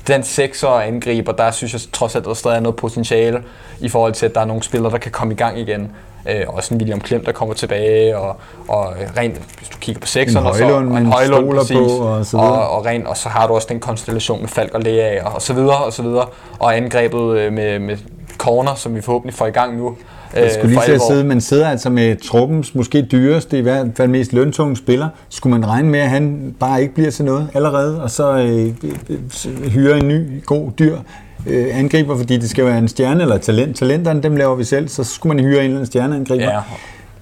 Den 0.06 0.22
sekser 0.22 0.68
og 0.68 0.86
angriber, 0.86 1.32
der 1.32 1.50
synes 1.50 1.72
jeg 1.72 1.80
trods 1.92 2.16
alt, 2.16 2.24
der 2.24 2.34
stadig 2.34 2.56
er 2.56 2.60
noget 2.60 2.76
potentiale 2.76 3.42
i 3.80 3.88
forhold 3.88 4.12
til, 4.12 4.26
at 4.26 4.34
der 4.34 4.40
er 4.40 4.44
nogle 4.44 4.62
spillere, 4.62 4.92
der 4.92 4.98
kan 4.98 5.10
komme 5.12 5.34
i 5.34 5.36
gang 5.36 5.58
igen. 5.58 5.92
Øh, 6.30 6.44
også 6.46 6.74
en 6.74 6.80
William 6.80 7.00
Klem, 7.00 7.24
der 7.24 7.32
kommer 7.32 7.54
tilbage, 7.54 8.18
og, 8.18 8.36
og 8.68 8.94
rent, 9.18 9.40
hvis 9.58 9.68
du 9.68 9.78
kigger 9.78 10.00
på 10.00 10.06
sekserne, 10.06 10.48
En 10.48 10.54
så, 10.54 10.64
og 10.64 10.98
en 10.98 11.06
Højlund, 11.06 11.56
præcis, 11.56 11.76
på, 11.76 11.84
og 11.84 12.26
så 12.26 12.36
videre. 12.36 12.52
og, 12.52 12.70
og, 12.78 12.86
rent, 12.86 13.06
og 13.06 13.16
så 13.16 13.28
har 13.28 13.46
du 13.46 13.54
også 13.54 13.66
den 13.70 13.80
konstellation 13.80 14.40
med 14.40 14.48
Falk 14.48 14.74
og 14.74 14.80
Lea, 14.80 15.24
og 15.24 15.42
så 15.42 15.52
videre, 15.52 15.76
og 15.76 15.92
så 15.92 16.02
videre. 16.02 16.26
Og 16.58 16.76
angrebet 16.76 17.38
øh, 17.38 17.52
med, 17.52 17.78
med 17.78 17.96
corner, 18.38 18.74
som 18.74 18.94
vi 18.94 19.00
forhåbentlig 19.00 19.34
får 19.34 19.46
i 19.46 19.50
gang 19.50 19.76
nu. 19.76 19.96
Jeg 20.36 20.50
skulle 20.52 20.68
lige 20.68 20.84
til 20.84 20.92
at 20.92 21.02
sidde, 21.02 21.24
man 21.24 21.40
sidder 21.40 21.68
altså 21.68 21.90
med 21.90 22.16
truppens 22.16 22.74
måske 22.74 23.02
dyreste, 23.02 23.58
i 23.58 23.60
hvert 23.60 23.86
fald 23.96 24.08
mest 24.08 24.32
løntunge 24.32 24.76
spiller. 24.76 25.08
Skulle 25.28 25.58
man 25.58 25.68
regne 25.68 25.88
med, 25.88 26.00
at 26.00 26.08
han 26.08 26.54
bare 26.60 26.82
ikke 26.82 26.94
bliver 26.94 27.10
til 27.10 27.24
noget 27.24 27.48
allerede, 27.54 28.02
og 28.02 28.10
så 28.10 28.32
øh, 28.32 28.66
øh, 29.10 29.70
hyre 29.70 29.98
en 29.98 30.08
ny, 30.08 30.44
god, 30.44 30.70
dyr 30.78 30.96
øh, 31.46 31.78
angriber, 31.78 32.16
fordi 32.16 32.36
det 32.36 32.50
skal 32.50 32.64
være 32.66 32.78
en 32.78 32.88
stjerne 32.88 33.22
eller 33.22 33.38
talent. 33.38 33.76
Talenterne, 33.76 34.22
dem 34.22 34.36
laver 34.36 34.54
vi 34.54 34.64
selv, 34.64 34.88
så 34.88 35.04
skulle 35.04 35.36
man 35.36 35.44
hyre 35.44 35.58
en 35.58 35.64
eller 35.64 35.76
anden 35.76 35.86
stjerneangriber. 35.86 36.44
Ja, 36.44 36.60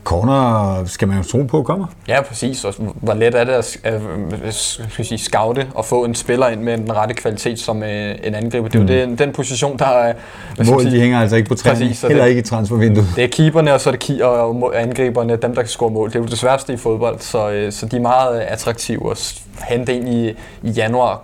Corner 0.05 0.83
skal 0.87 1.09
man 1.09 1.17
jo 1.17 1.23
tro 1.23 1.43
på 1.43 1.63
kommer. 1.63 1.87
Ja, 2.09 2.23
præcis. 2.23 2.65
Og 2.65 2.75
hvor 2.79 3.15
let 3.15 3.35
er 3.35 3.45
det 3.45 3.53
at 3.53 3.77
øh, 3.87 3.95
øh, 3.95 4.53
skal 4.53 4.85
jeg 4.99 5.07
sige, 5.07 5.19
scoute 5.19 5.67
og 5.75 5.85
få 5.85 6.05
en 6.05 6.15
spiller 6.15 6.49
ind 6.49 6.61
med 6.61 6.79
den 6.79 6.97
rette 6.97 7.15
kvalitet 7.15 7.59
som 7.59 7.83
øh, 7.83 8.15
en 8.25 8.35
angriber. 8.35 8.69
Det 8.69 8.91
er 8.91 8.95
jo 9.01 9.07
den, 9.07 9.19
den 9.19 9.33
position, 9.33 9.79
der 9.79 9.85
er... 9.87 10.15
man 10.59 10.67
Mål, 10.67 10.85
de 10.85 11.01
hænger 11.01 11.21
altså 11.21 11.37
ikke 11.37 11.49
på 11.49 11.55
træerne, 11.55 11.81
Præcis, 11.81 12.01
heller 12.03 12.23
det- 12.23 12.29
ikke 12.29 12.39
i 12.41 12.43
transfervinduet. 12.45 13.07
Det 13.17 13.25
er 13.25 13.29
keeperne, 13.29 13.75
og 13.75 13.81
så 13.81 13.91
er 13.91 13.95
det 13.95 14.11
ki- 14.11 14.23
og 14.25 14.81
angriberne, 14.83 15.37
dem 15.37 15.55
der 15.55 15.63
kan 15.63 15.69
score 15.69 15.91
mål. 15.91 16.09
Det 16.09 16.17
er 16.17 16.21
jo 16.21 16.27
det 16.27 16.39
sværeste 16.39 16.73
i 16.73 16.77
fodbold, 16.77 17.21
så, 17.21 17.51
øh, 17.51 17.73
så 17.73 17.87
de 17.87 17.97
er 17.97 18.01
meget 18.01 18.37
øh, 18.43 18.53
attraktive. 18.53 19.17
S- 19.17 19.43
hente 19.69 19.95
ind 19.97 20.09
i, 20.09 20.29
i 20.63 20.71
januar 20.71 21.21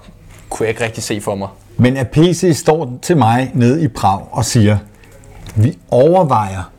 kunne 0.50 0.64
jeg 0.64 0.68
ikke 0.70 0.84
rigtig 0.84 1.02
se 1.02 1.20
for 1.20 1.34
mig. 1.34 1.48
Men 1.76 1.96
at 1.96 2.08
PC 2.10 2.52
står 2.56 2.98
til 3.02 3.16
mig 3.16 3.50
nede 3.54 3.82
i 3.84 3.88
Prag 3.88 4.20
og 4.32 4.44
siger, 4.44 4.78
vi 5.56 5.78
overvejer 5.90 6.70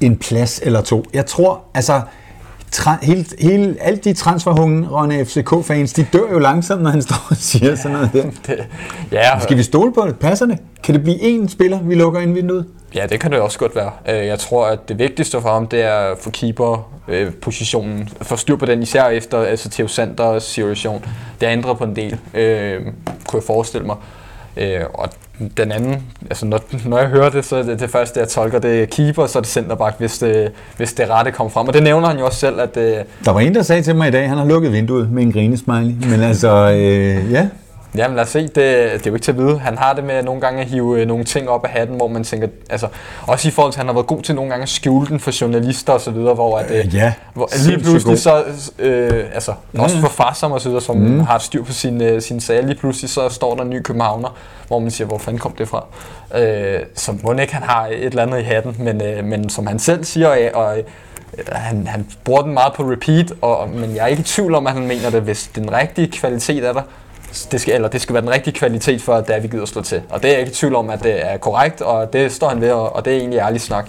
en 0.00 0.16
plads 0.16 0.60
eller 0.64 0.80
to. 0.82 1.04
Jeg 1.14 1.26
tror, 1.26 1.60
altså, 1.74 2.00
tra- 2.76 3.04
hele, 3.06 3.24
hele, 3.38 3.76
alle 3.80 3.98
de 3.98 4.12
transferhungrende 4.12 5.24
FCK-fans, 5.24 5.92
de 5.92 6.06
dør 6.12 6.30
jo 6.32 6.38
langsomt, 6.38 6.82
når 6.82 6.90
han 6.90 7.02
står 7.02 7.26
og 7.30 7.36
siger 7.36 7.74
sådan 7.76 7.92
noget 7.92 8.10
der. 8.12 8.22
Det, 8.46 8.66
ja, 9.12 9.40
Skal 9.40 9.56
vi 9.56 9.62
stole 9.62 9.92
på 9.92 10.04
det? 10.06 10.18
Passer 10.18 10.46
det? 10.46 10.58
Kan 10.82 10.94
det 10.94 11.02
blive 11.02 11.16
én 11.42 11.48
spiller, 11.48 11.82
vi 11.82 11.94
lukker 11.94 12.20
ind 12.20 12.32
vinduet? 12.34 12.66
Ja, 12.94 13.06
det 13.06 13.20
kan 13.20 13.32
det 13.32 13.40
også 13.40 13.58
godt 13.58 13.76
være. 13.76 13.90
Øh, 14.08 14.26
Jeg 14.26 14.38
tror, 14.38 14.66
at 14.66 14.88
det 14.88 14.98
vigtigste 14.98 15.40
for 15.40 15.52
ham, 15.52 15.66
det 15.66 15.82
er 15.82 15.94
at 16.12 16.18
få 16.20 16.30
keeper-positionen, 16.30 18.08
få 18.22 18.36
styr 18.36 18.56
på 18.56 18.66
den, 18.66 18.82
især 18.82 19.04
efter 19.08 19.38
altså, 19.42 19.70
Theo 19.70 19.88
Sanders 19.88 20.42
situation. 20.42 21.04
Det 21.40 21.48
har 21.48 21.52
ændret 21.56 21.78
på 21.78 21.84
en 21.84 21.96
del, 21.96 22.18
øh, 22.34 22.80
kunne 23.26 23.38
jeg 23.40 23.42
forestille 23.46 23.86
mig. 23.86 23.96
Øh, 24.56 24.80
og 24.94 25.08
den 25.56 25.72
anden, 25.72 26.02
altså 26.30 26.46
når, 26.46 26.60
når 26.88 26.98
jeg 26.98 27.08
hører 27.08 27.30
det, 27.30 27.44
så 27.44 27.56
er 27.56 27.62
det, 27.62 27.80
det 27.80 27.90
første, 27.90 28.20
jeg 28.20 28.28
tolker, 28.28 28.58
det 28.58 28.82
er 28.82 28.86
keeper, 28.86 29.26
så 29.26 29.38
er 29.38 29.42
det 29.42 29.50
centerback, 29.50 29.98
hvis 29.98 30.18
det, 30.18 30.52
hvis 30.76 30.92
det 30.92 31.10
rette 31.10 31.30
kommer 31.30 31.50
frem. 31.50 31.68
Og 31.68 31.74
det 31.74 31.82
nævner 31.82 32.08
han 32.08 32.18
jo 32.18 32.26
også 32.26 32.38
selv, 32.38 32.60
at 32.60 32.76
øh, 32.76 32.96
Der 33.24 33.32
var 33.32 33.40
en, 33.40 33.54
der 33.54 33.62
sagde 33.62 33.82
til 33.82 33.96
mig 33.96 34.08
i 34.08 34.10
dag, 34.10 34.22
at 34.22 34.28
han 34.28 34.38
har 34.38 34.44
lukket 34.44 34.72
vinduet 34.72 35.12
med 35.12 35.22
en 35.22 35.32
grinesmiley. 35.32 35.94
Men 36.10 36.20
altså, 36.22 36.70
øh, 36.70 37.32
ja, 37.32 37.48
Jamen 37.96 38.16
lad 38.16 38.24
os 38.24 38.30
se, 38.30 38.42
det, 38.42 38.54
det 38.54 38.64
er 38.64 39.00
jo 39.06 39.14
ikke 39.14 39.24
til 39.24 39.32
at 39.32 39.38
vide. 39.38 39.58
Han 39.58 39.78
har 39.78 39.92
det 39.92 40.04
med 40.04 40.22
nogle 40.22 40.40
gange 40.40 40.60
at 40.60 40.66
hive 40.66 41.00
øh, 41.00 41.06
nogle 41.08 41.24
ting 41.24 41.48
op 41.48 41.64
af 41.64 41.70
hatten, 41.70 41.96
hvor 41.96 42.08
man 42.08 42.24
tænker, 42.24 42.48
altså 42.70 42.88
også 43.26 43.48
i 43.48 43.50
forhold 43.50 43.72
til, 43.72 43.78
at 43.78 43.80
han 43.80 43.86
har 43.86 43.94
været 43.94 44.06
god 44.06 44.22
til 44.22 44.34
nogle 44.34 44.50
gange 44.50 44.62
at 44.62 44.68
skjule 44.68 45.06
den 45.06 45.20
for 45.20 45.40
journalister 45.40 45.92
og 45.92 46.00
så 46.00 46.10
videre, 46.10 46.34
hvor 46.34 46.58
at, 46.58 46.70
øh, 46.70 46.94
ja, 46.94 47.12
hvor 47.34 47.48
lige 47.66 47.78
pludselig 47.78 48.18
så, 48.18 48.44
øh, 48.78 49.24
altså 49.34 49.52
også 49.78 50.00
for 50.00 50.08
Farsam 50.08 50.52
og 50.52 50.60
så 50.60 50.68
videre, 50.68 50.82
som 50.82 50.96
mm. 50.96 51.20
har 51.20 51.38
styr 51.38 51.64
på 51.64 51.72
sin, 51.72 52.02
øh, 52.02 52.22
sin 52.22 52.40
sager, 52.40 52.62
lige 52.62 52.78
pludselig 52.78 53.10
så 53.10 53.28
står 53.28 53.54
der 53.54 53.62
en 53.62 53.70
ny 53.70 53.82
københavner, 53.82 54.36
hvor 54.68 54.78
man 54.78 54.90
siger, 54.90 55.08
hvor 55.08 55.18
fanden 55.18 55.40
kom 55.40 55.52
det 55.52 55.68
fra? 55.68 55.84
Øh, 56.34 56.80
så 56.94 57.14
må 57.22 57.32
ikke 57.32 57.54
han 57.54 57.62
har 57.62 57.86
et 57.86 58.04
eller 58.04 58.22
andet 58.22 58.38
i 58.38 58.42
hatten, 58.42 58.76
men, 58.78 59.02
øh, 59.02 59.24
men 59.24 59.48
som 59.48 59.66
han 59.66 59.78
selv 59.78 60.04
siger, 60.04 60.28
og, 60.54 60.66
og 60.66 60.78
øh, 60.78 60.84
han, 61.52 61.86
han 61.86 62.06
bruger 62.24 62.42
den 62.42 62.54
meget 62.54 62.72
på 62.72 62.82
repeat, 62.82 63.32
og, 63.40 63.68
men 63.68 63.96
jeg 63.96 64.02
er 64.02 64.06
ikke 64.06 64.20
i 64.20 64.24
tvivl 64.24 64.54
om, 64.54 64.66
at 64.66 64.72
han 64.72 64.86
mener 64.86 65.10
det, 65.10 65.22
hvis 65.22 65.50
den 65.54 65.72
rigtige 65.72 66.08
kvalitet 66.08 66.64
er 66.64 66.72
der, 66.72 66.82
det 67.44 67.60
skal, 67.60 67.74
eller 67.74 67.88
det 67.88 68.00
skal 68.00 68.12
være 68.14 68.22
den 68.22 68.30
rigtige 68.30 68.54
kvalitet 68.54 69.02
for, 69.02 69.14
at 69.14 69.28
David 69.28 69.48
gider 69.48 69.66
slå 69.66 69.82
til. 69.82 70.02
Og 70.10 70.22
det 70.22 70.28
er 70.28 70.32
jeg 70.32 70.40
ikke 70.40 70.50
i 70.50 70.54
tvivl 70.54 70.74
om, 70.74 70.90
at 70.90 71.02
det 71.02 71.32
er 71.32 71.36
korrekt, 71.36 71.80
og 71.80 72.12
det 72.12 72.32
står 72.32 72.48
han 72.48 72.60
ved, 72.60 72.70
og, 72.70 73.04
det 73.04 73.12
er 73.12 73.18
egentlig 73.18 73.38
ærlig 73.38 73.60
snak. 73.60 73.88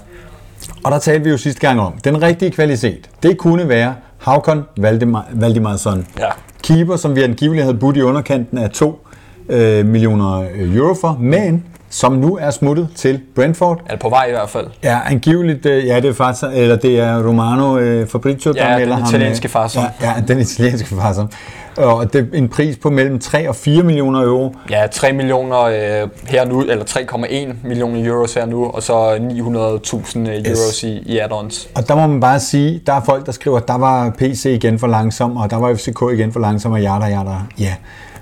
Og 0.84 0.92
der 0.92 1.00
talte 1.00 1.24
vi 1.24 1.30
jo 1.30 1.38
sidste 1.38 1.62
gang 1.62 1.80
om, 1.80 1.94
den 2.04 2.22
rigtige 2.22 2.52
kvalitet, 2.52 3.10
det 3.24 3.38
kunne 3.38 3.70
være 3.70 3.96
Havkon 4.18 4.64
Valdemar, 4.78 5.26
Valdimarsson. 5.34 6.08
Ja. 6.20 6.30
Keeper, 6.64 6.96
som 6.96 7.16
vi 7.16 7.24
angiveligt 7.24 7.64
havde 7.64 7.78
budt 7.78 7.98
i 7.98 8.02
underkanten 8.02 8.58
af 8.58 8.70
2 8.70 9.08
øh, 9.50 9.86
millioner 9.86 10.46
euro 10.56 10.94
for, 11.02 11.18
men 11.20 11.66
som 11.98 12.12
nu 12.12 12.38
er 12.42 12.52
smuttet 12.52 12.88
til 12.96 13.22
Brentford. 13.36 13.82
Er 13.86 13.98
på 13.98 14.10
vej 14.10 14.26
i 14.26 14.32
hvert 14.32 14.50
fald. 14.50 14.68
Ja, 14.84 15.00
angiveligt, 15.06 15.66
øh, 15.66 15.86
ja, 15.86 16.00
det 16.00 16.10
er 16.10 16.14
faktisk, 16.14 16.44
eller 16.54 16.76
det 16.76 17.00
er 17.00 17.28
Romano 17.28 17.78
øh, 17.78 18.08
Fabricio, 18.08 18.52
der 18.54 18.66
Ja, 18.66 18.72
den 18.72 18.80
melder 18.80 18.96
ham. 18.96 19.04
italienske 19.08 19.46
øh, 19.46 19.52
Farsam. 19.52 19.84
Ja, 20.02 20.08
ja, 20.08 20.14
den 20.28 20.40
italienske 20.40 20.96
farsom. 20.96 21.30
Og 21.78 22.14
det 22.14 22.30
er 22.34 22.38
en 22.38 22.50
pris 22.50 22.78
på 22.78 22.90
mellem 22.90 23.20
3 23.20 23.50
og 23.50 23.56
4 23.56 23.84
millioner 23.84 24.22
euro. 24.24 24.56
Ja, 24.70 24.88
3 24.92 25.14
millioner 25.14 25.62
øh, 25.62 26.10
her 26.28 26.46
nu, 26.46 26.62
eller 26.62 26.86
3,1 26.86 27.68
millioner 27.68 28.10
euros 28.10 28.34
her 28.34 28.46
nu, 28.46 28.66
og 28.66 28.84
så 28.84 29.16
900.000 29.16 30.20
euros 30.50 30.84
i, 30.84 30.88
i 31.06 31.20
add-ons. 31.20 31.68
Og 31.76 31.88
der 31.88 31.96
må 31.96 32.08
man 32.08 32.20
bare 32.20 32.40
sige, 32.40 32.82
der 32.88 32.94
er 32.94 33.02
folk, 33.06 33.26
der 33.26 33.32
skriver, 33.32 33.60
der 33.60 33.78
var 33.78 34.10
PC 34.18 34.46
igen 34.46 34.80
for 34.80 34.88
langsom, 34.88 35.38
og 35.38 35.50
der 35.50 35.58
var 35.58 35.76
FCK 35.76 36.02
igen 36.14 36.34
for 36.34 36.40
langsom, 36.40 36.72
og 36.72 36.82
jada, 36.82 37.06
jada. 37.06 37.36
Ja, 37.60 37.74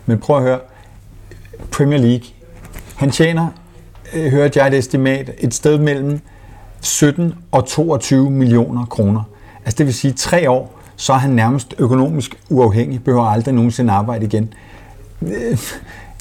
men 0.05 0.19
prøv 0.19 0.38
at 0.38 0.43
høre. 0.43 0.59
Premier 1.71 1.99
League. 1.99 2.25
Han 2.95 3.11
tjener, 3.11 3.43
øh, 3.43 3.64
Øh, 4.15 4.32
hørte 4.32 4.60
jeg 4.60 4.67
et 4.67 4.73
estimat, 4.73 5.32
et 5.38 5.54
sted 5.54 5.78
mellem 5.78 6.19
17 6.82 7.34
og 7.51 7.65
22 7.65 8.32
millioner 8.32 8.86
kroner. 8.86 9.21
Altså 9.65 9.78
det 9.78 9.86
vil 9.86 9.93
sige, 9.93 10.13
tre 10.13 10.49
år, 10.49 10.80
så 10.95 11.13
er 11.13 11.17
han 11.17 11.30
nærmest 11.30 11.75
økonomisk 11.78 12.38
uafhængig, 12.49 13.04
behøver 13.04 13.25
aldrig 13.25 13.54
nogensinde 13.54 13.93
arbejde 13.93 14.25
igen. 14.25 14.54
Øh, 15.21 15.58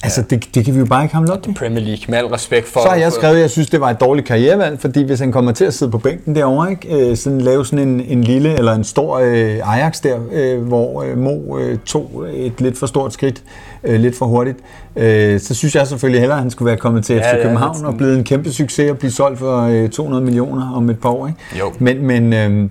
Altså, 0.03 0.21
det, 0.21 0.55
det 0.55 0.65
kan 0.65 0.73
vi 0.73 0.79
jo 0.79 0.85
bare 0.85 1.03
ikke 1.03 1.15
have 1.15 1.27
ham 1.27 1.35
nok 1.35 1.43
til. 1.43 1.53
Premier 1.53 1.83
League, 1.85 2.03
med 2.09 2.17
al 2.17 2.25
respekt 2.25 2.67
for... 2.67 2.79
Så 2.79 2.89
har 2.89 2.95
jeg 2.95 3.11
skrevet, 3.13 3.35
at 3.35 3.41
jeg 3.41 3.49
synes, 3.49 3.69
det 3.69 3.81
var 3.81 3.89
et 3.89 3.99
dårligt 3.99 4.27
karrierevalg, 4.27 4.79
fordi 4.79 5.03
hvis 5.03 5.19
han 5.19 5.31
kommer 5.31 5.51
til 5.51 5.65
at 5.65 5.73
sidde 5.73 5.91
på 5.91 5.97
bænken 5.97 6.35
derovre, 6.35 6.71
ikke, 6.71 7.09
øh, 7.09 7.17
sådan 7.17 7.41
lave 7.41 7.65
sådan 7.65 7.87
en, 7.87 8.01
en 8.07 8.23
lille 8.23 8.57
eller 8.57 8.73
en 8.73 8.83
stor 8.83 9.19
øh, 9.19 9.73
Ajax 9.73 10.01
der, 10.01 10.17
øh, 10.33 10.61
hvor 10.67 11.03
øh, 11.03 11.17
Mo 11.17 11.57
øh, 11.59 11.77
tog 11.85 12.25
et 12.33 12.61
lidt 12.61 12.77
for 12.79 12.85
stort 12.85 13.13
skridt, 13.13 13.43
øh, 13.83 13.99
lidt 13.99 14.17
for 14.17 14.25
hurtigt, 14.25 14.57
øh, 14.95 15.39
så 15.39 15.53
synes 15.55 15.75
jeg 15.75 15.87
selvfølgelig 15.87 16.19
hellere, 16.21 16.37
at 16.37 16.41
han 16.41 16.51
skulle 16.51 16.67
være 16.67 16.77
kommet 16.77 17.05
til 17.05 17.15
Ja, 17.15 17.21
FC 17.21 17.33
ja, 17.37 17.41
København 17.43 17.77
det- 17.77 17.85
og 17.85 17.97
blevet 17.97 18.17
en 18.17 18.23
kæmpe 18.23 18.51
succes 18.51 18.91
og 18.91 18.97
blive 18.97 19.11
solgt 19.11 19.39
for 19.39 19.61
øh, 19.61 19.89
200 19.89 20.23
millioner 20.23 20.71
om 20.75 20.89
et 20.89 20.99
par 20.99 21.09
år. 21.09 21.27
Ikke? 21.27 21.39
Jo. 21.59 21.71
Men, 21.79 22.05
men 22.07 22.33
øh, 22.33 22.69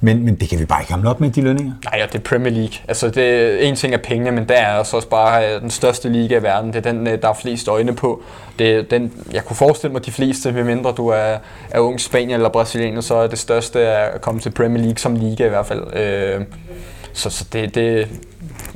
Men, 0.00 0.24
men 0.24 0.34
det 0.34 0.48
kan 0.48 0.58
vi 0.58 0.64
bare 0.64 0.80
ikke 0.80 0.92
hamle 0.92 1.10
op 1.10 1.20
med, 1.20 1.30
de 1.30 1.40
lønninger. 1.40 1.72
Nej, 1.84 2.02
og 2.02 2.12
det 2.12 2.18
er 2.18 2.22
Premier 2.22 2.52
League. 2.52 2.74
Altså, 2.88 3.10
det, 3.10 3.68
en 3.68 3.76
ting 3.76 3.94
er 3.94 3.98
pengene, 3.98 4.30
men 4.30 4.48
det 4.48 4.58
er 4.58 4.66
altså 4.66 4.96
også 4.96 5.08
bare 5.08 5.54
øh, 5.54 5.60
den 5.60 5.70
største 5.70 6.08
liga 6.08 6.38
i 6.38 6.42
verden. 6.42 6.72
Det 6.72 6.86
er 6.86 6.92
den, 6.92 7.06
øh, 7.06 7.22
der 7.22 7.28
er 7.28 7.34
flest 7.34 7.68
øjne 7.68 7.94
på. 7.94 8.22
Det 8.58 8.70
er 8.70 8.82
den, 8.82 9.12
jeg 9.32 9.44
kunne 9.44 9.56
forestille 9.56 9.92
mig, 9.92 10.06
de 10.06 10.12
fleste, 10.12 10.52
medmindre 10.52 10.92
du 10.96 11.08
er, 11.08 11.36
er 11.70 11.80
ung 11.80 12.00
Spanier 12.00 12.36
eller 12.36 12.48
Brasilianer, 12.48 13.00
så 13.00 13.14
er 13.14 13.26
det 13.26 13.38
største 13.38 13.80
at 13.80 14.20
komme 14.20 14.40
til 14.40 14.50
Premier 14.50 14.82
League 14.82 14.98
som 14.98 15.14
liga 15.14 15.46
i 15.46 15.48
hvert 15.48 15.66
fald. 15.66 15.96
Øh, 15.96 16.40
så, 17.12 17.30
så 17.30 17.44
det, 17.52 17.74
det 17.74 18.00
er 18.00 18.06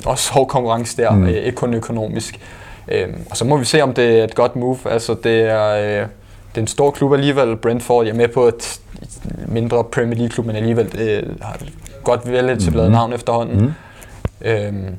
også 0.05 0.33
hård 0.33 0.47
konkurrence 0.47 0.97
der, 0.97 1.11
mm. 1.11 1.27
ikke 1.27 1.51
kun 1.51 1.73
økonomisk. 1.73 2.39
og 3.29 3.37
så 3.37 3.45
må 3.45 3.57
vi 3.57 3.65
se, 3.65 3.81
om 3.81 3.93
det 3.93 4.19
er 4.19 4.23
et 4.23 4.35
godt 4.35 4.55
move. 4.55 4.77
Altså, 4.85 5.15
det 5.23 5.41
er, 5.41 5.75
det 6.55 6.57
er 6.57 6.61
en 6.61 6.67
stor 6.67 6.91
klub 6.91 7.13
alligevel, 7.13 7.57
Brentford. 7.57 8.05
Jeg 8.05 8.11
er 8.11 8.17
med 8.17 8.27
på, 8.27 8.45
at 8.45 8.79
mindre 9.47 9.83
Premier 9.83 10.17
League-klub, 10.17 10.45
men 10.45 10.55
alligevel 10.55 10.99
øh, 10.99 11.23
har 11.41 11.53
et 11.53 11.73
godt 12.03 12.31
vel 12.31 12.59
mm. 12.73 12.91
navn 12.91 13.13
efterhånden. 13.13 13.61
Mm. 13.61 13.73
Øhm, 14.41 14.95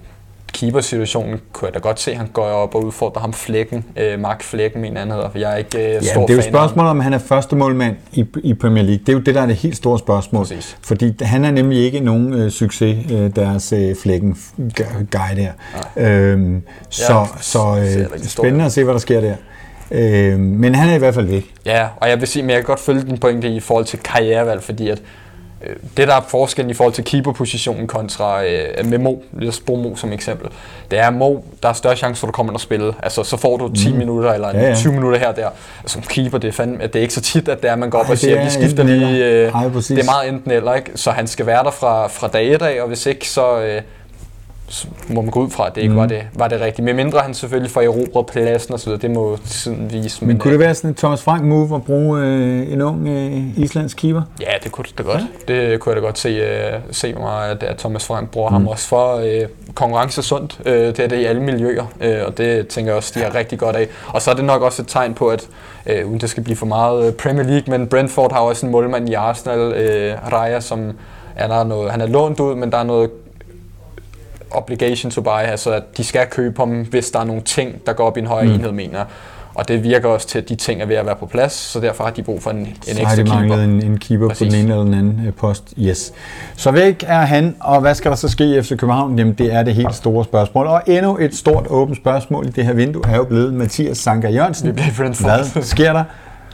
keeper-situationen 0.52 1.40
kunne 1.52 1.66
jeg 1.66 1.74
da 1.74 1.78
godt 1.78 2.00
se, 2.00 2.14
han 2.14 2.26
går 2.32 2.42
op 2.42 2.74
og 2.74 2.84
udfordrer 2.84 3.20
ham 3.20 3.32
Flækken, 3.32 3.84
øh, 3.96 4.20
Mark 4.20 4.42
Flækken, 4.42 4.80
min 4.80 4.96
anden 4.96 5.14
hedder, 5.14 5.30
for 5.30 5.38
jeg 5.38 5.52
er 5.52 5.56
ikke 5.56 5.78
øh, 5.78 5.94
ja, 5.94 6.00
stor 6.00 6.26
det 6.26 6.32
er 6.32 6.36
jo 6.36 6.42
spørgsmålet, 6.42 6.90
om 6.90 7.00
han 7.00 7.12
er 7.12 7.18
første 7.18 7.56
målmand 7.56 7.96
i, 8.12 8.26
i 8.42 8.54
Premier 8.54 8.82
League. 8.82 8.98
Det 8.98 9.08
er 9.08 9.12
jo 9.12 9.18
det, 9.18 9.34
der 9.34 9.40
er 9.40 9.46
det 9.46 9.56
helt 9.56 9.76
store 9.76 9.98
spørgsmål. 9.98 10.42
Præcis. 10.42 10.76
Fordi 10.82 11.14
han 11.20 11.44
er 11.44 11.50
nemlig 11.50 11.78
ikke 11.78 12.00
nogen 12.00 12.32
øh, 12.32 12.50
succes, 12.50 13.12
øh, 13.12 13.36
deres 13.36 13.72
øh, 13.72 13.96
Flækken 13.96 14.36
guy 14.88 15.36
der. 15.36 15.52
Øhm, 15.96 16.62
så 16.88 17.12
ja, 17.12 17.24
så 17.40 17.58
øh, 17.58 18.18
spændende 18.18 18.64
at 18.64 18.72
se, 18.72 18.84
hvad 18.84 18.94
der 18.94 19.00
sker 19.00 19.20
der. 19.20 19.34
Øh, 19.92 20.38
men 20.38 20.74
han 20.74 20.88
er 20.88 20.94
i 20.94 20.98
hvert 20.98 21.14
fald 21.14 21.26
væk. 21.26 21.55
Ja, 21.66 21.88
og 21.96 22.09
jeg 22.09 22.20
vil 22.20 22.28
sige, 22.28 22.42
men 22.42 22.50
jeg 22.50 22.59
kan 22.59 22.64
godt 22.64 22.81
følge 22.81 23.02
din 23.02 23.18
pointe 23.18 23.48
i 23.48 23.61
forhold 23.61 23.85
til 23.85 23.98
karrierevalg, 23.98 24.62
fordi 24.62 24.88
at 24.88 25.02
øh, 25.66 25.76
det, 25.96 26.09
der 26.09 26.14
er 26.14 26.20
forskellen 26.28 26.70
i 26.70 26.74
forhold 26.74 26.94
til 26.94 27.05
keeperpositionen 27.05 27.87
kontra 27.87 28.44
øh, 28.44 28.87
med 28.87 28.98
Mo, 28.98 29.14
lad 29.33 29.48
os 29.48 29.61
bruge 29.61 29.83
Mo 29.83 29.96
som 29.96 30.12
eksempel, 30.12 30.48
det 30.90 30.98
er 30.98 31.11
Mo, 31.11 31.37
der 31.62 31.68
er 31.68 31.72
større 31.72 31.96
chance 31.96 32.20
for, 32.20 32.26
at 32.26 32.28
du 32.28 32.33
kommer 32.33 32.52
ind 32.52 32.57
og 32.57 32.61
spille. 32.61 32.94
Altså, 33.02 33.24
så 33.24 33.37
får 33.37 33.57
du 33.57 33.72
10 33.74 33.92
mm. 33.92 33.98
minutter 33.98 34.33
eller 34.33 34.48
ja, 34.48 34.68
ja. 34.68 34.74
20 34.74 34.92
minutter 34.92 35.18
her 35.18 35.28
og 35.28 35.37
der. 35.37 35.48
Som 35.87 36.02
keeper, 36.02 36.38
det 36.38 36.48
er, 36.48 36.52
fandme, 36.52 36.87
det 36.87 36.96
er 36.96 37.00
ikke 37.00 37.14
så 37.14 37.20
tit, 37.20 37.48
at 37.48 37.62
det 37.62 37.68
er, 37.68 37.72
at 37.72 37.78
man 37.78 37.90
går 37.90 37.98
op 37.98 38.07
Ej, 38.07 38.12
og 38.12 38.18
siger, 38.18 38.44
vi 38.44 38.50
skifter 38.50 38.85
lige... 38.85 39.26
Øh, 39.26 39.52
Ej, 39.55 39.68
det 39.68 39.98
er 39.98 40.05
meget 40.05 40.28
enten 40.28 40.50
eller, 40.50 40.74
ikke? 40.74 40.90
Så 40.94 41.11
han 41.11 41.26
skal 41.26 41.46
være 41.46 41.64
der 41.64 41.70
fra, 41.70 42.07
fra 42.07 42.28
dag 42.28 42.55
et 42.55 42.62
af, 42.62 42.83
og 42.83 42.88
hvis 42.88 43.07
ikke, 43.07 43.28
så... 43.28 43.61
Øh, 43.61 43.83
må 45.08 45.20
man 45.20 45.30
gå 45.30 45.40
ud 45.40 45.50
fra, 45.50 45.66
at 45.66 45.74
det 45.74 45.80
ikke 45.80 45.92
mm. 45.92 46.00
var, 46.00 46.06
det, 46.06 46.22
var 46.35 46.48
det 46.48 46.61
rigtige. 46.61 46.85
Med 46.85 46.94
mindre 46.94 47.20
han 47.20 47.35
selvfølgelig 47.35 47.70
får 47.70 47.80
erobret 47.80 48.26
pladsen 48.26 48.74
osv., 48.74 48.92
det 48.92 49.11
må 49.11 49.38
tiden 49.46 49.92
vise. 49.92 50.20
Men, 50.20 50.28
men 50.28 50.38
kunne 50.38 50.52
det 50.52 50.61
være 50.61 50.74
sådan 50.74 50.90
en 50.90 50.94
Thomas 50.94 51.22
Frank 51.22 51.44
move 51.44 51.74
at 51.74 51.85
bruge 51.85 52.20
øh, 52.20 52.72
en 52.72 52.80
ung 52.80 53.08
øh, 53.08 53.58
islandsk 53.58 53.96
keeper? 53.96 54.22
Ja, 54.40 54.52
det 54.64 54.72
kunne 54.72 54.85
det 54.85 54.98
da 54.98 55.02
godt. 55.02 55.22
Ja. 55.48 55.54
Det 55.54 55.80
kunne 55.80 55.94
jeg 55.94 56.02
da 56.02 56.06
godt 56.06 56.18
se, 56.18 56.28
øh, 56.28 56.80
se 56.90 57.12
mig, 57.12 57.50
at, 57.50 57.62
at 57.62 57.76
Thomas 57.76 58.06
Frank 58.06 58.30
bruger 58.30 58.48
mm. 58.48 58.54
ham 58.54 58.68
også 58.68 58.88
for. 58.88 59.16
Øh, 59.16 59.48
konkurrence 59.74 60.22
sundt, 60.22 60.61
øh, 60.66 60.74
det 60.74 60.98
er 60.98 61.08
det 61.08 61.16
i 61.16 61.24
alle 61.24 61.42
miljøer, 61.42 61.85
øh, 62.00 62.18
og 62.26 62.38
det 62.38 62.68
tænker 62.68 62.90
jeg 62.90 62.96
også, 62.96 63.12
de 63.14 63.24
er 63.24 63.35
rigtig 63.35 63.58
godt 63.58 63.76
af. 63.76 63.88
Og 64.06 64.22
så 64.22 64.30
er 64.30 64.35
det 64.35 64.44
nok 64.44 64.62
også 64.62 64.82
et 64.82 64.88
tegn 64.88 65.14
på, 65.14 65.28
at 65.28 65.48
øh, 65.87 66.08
uden 66.08 66.20
det 66.20 66.30
skal 66.30 66.42
blive 66.42 66.56
for 66.56 66.66
meget 66.66 67.06
øh, 67.06 67.12
Premier 67.12 67.44
League, 67.44 67.78
men 67.78 67.87
Brentford 67.87 68.32
har 68.32 68.40
også 68.40 68.66
en 68.66 68.72
målmand 68.72 69.08
i 69.08 69.14
Arsenal, 69.14 69.72
øh, 69.72 70.32
Raya, 70.32 70.61
som 70.61 70.92
er 71.37 71.48
der 71.48 71.64
noget, 71.64 71.90
han 71.90 72.00
er 72.00 72.06
lånt 72.06 72.40
ud, 72.40 72.54
men 72.54 72.72
der 72.72 72.78
er 72.78 72.82
noget 72.82 73.11
obligation 74.54 75.10
to 75.10 75.20
buy, 75.20 75.42
altså 75.44 75.72
at 75.72 75.82
de 75.96 76.04
skal 76.04 76.26
købe 76.30 76.58
ham, 76.58 76.82
hvis 76.82 77.10
der 77.10 77.20
er 77.20 77.24
nogle 77.24 77.42
ting, 77.42 77.86
der 77.86 77.92
går 77.92 78.06
op 78.06 78.16
i 78.16 78.20
en 78.20 78.26
højere 78.26 78.48
mm. 78.48 78.54
enhed, 78.54 78.72
mener 78.72 79.04
og 79.54 79.68
det 79.68 79.84
virker 79.84 80.08
også 80.08 80.28
til, 80.28 80.38
at 80.38 80.48
de 80.48 80.54
ting 80.54 80.82
er 80.82 80.86
ved 80.86 80.96
at 80.96 81.06
være 81.06 81.16
på 81.16 81.26
plads, 81.26 81.52
så 81.52 81.80
derfor 81.80 82.04
har 82.04 82.10
de 82.10 82.22
brug 82.22 82.42
for 82.42 82.50
en, 82.50 82.56
en 82.56 82.66
ekstra 82.66 82.92
keeper. 82.92 83.08
Så 83.08 83.32
har 83.32 83.40
de 83.40 83.48
manglet 83.48 83.64
en, 83.64 83.82
en 83.90 83.98
keeper 83.98 84.28
Præcis. 84.28 84.48
på 84.48 84.56
den 84.56 84.64
ene 84.64 84.72
eller 84.72 84.84
den 84.84 84.94
anden 84.94 85.26
øh, 85.26 85.32
post. 85.32 85.74
Yes. 85.78 86.12
Så 86.56 86.70
væk 86.70 87.04
er 87.06 87.20
han, 87.20 87.56
og 87.60 87.80
hvad 87.80 87.94
skal 87.94 88.10
der 88.10 88.16
så 88.16 88.28
ske 88.28 88.58
i 88.58 88.62
FC 88.62 88.68
København? 88.68 89.18
Jamen, 89.18 89.34
det 89.34 89.52
er 89.52 89.62
det 89.62 89.74
helt 89.74 89.94
store 89.94 90.24
spørgsmål. 90.24 90.66
Og 90.66 90.82
endnu 90.86 91.18
et 91.18 91.34
stort 91.34 91.66
åbent 91.70 91.96
spørgsmål 91.96 92.46
i 92.46 92.50
det 92.50 92.64
her 92.64 92.72
vindue 92.72 93.02
er 93.08 93.16
jo 93.16 93.24
blevet 93.24 93.54
Mathias 93.54 93.98
Sanka 93.98 94.28
Jørgensen. 94.28 94.68
Vi 94.68 94.72
bliver 94.72 95.52
Hvad 95.52 95.62
sker 95.62 95.92
der? 95.92 96.04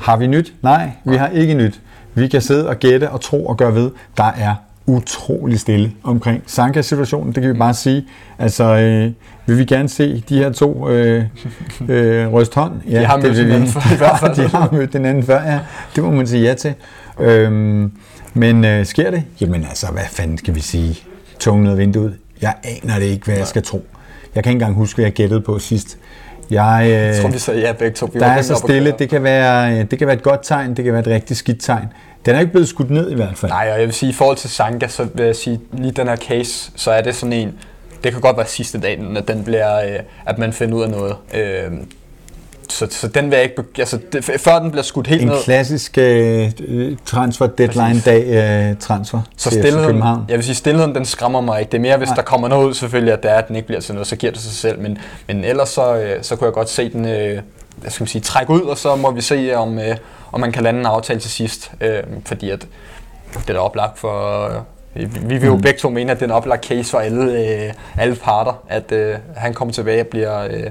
Har 0.01 0.17
vi 0.17 0.27
nyt? 0.27 0.53
Nej, 0.63 0.91
vi 1.05 1.17
har 1.17 1.29
ikke 1.29 1.55
nyt. 1.55 1.81
Vi 2.15 2.29
kan 2.29 2.41
sidde 2.41 2.69
og 2.69 2.77
gætte 2.77 3.11
og 3.11 3.21
tro 3.21 3.47
og 3.47 3.57
gøre 3.57 3.75
ved. 3.75 3.91
Der 4.17 4.33
er 4.39 4.55
utrolig 4.89 5.61
stille 5.61 5.93
omkring 6.03 6.43
Sanka-situationen, 6.47 7.35
det 7.35 7.43
kan 7.43 7.53
vi 7.53 7.59
bare 7.59 7.75
sige. 7.75 8.05
Altså, 8.39 8.65
øh, 8.65 9.13
vil 9.47 9.59
vi 9.59 9.65
gerne 9.65 9.89
se 9.89 10.25
de 10.29 10.39
her 10.39 10.53
to 10.53 10.89
øh, 10.89 11.25
øh, 11.89 12.29
ryst 12.33 12.55
hånd? 12.55 12.73
Ja, 12.91 13.01
de 13.01 13.07
har 13.07 13.17
mødt 13.17 13.37
hinanden 13.37 13.69
før, 13.69 13.95
i 13.95 13.97
hvert 13.97 14.21
fald. 14.21 14.37
de 14.37 14.49
har 14.49 14.69
mødt 14.73 14.93
hinanden 14.93 15.23
før, 15.23 15.43
ja. 15.43 15.59
Det 15.97 16.05
må 16.05 16.11
man 16.11 16.27
sige 16.27 16.43
ja 16.43 16.55
til. 16.55 16.75
Øhm, 17.21 17.93
men 18.35 18.65
øh, 18.65 18.87
sker 18.87 19.11
det? 19.11 19.23
Jamen 19.41 19.65
altså, 19.65 19.87
hvad 19.93 20.03
fanden 20.11 20.39
skal 20.39 20.55
vi 20.55 20.61
sige? 20.61 20.99
Tungen 21.39 21.67
ud 21.67 21.73
af 21.73 21.79
vinduet? 21.79 22.15
Jeg 22.43 22.55
aner 22.65 22.99
det 22.99 23.07
ikke, 23.07 23.27
hvad 23.27 23.37
jeg 23.37 23.47
skal 23.47 23.63
tro. 23.63 23.87
Jeg 24.35 24.45
kan 24.45 24.51
ikke 24.51 24.57
engang 24.63 24.75
huske, 24.75 24.97
hvad 24.97 25.05
jeg 25.05 25.13
gættede 25.13 25.41
på 25.41 25.59
sidst. 25.59 25.99
Jeg, 26.51 26.81
øh, 26.85 26.91
jeg 26.91 27.17
tror, 27.23 27.31
vi 27.31 27.39
sagde 27.39 27.61
ja 27.61 27.73
begge 27.73 27.95
to. 27.95 28.11
Vi 28.13 28.19
der 28.19 28.27
er 28.27 28.43
så 28.43 28.55
stille. 28.55 28.95
Det 28.99 29.09
kan, 29.09 29.23
være, 29.23 29.83
det 29.85 29.99
kan 29.99 30.07
være 30.07 30.17
et 30.17 30.23
godt 30.23 30.41
tegn, 30.43 30.75
det 30.77 30.85
kan 30.85 30.93
være 30.93 31.01
et 31.03 31.07
rigtig 31.07 31.37
skidt 31.37 31.61
tegn. 31.61 31.87
Den 32.27 32.35
er 32.35 32.41
ikke 32.41 32.53
blevet 32.53 32.69
skudt 32.69 32.91
ned 32.91 33.11
i 33.11 33.15
hvert 33.15 33.39
fald. 33.39 33.53
Nej, 33.53 33.71
og 33.73 33.79
jeg 33.79 33.87
vil 33.87 33.95
sige, 33.95 34.11
i 34.11 34.13
forhold 34.13 34.37
til 34.37 34.51
Sanka, 34.51 34.89
så 34.89 35.07
vil 35.15 35.27
jeg 35.27 35.37
sige, 35.37 35.61
lige 35.73 35.93
den 35.93 36.09
her 36.09 36.17
case, 36.17 36.71
så 36.77 36.91
er 36.91 37.01
det 37.01 37.15
sådan 37.15 37.33
en, 37.33 37.55
det 38.05 38.13
kan 38.13 38.21
godt 38.21 38.37
være 38.37 38.47
sidste 38.47 38.81
dagen, 38.81 39.17
at 39.17 39.29
den 39.29 39.45
bliver, 39.45 39.85
øh, 39.85 39.99
at 40.27 40.39
man 40.39 40.53
finder 40.53 40.75
ud 40.77 40.83
af 40.83 40.91
noget. 40.91 41.17
Øh, 41.35 41.73
så, 42.69 42.87
så 42.91 43.09
den 43.09 43.31
vil 43.31 43.37
jeg 43.37 43.45
ikke, 43.45 43.65
altså 43.79 43.99
det, 44.13 44.25
før 44.25 44.59
den 44.59 44.71
bliver 44.71 44.83
skudt 44.83 45.07
helt 45.07 45.23
en 45.23 45.29
ned. 45.29 45.37
En 45.37 45.43
klassisk 45.43 45.99
øh, 45.99 46.51
transfer 47.05 47.47
deadline 47.47 48.01
dag 48.01 48.25
øh, 48.71 48.77
transfer 48.81 49.21
så 49.37 49.51
stillheden, 49.51 50.03
Jeg 50.29 50.37
vil 50.37 50.45
sige, 50.45 50.55
stillheden 50.55 50.95
den 50.95 51.05
skræmmer 51.05 51.41
mig 51.41 51.61
ikke. 51.61 51.71
Det 51.71 51.79
er 51.79 51.83
mere, 51.83 51.97
hvis 51.97 52.09
Nej. 52.09 52.17
der 52.17 52.23
kommer 52.23 52.49
noget 52.49 52.69
ud 52.69 52.75
selvfølgelig, 52.75 53.13
at, 53.13 53.23
det 53.23 53.31
er, 53.31 53.35
at 53.35 53.49
den 53.49 53.57
ikke 53.57 53.67
bliver 53.67 53.81
til 53.81 53.95
noget, 53.95 54.07
så 54.07 54.17
giver 54.17 54.33
det 54.33 54.41
sig 54.41 54.53
selv. 54.53 54.81
Men, 54.81 54.99
men 55.27 55.45
ellers 55.45 55.69
så, 55.69 55.97
øh, 55.97 56.23
så 56.23 56.37
kunne 56.37 56.47
jeg 56.47 56.53
godt 56.53 56.69
se 56.69 56.93
den 56.93 57.09
øh, 57.09 57.43
jeg 57.85 57.93
skal 57.93 58.09
sige, 58.09 58.23
trække 58.23 58.53
ud, 58.53 58.61
og 58.61 58.79
så 58.79 58.97
må 58.97 59.11
vi 59.11 59.21
se, 59.21 59.53
om, 59.57 59.79
øh, 59.79 59.97
om 60.33 60.41
man 60.41 60.53
kan 60.53 60.63
lande 60.63 60.81
en 60.81 60.87
aftale 60.87 61.21
til 61.21 61.31
sidst. 61.31 61.73
Øh, 61.81 62.03
fordi 62.25 62.51
at 62.51 62.67
det 63.33 63.51
er 63.51 63.53
da 63.53 63.59
oplagt 63.59 63.99
for... 63.99 64.45
Øh, 64.95 65.29
vi 65.29 65.39
vil 65.39 65.47
jo 65.47 65.57
mm. 65.57 65.63
begge 65.63 65.79
to 65.79 65.91
mene, 65.91 66.13
at 66.13 66.21
det 66.21 66.23
er 66.23 66.29
en 66.29 66.37
oplagt 66.37 66.67
case 66.67 66.91
for 66.91 66.99
alle, 66.99 67.33
øh, 67.33 67.73
alle 67.99 68.15
parter, 68.15 68.63
at 68.69 68.93
øh, 68.93 69.15
han 69.37 69.55
kommer 69.55 69.75
tilbage 69.75 70.01
og 70.01 70.07
bliver... 70.07 70.45
Øh, 70.45 70.71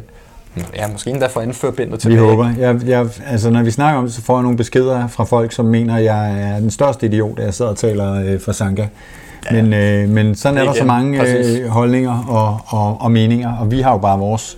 Ja, 0.76 0.88
måske 0.88 1.10
endda 1.10 1.28
for 1.28 1.40
at 1.40 1.46
indføre 1.46 1.72
bindet 1.72 2.00
tilbage. 2.00 2.22
Vi 2.22 2.28
håber. 2.28 2.50
Jeg, 2.60 2.80
jeg, 2.86 3.08
altså, 3.28 3.50
når 3.50 3.64
vi 3.64 3.72
snakker 3.72 4.00
om 4.00 4.06
det, 4.06 4.14
så 4.14 4.22
får 4.22 4.36
jeg 4.36 4.44
nogle 4.44 4.58
beskeder 4.58 5.08
fra 5.08 5.24
folk, 5.24 5.52
som 5.52 5.66
mener, 5.66 5.96
at 5.96 6.04
jeg 6.04 6.42
er 6.42 6.60
den 6.60 6.72
største 6.72 7.06
idiot, 7.06 7.40
at 7.40 7.46
jeg 7.46 7.54
sidder 7.54 7.72
og 7.72 7.78
taler 7.78 8.14
øh, 8.14 8.40
for 8.40 8.52
Sanka. 8.52 8.88
Ja. 9.52 9.62
Men, 9.62 9.74
øh, 9.74 10.10
men 10.10 10.36
sådan 10.36 10.58
er 10.58 10.64
der 10.64 10.74
så 10.74 10.84
mange 10.84 11.38
øh, 11.38 11.68
holdninger 11.68 12.24
og, 12.28 12.60
og, 12.66 12.98
og 13.02 13.12
meninger, 13.12 13.58
og 13.58 13.72
vi 13.72 13.82
har 13.82 13.92
jo 13.92 13.98
bare 13.98 14.20
vores 14.20 14.58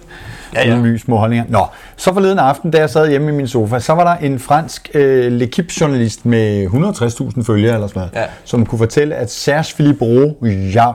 ja, 0.53 0.67
ja. 0.67 0.75
ydmyge 0.75 0.99
små 0.99 1.17
holdninger. 1.17 1.45
Nå, 1.49 1.65
så 1.95 2.13
forleden 2.13 2.39
aften, 2.39 2.71
da 2.71 2.77
jeg 2.77 2.89
sad 2.89 3.09
hjemme 3.09 3.29
i 3.29 3.33
min 3.33 3.47
sofa, 3.47 3.79
så 3.79 3.93
var 3.93 4.03
der 4.03 4.25
en 4.25 4.39
fransk 4.39 4.89
øh, 4.93 5.41
L'Equipe-journalist 5.41 6.19
med 6.23 6.67
160.000 6.67 7.43
følgere, 7.43 7.73
eller 7.73 7.87
sådan 7.87 7.99
noget, 7.99 8.11
ja. 8.15 8.23
som 8.43 8.65
kunne 8.65 8.79
fortælle, 8.79 9.15
at 9.15 9.31
Serge 9.31 9.75
Philippe 9.75 10.05
Roux, 10.05 10.49
ja, 10.75 10.87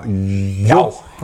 ja, 0.68 0.76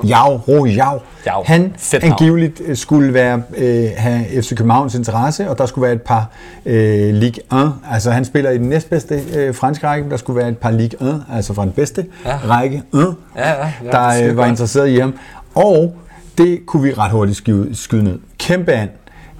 Jau, 0.04 0.36
Ro 0.48 0.66
Jau. 0.66 1.00
Han 1.44 1.72
Fedt 1.78 2.04
angiveligt 2.04 2.60
øh, 2.66 2.76
skulle 2.76 3.14
være, 3.14 3.42
øh, 3.56 3.88
have 3.96 4.42
FC 4.42 4.56
Københavns 4.56 4.94
interesse, 4.94 5.50
og 5.50 5.58
der 5.58 5.66
skulle 5.66 5.82
være 5.82 5.92
et 5.92 6.02
par 6.02 6.30
øh, 6.66 7.14
Ligue 7.14 7.42
1. 7.52 7.72
Altså 7.90 8.10
han 8.10 8.24
spiller 8.24 8.50
i 8.50 8.58
den 8.58 8.68
næstbedste 8.68 9.22
øh, 9.36 9.54
franske 9.54 9.86
række, 9.86 10.10
der 10.10 10.16
skulle 10.16 10.40
være 10.40 10.48
et 10.48 10.58
par 10.58 10.70
Ligue 10.70 11.08
1, 11.08 11.24
altså 11.32 11.54
fra 11.54 11.64
den 11.64 11.72
bedste 11.72 12.06
ja. 12.24 12.38
række 12.48 12.82
1, 12.94 13.14
ja, 13.36 13.50
ja, 13.50 13.72
ja, 13.84 13.90
der 13.90 14.28
øh, 14.28 14.36
var 14.36 14.46
interesseret 14.46 14.88
i 14.88 14.98
ham. 14.98 15.14
Og 15.54 15.94
det 16.38 16.66
kunne 16.66 16.82
vi 16.82 16.92
ret 16.92 17.10
hurtigt 17.10 17.36
skyde, 17.36 17.76
skyde 17.76 18.04
ned. 18.04 18.18
Kæmpe 18.38 18.72
an. 18.72 18.88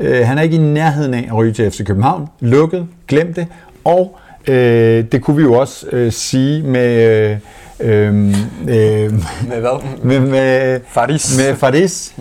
Øh, 0.01 0.27
han 0.27 0.39
er 0.39 0.43
ikke 0.43 0.57
i 0.57 0.59
nærheden 0.59 1.15
af 1.15 1.27
at 1.29 1.35
ryge 1.37 1.53
til 1.53 1.71
FC 1.71 1.85
København. 1.85 2.29
Lukket, 2.41 2.87
glem 3.09 3.35
det. 3.35 3.47
Og 3.85 4.19
øh, 4.49 5.05
det 5.13 5.23
kunne 5.23 5.37
vi 5.37 5.43
jo 5.43 5.53
også 5.53 5.87
øh, 5.93 6.13
sige 6.13 6.63
med... 6.63 6.99
Øh, 7.01 7.39
øh, 7.81 8.33
med 8.69 9.61
hvad? 9.61 10.03
Med, 10.03 10.21
med 10.21 10.81
Faris. 10.89 11.37
Med 11.39 11.57
Faris. 11.57 12.15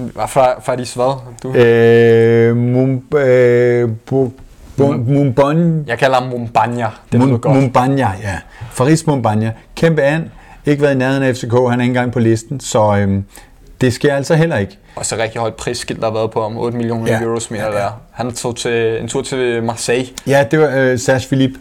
Faris 0.62 0.94
hvad? 0.94 1.20
Du? 1.44 1.54
Øh, 1.54 2.58
Mum, 2.58 3.04
øh, 3.18 3.90
bu, 4.06 4.32
Mumbon. 4.78 5.84
Jeg 5.88 5.98
kalder 5.98 6.16
ham 6.16 6.30
Mumbanya. 6.30 6.88
Det 7.12 7.20
Mum, 7.20 7.40
godt. 7.40 7.56
Mumbanya, 7.56 8.10
ja. 8.24 8.38
Faris 8.72 9.08
Mumbanya. 9.08 9.52
Kæmpe 9.76 10.02
an. 10.02 10.32
Ikke 10.66 10.82
været 10.82 10.96
i 10.96 10.98
nærheden 10.98 11.24
af 11.24 11.36
FCK. 11.36 11.52
Han 11.52 11.68
er 11.68 11.72
ikke 11.72 11.84
engang 11.84 12.12
på 12.12 12.20
listen. 12.20 12.60
Så 12.60 12.98
øh, 12.98 13.22
det 13.82 13.94
sker 13.94 14.16
altså 14.16 14.36
heller 14.36 14.58
ikke. 14.58 14.78
Og 14.96 15.06
så 15.06 15.16
rigtig 15.18 15.42
højt 15.42 15.54
prisskilt, 15.54 16.00
der 16.00 16.06
har 16.06 16.14
været 16.14 16.32
på 16.32 16.42
om 16.42 16.58
8 16.58 16.78
millioner 16.78 17.12
ja. 17.12 17.22
euros 17.22 17.52
mere 17.52 17.66
ja, 17.66 17.72
ja. 17.72 17.78
der. 17.78 18.02
Han 18.12 18.32
tog 18.32 18.56
til, 18.56 19.02
en 19.02 19.08
tur 19.08 19.22
til 19.22 19.64
Marseille. 19.64 20.08
Ja, 20.28 20.46
det 20.52 20.60
var 20.60 20.70
øh, 20.76 21.00
Serge 21.00 21.28
Philippe. 21.28 21.60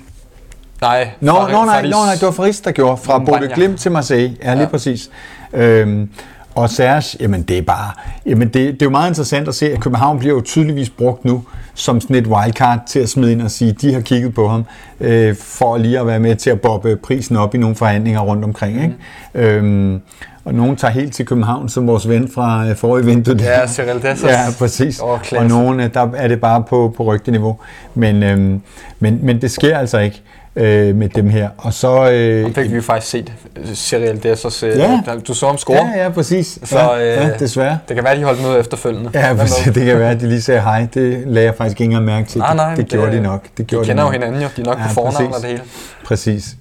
Nej, 0.81 1.11
no, 1.21 1.33
no, 1.33 1.65
nej, 1.65 1.83
no, 1.83 2.05
nej, 2.05 2.15
det 2.15 2.23
var 2.23 2.31
Faris, 2.31 2.61
der 2.61 2.73
gjorde. 2.73 2.97
Fra 2.97 3.19
Bodø 3.19 3.47
Glimt 3.55 3.81
til 3.81 3.93
Marseille. 3.93 4.37
Ja, 4.43 4.53
lige 4.53 4.63
ja. 4.63 4.69
præcis. 4.69 5.11
Øhm, 5.53 6.11
og 6.59 6.71
Serge, 6.71 7.17
jamen 7.21 7.43
det 7.43 7.59
er 7.59 7.63
bare, 7.63 7.91
jamen 8.27 8.49
det, 8.49 8.55
det 8.55 8.83
er 8.83 8.87
jo 8.87 8.91
meget 8.91 9.11
interessant 9.11 9.49
at 9.49 9.55
se, 9.55 9.73
at 9.73 9.81
København 9.81 10.19
bliver 10.19 10.35
jo 10.35 10.41
tydeligvis 10.41 10.91
brugt 10.91 11.25
nu 11.25 11.45
som 11.75 12.01
sådan 12.01 12.17
et 12.17 12.27
wildcard 12.27 12.81
til 12.87 13.01
at 13.01 13.09
smide 13.09 13.33
ind 13.33 13.43
og 13.43 13.51
sige, 13.51 13.73
de 13.73 13.95
har 13.95 14.01
kigget 14.01 14.35
på 14.35 14.49
ham, 14.49 14.65
øh, 15.01 15.37
for 15.37 15.77
lige 15.77 16.01
at 16.01 16.07
være 16.07 16.21
med 16.21 16.37
til 16.37 16.51
at 16.51 16.61
bobbe 16.61 16.97
prisen 16.97 17.37
op 17.37 17.55
i 17.55 17.59
nogle 17.59 17.77
forhandlinger 17.77 18.21
rundt 18.21 18.45
omkring. 18.45 18.83
Ikke? 18.83 18.95
Mm. 19.35 19.41
Øhm, 19.41 20.01
og 20.45 20.55
nogen 20.55 20.77
tager 20.77 20.93
helt 20.93 21.13
til 21.15 21.27
København, 21.27 21.69
som 21.69 21.87
vores 21.87 22.09
ven 22.09 22.29
fra 22.35 22.69
øh, 22.69 22.77
forrige 22.77 23.07
vindue. 23.07 23.37
Ja, 23.41 23.67
Cyril 23.67 24.03
Dessers. 24.03 24.23
Ja, 24.31 24.45
præcis. 24.59 25.01
Åh, 25.01 25.21
og 25.37 25.47
nogen, 25.47 25.81
øh, 25.81 25.95
der 25.95 26.09
er 26.17 26.29
det 26.29 26.41
bare 26.41 26.65
på, 26.69 26.95
på 26.97 27.03
rygteniveau. 27.03 27.59
Men, 27.95 28.23
øhm, 28.23 28.61
men, 29.01 29.19
men 29.23 29.41
det 29.41 29.51
sker 29.51 29.79
altså 29.79 29.99
ikke 29.99 30.23
øh, 30.59 30.97
med 30.97 31.09
dem 31.09 31.29
her. 31.29 31.49
Og 31.59 31.73
så... 31.73 32.11
Øh, 32.11 32.43
Ham 32.43 32.55
fik 32.55 32.71
vi 32.71 32.77
jo 32.77 32.83
faktisk 32.83 33.11
set, 33.11 33.33
Cyril 33.75 34.23
Dessers. 34.23 34.63
Øh, 34.63 34.77
Ja. 34.79 35.01
Du 35.29 35.35
så 35.35 35.47
ham 35.47 35.59
score. 35.59 35.77
Ja, 35.97 36.03
ja, 36.03 36.09
præcis. 36.09 36.59
Så, 36.65 36.79
ja, 36.79 37.01
øh, 37.01 37.07
ja, 37.29 37.31
desværre. 37.39 37.79
Det 37.89 37.95
kan 37.97 38.05
være, 38.05 38.17
de 38.19 38.25
holdt 38.25 38.43
møde 38.43 38.59
efterfølgende. 38.59 39.11
Ja, 39.15 39.35
præcis. 39.35 39.65
Det 39.75 39.85
kan 39.87 39.99
være, 39.99 40.11
at 40.11 40.21
de 40.21 40.29
lige 40.29 40.43
sagde 40.43 40.61
hej. 40.61 40.87
Det 40.95 41.23
lagde 41.27 41.47
jeg 41.47 41.55
faktisk 41.55 41.81
ikke 41.81 41.85
engang 41.91 42.05
mærke 42.05 42.29
til. 42.29 42.39
Nej, 42.39 42.55
nej, 42.57 42.69
det, 42.71 42.77
det 42.79 42.89
gjorde 42.89 43.13
de 43.17 43.21
nok. 43.23 43.43
Det 43.43 43.59
De 43.59 43.65
gjorde 43.65 43.87
kender 43.87 44.03
de 44.03 44.07
jo 44.07 44.13
nok. 44.13 44.13
hinanden 44.25 44.43
jo. 44.43 44.49
De 44.57 44.61
er 44.61 44.65
nok 44.65 44.79
Ja, 44.79 44.83
på 44.89 44.95
fornavn 44.95 45.15
præcis. 45.15 45.37
og 45.37 45.41
det 45.43 45.51
hele. 45.51 45.63
Præcis. 46.05 46.57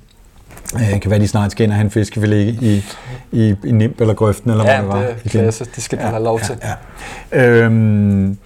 Øh, 0.76 0.94
Det 0.94 1.02
kan 1.02 1.12
være, 1.12 1.20
de 1.20 1.28
snart 1.28 1.52
skal 1.52 1.64
ind 1.64 1.72
og 1.72 1.76
have 1.76 1.86
en 1.86 1.92
fiskefilet 1.92 2.38
i, 2.62 2.84
i, 3.32 3.56
i 3.66 3.72
Nimb 3.72 4.02
eller 4.02 4.14
Grøften, 4.14 4.52
eller 4.52 4.66
Ja, 4.72 4.82
hvad 4.82 4.96
det 5.00 5.08
var. 5.08 5.14
det 5.24 5.26
er 5.26 5.30
klasse. 5.30 5.66
Det 5.76 5.84
skal 5.84 5.98
de 5.98 6.04
have 6.04 6.24
lov 6.24 6.40
til. 6.40 6.56
Ja, 7.34 7.40
ja. 7.40 7.46
Øhm, 7.48 8.38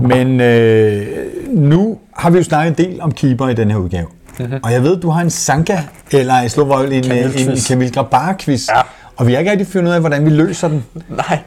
men 0.00 0.40
øh, 0.40 1.06
nu 1.48 1.98
har 2.16 2.30
vi 2.30 2.38
jo 2.38 2.44
snakket 2.44 2.78
en 2.78 2.86
del 2.86 3.00
om 3.00 3.12
keeper 3.12 3.48
i 3.48 3.54
den 3.54 3.70
her 3.70 3.78
udgave. 3.78 4.06
Mhm. 4.38 4.46
Mm-hmm. 4.46 4.60
Og 4.64 4.72
jeg 4.72 4.82
ved, 4.82 4.96
du 5.00 5.10
har 5.10 5.20
en 5.20 5.30
Sanka, 5.30 5.78
eller 6.12 6.40
jeg 6.40 6.50
slår 6.50 6.64
vold, 6.64 6.92
en, 6.92 7.04
en, 7.12 7.12
en. 7.50 7.58
Kamil 7.68 7.92
Grabar-quiz. 7.92 8.68
Ja. 8.68 8.80
Og 9.16 9.26
vi 9.26 9.32
har 9.32 9.38
ikke 9.38 9.50
rigtig 9.50 9.66
fundet 9.66 9.88
ud 9.90 9.94
af, 9.94 10.00
hvordan 10.00 10.24
vi 10.24 10.30
løser 10.30 10.68
den. 10.68 10.84
Nej, 11.08 11.38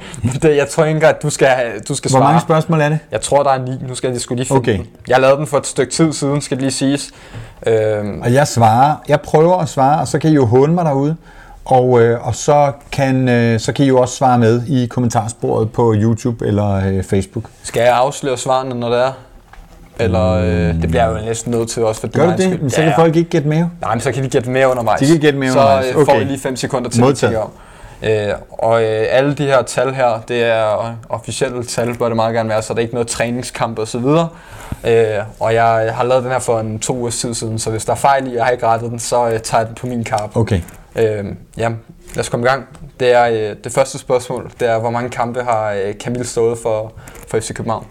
det, 0.41 0.57
jeg 0.57 0.67
tror 0.69 0.83
ikke 0.85 0.95
engang, 0.95 1.15
at 1.15 1.23
du 1.23 1.29
skal, 1.29 1.47
du 1.89 1.95
skal 1.95 2.09
Hvor 2.11 2.19
svare. 2.19 2.29
mange 2.29 2.41
spørgsmål 2.41 2.81
er 2.81 2.89
det? 2.89 2.99
Jeg 3.11 3.21
tror, 3.21 3.43
der 3.43 3.49
er 3.51 3.57
ni. 3.63 3.71
Nu 3.87 3.95
skal 3.95 4.11
jeg 4.11 4.21
skulle 4.21 4.39
lige 4.39 4.47
finde 4.47 4.59
Okay. 4.59 4.77
den. 4.77 4.87
Jeg 5.07 5.19
lavede 5.21 5.37
den 5.37 5.47
for 5.47 5.57
et 5.57 5.67
stykke 5.67 5.91
tid 5.93 6.13
siden, 6.13 6.41
skal 6.41 6.57
det 6.57 6.61
lige 6.61 6.71
siges. 6.71 7.11
Øhm, 7.67 8.21
Og 8.21 8.33
jeg 8.33 8.47
svarer, 8.47 8.95
jeg 9.07 9.21
prøver 9.21 9.57
at 9.57 9.69
svare, 9.69 9.99
og 10.01 10.07
så 10.07 10.19
kan 10.19 10.29
I 10.31 10.33
jo 10.33 10.45
håne 10.45 10.73
mig 10.73 10.85
derude. 10.85 11.15
Og, 11.65 12.01
øh, 12.01 12.27
og 12.27 12.35
så, 12.35 12.71
kan, 12.91 13.29
øh, 13.29 13.59
så 13.59 13.73
kan 13.73 13.85
I 13.85 13.87
jo 13.87 13.99
også 14.01 14.15
svare 14.15 14.37
med 14.39 14.61
i 14.67 14.85
kommentarsporet 14.85 15.71
på 15.71 15.93
YouTube 15.97 16.45
eller 16.47 16.73
øh, 16.87 17.03
Facebook. 17.03 17.43
skal 17.63 17.81
jeg 17.81 17.95
afsløre 17.95 18.37
svarene, 18.37 18.75
når 18.75 18.89
det 18.89 18.99
er? 18.99 19.11
Eller 19.99 20.31
øh, 20.31 20.47
det 20.81 20.89
bliver 20.89 21.09
jeg 21.09 21.19
jo 21.21 21.25
næsten 21.25 21.51
nødt 21.51 21.69
til 21.69 21.83
også 21.83 22.01
for 22.01 22.07
Gør 22.07 22.25
du 22.25 22.31
det? 22.31 22.39
skyld. 22.41 22.59
Men 22.61 22.69
så 22.69 22.81
kan 22.81 22.93
folk 22.95 23.15
ikke 23.15 23.29
gætte 23.29 23.49
jo. 23.49 23.67
Nej, 23.81 23.93
men 23.95 24.01
så 24.01 24.11
kan 24.11 24.23
de 24.23 24.29
gætte 24.29 24.49
mere 24.49 24.69
undervejs. 24.71 24.99
De 24.99 25.07
kan 25.07 25.19
gætte 25.19 25.39
mere 25.39 25.51
undervejs. 25.51 25.85
Så 25.85 25.89
øh, 25.99 26.05
får 26.05 26.13
Okay. 26.13 26.19
vi 26.19 26.23
lige 26.25 26.39
5 26.39 26.55
sekunder 26.55 26.89
til 26.89 27.01
Modtaget. 27.01 27.33
at 27.33 27.39
tænke 27.39 27.43
om. 27.43 27.51
Øh, 28.03 28.33
og 28.51 28.83
øh, 28.83 29.05
alle 29.09 29.33
de 29.35 29.43
her 29.43 29.61
tal 29.61 29.93
her, 29.93 30.21
det 30.27 30.43
er 30.43 30.95
officielle 31.09 31.63
tal, 31.63 31.97
bør 31.97 32.07
det 32.07 32.15
meget 32.15 32.33
gerne 32.35 32.49
være, 32.49 32.61
så 32.61 32.73
der 32.73 32.77
er 32.79 32.81
ikke 32.81 32.93
noget 32.93 33.07
træningskamp 33.07 33.79
og 33.79 33.87
så 33.87 33.99
videre. 33.99 34.27
Øh, 34.87 35.23
og 35.39 35.53
jeg 35.53 35.93
har 35.95 36.03
lavet 36.03 36.23
den 36.23 36.31
her 36.31 36.39
for 36.39 36.59
en 36.59 36.79
to 36.79 36.95
uger 36.97 37.09
tid 37.11 37.33
siden, 37.33 37.59
så 37.59 37.69
hvis 37.71 37.85
der 37.85 37.91
er 37.91 37.95
fejl 37.97 38.25
i, 38.27 38.29
og 38.29 38.35
jeg 38.35 38.43
har 38.45 38.51
ikke 38.51 38.67
rettet 38.67 38.91
den, 38.91 38.99
så 38.99 39.29
øh, 39.29 39.39
tager 39.39 39.59
jeg 39.61 39.67
den 39.67 39.75
på 39.75 39.87
min 39.87 40.03
kappe. 40.03 40.39
Okay. 40.39 40.61
Øh, 40.95 41.25
ja, 41.57 41.69
lad 42.15 42.19
os 42.19 42.29
komme 42.29 42.45
i 42.45 42.49
gang. 42.49 42.65
Det 42.99 43.13
er 43.15 43.25
øh, 43.25 43.55
det 43.63 43.71
første 43.71 43.97
spørgsmål, 43.97 44.51
det 44.59 44.69
er, 44.69 44.79
hvor 44.79 44.89
mange 44.89 45.09
kampe 45.09 45.43
har 45.43 45.71
øh, 45.71 45.93
Camille 45.93 46.27
stået 46.27 46.57
for, 46.63 46.93
for 47.27 47.39
FC 47.39 47.53
København? 47.53 47.85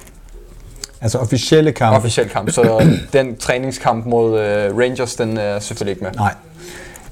Altså 1.03 1.19
officielle 1.19 1.73
kampe. 1.73 1.97
Officiel 1.97 2.29
kamp, 2.29 2.51
så 2.51 2.91
den 3.13 3.37
træningskamp 3.37 4.07
mod 4.07 4.41
øh, 4.41 4.77
Rangers, 4.79 5.15
den 5.15 5.37
er 5.37 5.59
selvfølgelig 5.59 5.93
ikke 5.93 6.05
med. 6.05 6.13
Nej. 6.13 6.35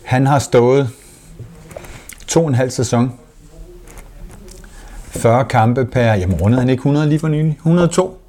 Han 0.05 0.27
har 0.27 0.39
stået 0.39 0.91
to 2.27 2.41
og 2.43 2.49
en 2.49 2.55
halv 2.55 2.71
sæson. 2.71 3.13
40 5.11 5.45
kampe 5.45 5.85
per... 5.85 6.15
Jamen 6.15 6.37
rundede 6.41 6.61
han 6.61 6.69
ikke 6.69 6.81
100 6.81 7.09
lige 7.09 7.19
for 7.19 7.29
nylig? 7.29 7.53
102? 7.53 8.21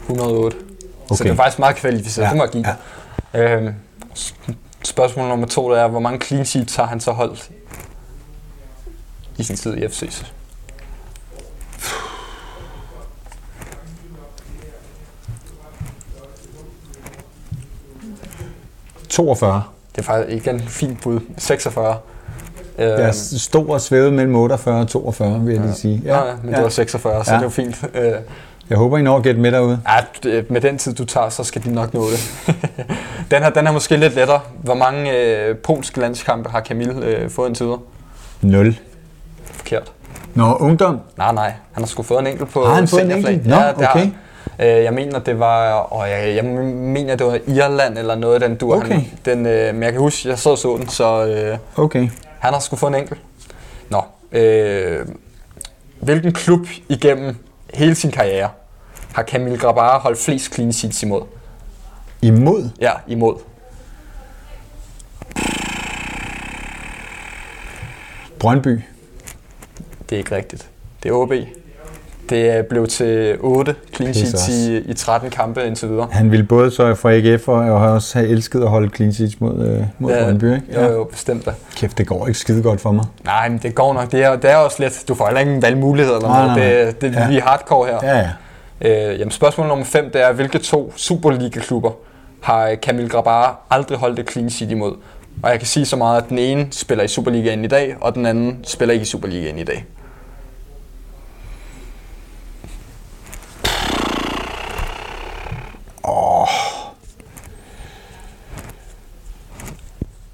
108. 0.00 0.56
Okay. 0.56 1.16
Så 1.16 1.24
det 1.24 1.30
er 1.30 1.36
faktisk 1.36 1.58
meget 1.58 1.76
kvalificeret, 1.76 2.24
ja. 2.24 2.30
det 2.30 2.36
må 2.36 2.44
jeg 2.44 2.52
give. 2.52 2.64
Ja. 3.34 3.56
Øhm, 3.56 3.74
spørgsmål 4.84 5.28
nummer 5.28 5.46
to 5.46 5.72
det 5.72 5.80
er, 5.80 5.88
hvor 5.88 6.00
mange 6.00 6.26
clean 6.26 6.44
sheets 6.44 6.76
har 6.76 6.86
han 6.86 7.00
så 7.00 7.12
holdt 7.12 7.50
i 9.38 9.42
sin 9.42 9.56
tid 9.56 9.76
i 9.76 9.88
FC? 9.88 10.24
42. 19.12 19.62
Det 19.92 19.98
er 19.98 20.02
faktisk 20.02 20.46
igen 20.46 20.60
fint 20.60 21.00
bud. 21.02 21.20
46. 21.38 21.96
Øhm, 22.78 22.90
Jeg 23.00 23.14
stod 23.14 23.68
og 23.68 23.80
svævede 23.80 24.12
mellem 24.12 24.34
48 24.36 24.80
og 24.80 24.88
42, 24.88 25.40
vil 25.40 25.54
jeg 25.54 25.62
lige 25.62 25.74
sige. 25.74 26.02
ja, 26.04 26.16
ja, 26.26 26.32
men 26.44 26.54
det 26.54 26.62
var 26.62 26.68
46, 26.68 27.24
så 27.24 27.30
Ja. 27.30 27.36
det 27.36 27.40
er 27.42 27.46
jo 27.46 27.50
fint. 27.50 27.84
Øh, 27.94 28.12
Jeg 28.70 28.78
håber, 28.78 28.98
I 28.98 29.02
når 29.02 29.16
at 29.16 29.22
gætte 29.22 29.40
med 29.40 29.52
derude. 29.52 29.80
ja, 29.88 30.04
det- 30.30 30.50
med 30.50 30.60
den 30.60 30.78
tid, 30.78 30.94
du 30.94 31.04
tager, 31.04 31.28
så 31.28 31.44
skal 31.44 31.64
de 31.64 31.72
nok 31.74 31.94
nå 31.94 32.04
det. 32.10 32.30
den, 33.30 33.42
her, 33.42 33.50
den 33.50 33.66
er 33.66 33.72
måske 33.72 33.96
lidt 33.96 34.14
lettere. 34.14 34.40
Hvor 34.62 34.74
mange 34.74 35.12
øh, 35.18 35.56
polske 35.56 36.00
landskampe 36.00 36.50
har 36.50 36.60
Camille 36.60 37.04
øh, 37.06 37.30
fået 37.30 37.48
en 37.48 37.54
tider? 37.54 37.76
0. 38.42 38.78
Forkert. 39.44 39.92
Nå, 40.34 40.54
ungdom. 40.54 41.00
Nej, 41.18 41.32
nej. 41.34 41.52
Han 41.72 41.82
har 41.82 41.86
sgu 41.88 42.02
fået 42.02 42.20
en 42.20 42.26
enkelt 42.26 42.50
på 42.52 42.64
Har 42.64 42.74
han 42.74 42.88
fået 42.88 43.02
en 43.04 43.10
enkelt? 43.12 43.46
Nå, 43.46 43.54
ja, 43.54 43.60
har 43.60 43.72
okay. 43.72 44.06
Øh, 44.06 44.12
Jeg 44.66 44.94
mener, 44.94 45.18
det 45.18 45.38
var, 45.38 45.72
og 45.72 46.10
jeg, 46.10 46.34
jeg 46.36 46.44
mener, 46.44 47.16
det 47.16 47.26
var 47.26 47.38
Irland 47.46 47.98
eller 47.98 48.14
noget 48.14 48.40
den 48.40 48.56
dur. 48.56 48.76
Okay. 48.76 48.88
Han, 48.88 49.10
den, 49.24 49.46
øh, 49.46 49.74
men 49.74 49.82
jeg 49.82 49.92
kan 49.92 50.00
huske, 50.00 50.28
jeg 50.28 50.38
så 50.38 50.56
så 50.56 50.76
den, 50.76 50.88
så 50.88 51.26
øh, 51.26 51.58
Okay. 51.84 52.08
han 52.38 52.52
har 52.52 52.60
sgu 52.60 52.76
fået 52.76 52.90
en 52.90 52.98
enkelt. 53.00 53.20
Nå, 53.90 54.02
øh, 54.32 55.06
hvilken 56.00 56.32
klub 56.32 56.66
igennem 56.88 57.36
hele 57.74 57.94
sin 57.94 58.10
karriere 58.10 58.50
har 59.14 59.22
Camille 59.22 59.58
Grabar 59.58 59.98
holdt 59.98 60.18
flest 60.18 60.54
clean 60.54 60.72
sheets 60.72 61.02
imod? 61.02 61.22
Imod. 62.22 62.70
Ja, 62.80 62.92
imod. 63.08 63.36
Brøndby. 68.38 68.80
Det 70.08 70.12
er 70.12 70.18
ikke 70.18 70.36
rigtigt. 70.36 70.68
Det 71.02 71.08
er 71.08 71.12
OB. 71.12 71.32
Det 72.32 72.50
er 72.50 72.62
blevet 72.62 72.88
til 72.90 73.36
8 73.40 73.74
clean 73.94 74.14
sheets 74.14 74.48
i, 74.48 74.76
i 74.76 74.94
13 74.94 75.30
kampe 75.30 75.64
indtil 75.66 75.88
videre. 75.88 76.08
Han 76.10 76.30
ville 76.30 76.44
både 76.46 76.70
sørge 76.70 76.96
for 76.96 77.08
AGF 77.10 77.48
og 77.48 77.54
og 77.54 77.92
også 77.92 78.18
have 78.18 78.30
elsket 78.30 78.62
at 78.62 78.68
holde 78.68 78.90
clean 78.96 79.12
sheets 79.12 79.40
mod, 79.40 79.66
øh, 79.68 79.82
mod 79.98 80.12
Ja, 80.12 80.24
Brøndby. 80.24 80.44
Ikke? 80.54 80.66
Jo, 80.74 80.92
jo, 80.92 81.04
bestemt 81.04 81.46
da. 81.46 81.50
Kæft, 81.76 81.98
det 81.98 82.06
går 82.06 82.26
ikke 82.26 82.38
skide 82.38 82.62
godt 82.62 82.80
for 82.80 82.92
mig. 82.92 83.04
Nej, 83.24 83.48
men 83.48 83.58
det 83.58 83.74
går 83.74 83.94
nok. 83.94 84.12
Det 84.12 84.24
er, 84.24 84.36
det 84.36 84.50
er 84.50 84.56
også 84.56 84.76
lidt... 84.82 85.04
Du 85.08 85.14
får 85.14 85.26
heller 85.26 85.40
ingen 85.40 85.62
valgmuligheder 85.62 86.16
eller 86.16 86.28
Nej, 86.28 86.46
noget. 86.46 86.58
nej. 86.58 86.84
Det, 86.84 87.02
det, 87.02 87.14
Ja. 87.14 87.28
Vi 87.28 87.38
er 87.38 87.42
hardcore 87.42 87.86
her. 87.88 87.98
Ja, 88.02 88.18
ja. 88.18 89.12
Øh, 89.12 89.18
jamen, 89.20 89.30
spørgsmål 89.30 89.68
nummer 89.68 89.84
5, 89.84 90.10
det 90.12 90.22
er, 90.22 90.32
hvilke 90.32 90.58
to 90.58 90.92
Superliga-klubber 90.96 91.90
har 92.40 92.74
Camille 92.82 93.08
Grabar 93.10 93.60
aldrig 93.70 93.98
holdt 93.98 94.18
et 94.18 94.30
clean 94.30 94.50
sheet 94.50 94.70
imod? 94.70 94.92
Og 95.42 95.50
jeg 95.50 95.58
kan 95.58 95.66
sige 95.66 95.86
så 95.86 95.96
meget, 95.96 96.22
at 96.22 96.28
den 96.28 96.38
ene 96.38 96.66
spiller 96.70 97.04
i 97.04 97.08
Superligaen 97.08 97.64
i 97.64 97.68
dag, 97.68 97.96
og 98.00 98.14
den 98.14 98.26
anden 98.26 98.58
spiller 98.64 98.92
ikke 98.92 99.02
i 99.02 99.06
Superligaen 99.06 99.58
i 99.58 99.64
dag. 99.64 99.84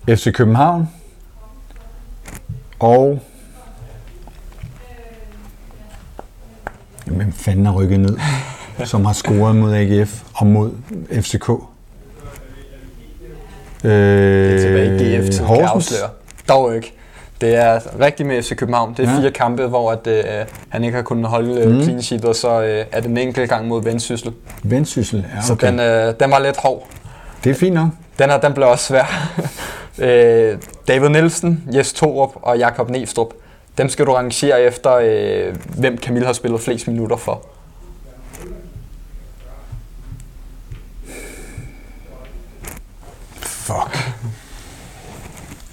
FC 0.09 0.33
København 0.33 0.89
og 2.79 3.21
hvem 7.07 7.33
fanden 7.33 7.67
er 7.67 7.73
rykket 7.73 8.01
ned, 8.01 8.19
som 8.85 9.05
har 9.05 9.13
scoret 9.13 9.57
mod 9.57 9.75
AGF 9.75 10.23
og 10.35 10.47
mod 10.47 10.71
FCK? 11.13 11.49
Øh, 13.85 13.91
Det 13.91 14.55
er 14.55 14.59
tilbage 14.59 15.15
i 15.15 15.29
GF 15.29 15.39
Horsens? 15.41 15.71
afsløre. 15.71 16.11
Dog 16.49 16.77
ikke. 16.77 16.93
Det 17.41 17.55
er 17.55 17.81
rigtigt 18.01 18.27
med 18.27 18.43
FC 18.43 18.57
København. 18.57 18.95
Det 18.97 19.05
er 19.09 19.13
Ja. 19.13 19.19
fire 19.21 19.31
kampe, 19.31 19.67
hvor 19.67 19.93
at, 19.93 20.07
øh, 20.07 20.25
han 20.69 20.85
ikke 20.85 20.97
har 20.97 21.03
kunnet 21.03 21.27
holde 21.27 21.69
mm. 21.69 21.83
clean 21.83 22.03
sheet, 22.03 22.25
og 22.25 22.37
så 22.37 22.63
øh, 22.63 22.85
er 22.93 23.01
det 23.01 23.11
en 23.11 23.17
enkelt 23.19 23.51
gang 23.51 23.69
mod 23.69 23.83
Vendsyssel. 23.85 24.33
Vendsyssel, 24.63 25.25
ja, 25.37 25.43
Så 25.43 25.53
okay. 25.53 25.67
den, 25.67 25.81
øh, 25.81 26.15
den 26.21 26.31
var 26.31 26.39
lidt 26.39 26.57
hård. 26.57 26.89
Det 27.45 27.51
er 27.51 27.55
fint 27.55 27.75
nok. 27.75 27.89
Den 28.19 28.31
her, 28.31 28.41
den 28.41 28.53
blev 28.55 28.69
også 28.69 28.85
svær. 28.85 29.33
Øh, 29.99 30.59
David 30.89 31.09
Nielsen, 31.09 31.65
Jes 31.75 31.93
Torup 31.93 32.31
og 32.35 32.59
Jakob 32.59 32.91
Næstrup. 32.91 33.35
Dem 33.79 33.89
skal 33.89 34.07
du 34.07 34.13
rangere 34.13 34.63
efter, 34.63 34.95
øh, 34.95 35.57
hvem 35.79 35.99
Camille 35.99 36.27
har 36.27 36.33
spillet 36.33 36.61
flest 36.61 36.89
minutter 36.89 37.17
for. 37.17 37.43
Fuck. 43.41 44.13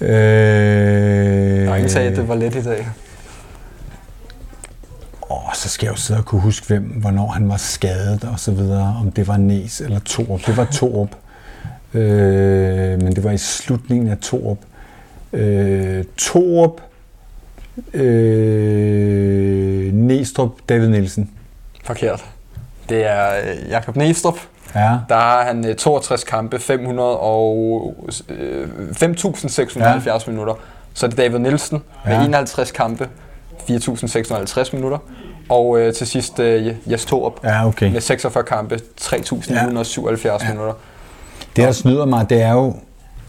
øh, 0.00 0.08
Der 0.08 1.70
er 1.70 1.74
ingen 1.76 1.90
sag, 1.90 2.06
at 2.06 2.16
det 2.16 2.28
var 2.28 2.34
let 2.34 2.54
i 2.54 2.62
dag. 2.62 2.88
Åh, 5.30 5.54
så 5.54 5.68
skal 5.68 5.86
jeg 5.86 5.92
jo 5.92 5.96
sidde 6.00 6.20
og 6.20 6.24
kunne 6.24 6.40
huske, 6.40 6.66
hvem, 6.66 6.82
hvornår 6.82 7.26
han 7.26 7.48
var 7.48 7.56
skadet 7.56 8.24
og 8.24 8.40
så 8.40 8.52
videre. 8.52 8.96
Om 9.00 9.10
det 9.10 9.28
var 9.28 9.36
Nes 9.36 9.80
eller 9.80 9.98
Torup. 9.98 10.40
Det 10.46 10.56
var 10.56 10.64
Torup. 10.64 11.08
Øh, 11.94 13.02
men 13.02 13.16
det 13.16 13.24
var 13.24 13.30
i 13.30 13.38
slutningen 13.38 14.08
af 14.08 14.18
Torup. 14.18 14.58
Øh, 15.32 16.04
Torup, 16.16 16.80
øh, 17.94 19.92
Næstrup, 19.92 20.50
David 20.68 20.88
Nielsen. 20.88 21.30
Forkert. 21.84 22.24
Det 22.88 23.06
er 23.06 23.28
øh, 23.38 23.70
Jakob 23.70 23.96
Næstrup. 23.96 24.38
Ja. 24.74 24.98
Der 25.08 25.14
har 25.14 25.44
han 25.44 25.66
øh, 25.66 25.74
62 25.76 26.24
kampe, 26.24 26.58
500 26.58 27.18
og 27.18 27.94
øh, 28.28 28.68
5.670 28.90 30.30
minutter. 30.30 30.54
Så 30.94 31.06
er 31.06 31.10
det 31.10 31.18
David 31.18 31.38
Nielsen 31.38 31.82
med 32.04 32.12
Ja. 32.14 32.24
51 32.24 32.70
kampe, 32.70 33.08
4.650 33.70 34.76
minutter. 34.76 34.98
Og 35.48 35.78
øh, 35.80 35.94
til 35.94 36.06
sidst 36.06 36.38
øh, 36.40 36.74
Jes 36.90 37.04
Torup 37.04 37.32
Ja, 37.44 37.66
okay. 37.66 37.92
med 37.92 38.00
46 38.00 38.44
kampe, 38.44 38.80
3.977 39.00 39.54
ja. 39.54 40.38
minutter. 40.48 40.72
Det, 41.56 41.64
der 41.64 41.72
snyder 41.72 42.04
mig, 42.04 42.30
det 42.30 42.42
er 42.42 42.52
jo, 42.52 42.74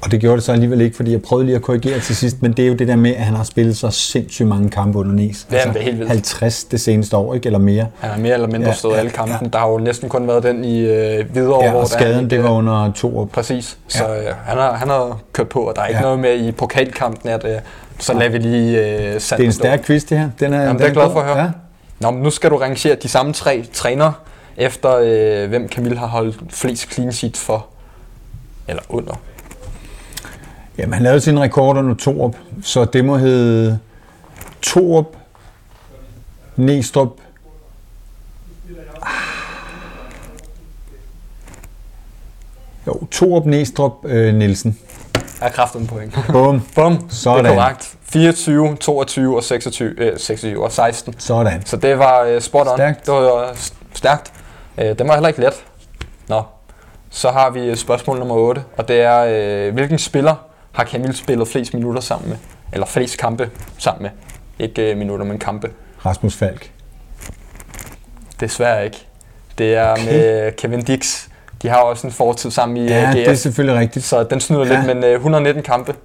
og 0.04 0.12
det 0.12 0.20
gjorde 0.20 0.36
det 0.36 0.44
så 0.44 0.52
alligevel 0.52 0.82
ikke, 0.82 0.96
fordi 0.96 1.12
jeg 1.12 1.22
prøvede 1.22 1.46
lige 1.46 1.56
at 1.56 1.62
korrigere 1.62 2.00
til 2.00 2.16
sidst, 2.16 2.42
men 2.42 2.54
det 2.54 2.64
er 2.66 2.70
jo 2.70 2.74
det 2.76 2.88
der 2.88 2.96
med, 2.96 3.12
at 3.16 3.22
han 3.24 3.36
har 3.36 3.44
spillet 3.44 3.78
så 3.78 3.90
sindssygt 3.90 4.48
mange 4.48 4.70
kampe 4.70 5.00
under. 5.00 5.12
Jamen, 5.52 5.74
det 5.74 5.80
er 5.80 5.84
helt 5.84 5.98
vildt. 6.00 6.12
50 6.12 6.64
det 6.64 6.82
seneste 6.82 7.18
år, 7.18 7.34
ikke? 7.34 7.46
Eller 7.46 7.60
mere. 7.60 7.88
Han 8.00 8.10
har 8.10 8.18
mere 8.18 8.34
eller 8.34 8.48
mindre 8.48 8.62
Ja, 8.62 8.68
ja, 8.68 8.74
stået 8.76 8.94
ja, 8.94 9.00
alle 9.00 9.12
kampen. 9.12 9.50
Der 9.54 9.60
har 9.60 9.70
jo 9.70 9.78
næsten 9.78 10.10
kun 10.10 10.28
været 10.28 10.44
den 10.44 10.66
i 10.66 10.80
øh, 10.80 11.32
Hvidovre, 11.32 11.66
Ja, 11.66 11.74
og 11.74 11.82
der 11.82 11.88
skaden, 11.88 12.24
ikke, 12.24 12.36
det 12.36 12.44
var 12.44 12.52
øh, 12.52 12.58
under 12.58 12.92
to 12.96 13.18
år. 13.20 13.26
Præcis. 13.26 13.78
Så 13.88 14.04
øh, 14.04 14.34
han, 14.46 14.58
har, 14.58 14.74
han 14.74 14.88
har 14.88 15.20
kørt 15.34 15.50
på, 15.50 15.60
og 15.60 15.76
der 15.76 15.82
er 15.82 15.88
ikke 15.88 15.98
Ja. 16.02 16.10
ja. 16.10 16.16
noget 16.16 16.38
med 16.40 16.48
i 16.48 16.52
pokalkampen, 16.52 17.30
at 17.30 17.46
øh, 17.46 17.52
så 18.00 18.14
lader 18.14 18.30
vi 18.32 18.38
lige 18.38 18.78
øh, 18.80 19.14
Det 19.14 19.32
er 19.32 19.38
en 19.38 19.52
stærk 19.52 19.86
quiz, 19.86 20.04
det 20.04 20.18
her. 20.20 20.30
Den 20.40 20.54
er, 20.54 20.58
Jamen, 20.58 20.70
den 20.70 20.78
det 20.78 20.84
er 20.84 20.88
jeg 20.88 20.94
glad 20.94 21.12
for 21.12 21.20
at 21.20 21.26
høre. 21.26 21.44
Ja. 21.44 21.50
Nå, 22.00 22.12
men 22.12 22.24
nu 22.24 22.30
skal 22.30 22.50
du 22.50 22.58
rangere 22.58 22.96
de 23.04 23.08
samme 23.08 23.34
tre 23.34 23.66
trænere, 23.74 24.14
efter 24.58 24.98
øh, 25.44 25.50
hvem 25.50 25.70
Camille 25.70 25.98
har 25.98 26.08
holdt 26.08 26.38
flest 26.50 26.94
clean 26.94 27.12
sheet 27.14 27.38
for. 27.38 27.66
Eller 28.68 28.84
under. 28.90 29.14
Jamen, 30.78 30.94
han 30.94 31.04
lavede 31.04 31.22
sin 31.22 31.40
rekord 31.40 31.78
under 31.78 31.96
Torup, 31.96 32.36
så 32.64 32.86
det 32.86 33.06
må 33.06 33.18
hedde 33.18 33.80
Torup, 34.62 35.06
Næstrup, 36.56 37.10
Ah. 39.02 39.12
jo, 42.88 43.06
Torup, 43.12 43.46
Næstrup, 43.46 43.92
øh, 44.06 44.36
Nielsen. 44.36 44.78
Jeg 45.16 45.24
har 45.42 45.50
kraftet 45.50 45.82
en 45.82 45.88
point. 45.88 46.14
Bum. 46.32 46.62
Bum, 46.76 47.10
Sådan. 47.10 47.46
det 47.46 47.52
er 47.52 47.56
korrekt. 47.56 47.98
24, 48.02 48.76
22 48.76 49.36
og 49.38 49.44
26, 49.44 49.94
øh, 49.98 50.20
26 50.20 50.64
og 50.64 50.72
16. 50.72 51.20
Sådan. 51.20 51.66
Så 51.66 51.78
det 51.78 52.00
var 52.00 52.22
øh, 52.24 52.42
spot 52.42 52.68
on. 52.68 52.78
Stærkt. 52.78 53.06
Det 53.06 53.14
var 53.14 53.54
s- 53.56 53.74
stærkt. 53.94 54.34
Øh, 54.78 55.00
den 55.00 55.08
var 55.08 55.14
heller 55.14 55.28
ikke 55.28 55.40
let. 55.42 55.54
Nå, 56.28 56.44
så 57.18 57.32
har 57.32 57.50
vi 57.50 57.60
øh, 57.60 57.76
spørgsmål 57.76 58.20
nummer 58.20 58.36
8, 58.36 58.64
og 58.78 58.88
det 58.88 59.02
er, 59.02 59.26
øh, 59.68 59.74
hvilken 59.74 60.00
spiller 60.00 60.36
har 60.72 60.84
Camille 60.86 61.16
spillet 61.16 61.48
flest 61.48 61.74
minutter 61.74 62.02
sammen 62.02 62.30
med? 62.30 62.38
Eller 62.74 62.86
flest 62.86 63.18
kampe 63.18 63.50
sammen 63.78 64.02
med? 64.04 64.10
Ikke 64.66 64.92
øh, 64.92 64.98
minutter, 64.98 65.26
men 65.26 65.40
kampe. 65.40 65.70
Rasmus 66.06 66.36
Falk. 66.36 66.72
Desværre 68.40 68.86
ikke. 68.86 69.08
Det 69.58 69.76
er 69.76 69.92
Okay. 69.92 70.06
med 70.06 70.52
Kevin 70.52 70.82
Dix. 70.84 71.28
De 71.62 71.70
har 71.70 71.78
også 71.78 72.08
en 72.08 72.14
fortid 72.14 72.52
sammen 72.52 72.78
i 72.78 72.88
Ja, 72.88 73.02
ja, 73.02 73.12
det 73.14 73.28
er 73.28 73.34
GF, 73.34 73.40
selvfølgelig 73.40 73.80
rigtigt. 73.80 74.06
så 74.06 74.24
den 74.24 74.40
snyder 74.40 74.66
Ja. 74.66 74.76
lidt, 74.76 74.86
men 74.96 75.04
øh, 75.04 75.14
119 75.14 75.64
kampe 75.64 75.96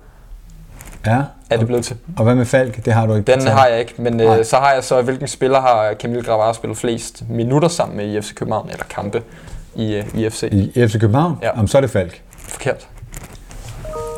Ja. 1.07 1.17
er 1.51 1.57
det 1.57 1.67
blevet 1.67 1.85
til. 1.85 1.97
Og 2.17 2.25
hvad 2.25 2.35
med 2.35 2.45
Falk? 2.47 2.85
Det 2.85 2.93
har 2.93 3.07
du 3.07 3.15
ikke 3.15 3.33
Den 3.33 3.47
har 3.47 3.67
jeg 3.67 3.79
ikke, 3.81 3.95
men 3.99 4.21
øh, 4.21 4.45
så 4.45 4.57
har 4.57 4.73
jeg 4.73 4.85
så, 4.85 5.03
hvilken 5.03 5.29
spiller 5.29 5.61
har 5.61 5.95
Camille 6.01 6.25
Gravard 6.25 6.55
spillet 6.55 6.79
flest 6.79 7.23
minutter 7.29 7.69
sammen 7.69 7.97
med 7.97 8.07
i 8.07 8.21
FC 8.21 8.35
København, 8.35 8.69
eller 8.71 8.85
kampe 8.85 9.23
i, 9.75 9.95
øh, 9.95 10.05
i 10.15 10.31
FC. 10.31 10.43
I 10.75 10.87
FC 10.89 11.01
København? 11.01 11.39
Ja. 11.43 11.47
Jamen, 11.55 11.69
så 11.69 11.77
er 11.79 11.81
det 11.81 11.91
Falk. 11.91 12.21
Forkert. 12.39 12.89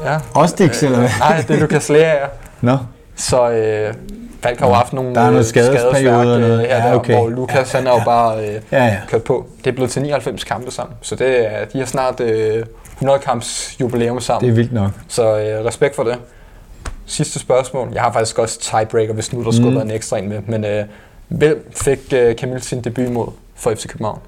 Ja. 0.05 0.19
Også 0.35 0.55
Dix, 0.59 0.83
eller 0.83 0.99
hvad? 0.99 1.09
Nej, 1.19 1.45
det 1.49 1.57
er 1.57 1.61
Lukas 1.61 1.88
Lea. 1.88 2.14
Nå, 2.61 2.77
Så 3.17 3.51
øh, 3.51 3.95
Falk 4.43 4.59
har 4.61 4.67
jo 4.69 4.73
haft 4.75 4.93
nogle 4.93 5.14
Der 5.14 5.21
er 5.21 5.25
noget 5.25 5.38
øh, 5.38 5.45
skadesperiode 5.45 5.90
skadesværk, 5.95 6.27
og 6.27 6.35
øh, 6.35 6.40
noget. 6.40 6.61
her 6.61 6.77
Ja, 6.85 6.88
der, 6.88 6.95
okay. 6.95 7.14
hvor 7.14 7.29
Lukas 7.29 7.73
han 7.73 7.87
er 7.87 7.90
jo 7.90 8.01
bare 8.05 8.38
øh, 8.49 8.61
ja, 8.73 8.85
ja. 8.85 8.97
kørt 9.09 9.23
på. 9.23 9.47
Det 9.59 9.67
er 9.71 9.73
blevet 9.75 9.90
til 9.90 10.03
99 10.03 10.45
kampe 10.45 10.71
sammen, 10.71 10.97
så 11.03 11.14
det 11.17 11.53
er, 11.55 11.64
de 11.64 11.79
har 11.79 11.87
snart 11.87 12.21
øh, 12.21 12.64
100 12.93 13.19
kamps 13.19 13.77
jubilæum 13.81 14.21
sammen. 14.21 14.45
Det 14.49 14.51
er 14.53 14.57
vildt 14.57 14.73
nok. 14.73 14.90
Så 15.09 15.38
øh, 15.38 15.64
respekt 15.64 15.97
for 15.97 16.03
det. 16.03 16.17
Sidste 17.07 17.38
spørgsmål. 17.38 17.88
Jeg 17.95 18.03
har 18.03 18.12
faktisk 18.12 18.38
også 18.38 18.61
tiebreaker, 18.61 19.14
hvis 19.14 19.33
nu 19.33 19.45
der 19.45 19.51
skulle 19.51 19.69
Mm. 19.71 19.75
være 19.77 19.85
en 19.85 19.90
ekstra 19.90 20.19
en 20.19 20.29
med. 20.29 20.40
Men 20.47 20.64
øh, 20.64 20.85
hvem 21.29 21.71
fik 21.77 21.99
øh, 22.14 22.35
Camille 22.35 22.62
sin 22.62 22.81
debut 22.81 23.11
mod 23.12 23.27
for 23.57 23.71
FC 23.75 23.87
København? 23.88 24.19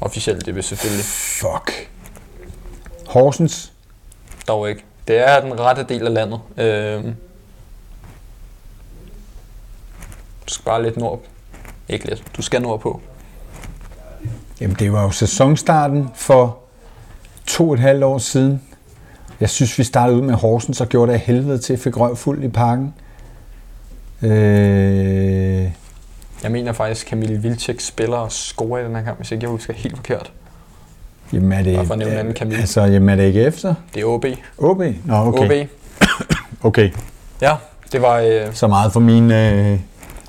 Officielt 0.00 0.46
det 0.46 0.54
vil 0.54 0.62
selvfølgelig 0.62 1.04
Fuck. 1.04 1.90
Horsens. 3.06 3.72
dog 4.48 4.68
ikke. 4.68 4.84
Det 5.08 5.28
er 5.28 5.40
den 5.40 5.60
rette 5.60 5.82
del 5.88 6.06
af 6.06 6.14
landet. 6.14 6.40
Øh, 6.56 7.04
du 10.46 10.54
skal 10.54 10.64
bare 10.64 10.82
lidt 10.82 10.96
nord. 10.96 11.20
Ikke 11.88 12.08
lidt. 12.08 12.24
Du 12.36 12.42
skal 12.42 12.62
nordpå. 12.62 13.00
Jamen, 14.60 14.76
det 14.76 14.92
var 14.92 15.02
jo 15.02 15.10
sæsonstarten 15.10 16.08
for 16.14 16.58
to 17.46 17.68
og 17.68 17.74
et 17.74 17.80
halvt 17.80 18.04
år 18.04 18.18
siden. 18.18 18.62
Jeg 19.40 19.50
synes, 19.50 19.78
vi 19.78 19.84
startede 19.84 20.16
ud 20.18 20.22
med 20.22 20.34
Horsens 20.34 20.80
og 20.80 20.88
gjorde 20.88 21.12
det 21.12 21.18
af 21.18 21.24
helvede 21.24 21.58
til. 21.58 21.78
Fik 21.78 21.96
røv 21.96 22.16
fuld 22.16 22.44
i 22.44 22.48
parken. 22.48 22.94
Øh, 24.22 25.70
Jeg 26.42 26.50
mener 26.50 26.72
faktisk, 26.72 27.08
Camille 27.08 27.36
Vilcek 27.42 27.80
spiller 27.80 28.16
og 28.16 28.32
scorer 28.32 28.80
i 28.80 28.84
den 28.84 28.96
her 28.96 29.02
kamp, 29.02 29.16
hvis 29.16 29.30
ikke 29.32 29.42
jeg 29.42 29.50
husker 29.50 29.72
helt 29.72 29.96
forkert. 29.96 30.32
jamen, 31.32 31.52
er 31.52 31.62
det, 31.62 31.76
Bare 31.76 31.86
for 31.86 31.92
at 31.92 31.98
nævne 31.98 32.12
en 32.14 32.18
anden 32.18 32.34
Camille. 32.36 32.60
altså, 32.60 32.80
jamen, 32.82 33.08
er 33.08 33.16
det 33.16 33.24
ikke 33.24 33.42
efter? 33.42 33.74
Det 33.94 34.00
er 34.02 34.06
OB. 34.06 34.24
OB? 34.58 34.82
Nå, 35.04 35.14
okay. 35.14 35.62
OB. 35.62 35.68
Okay, 36.62 36.90
Ja, 37.42 37.56
det 37.92 38.02
var... 38.02 38.16
Øh, 38.18 38.54
så 38.54 38.66
meget 38.66 38.92
for 38.92 39.00
min... 39.00 39.30
Øh... 39.30 39.78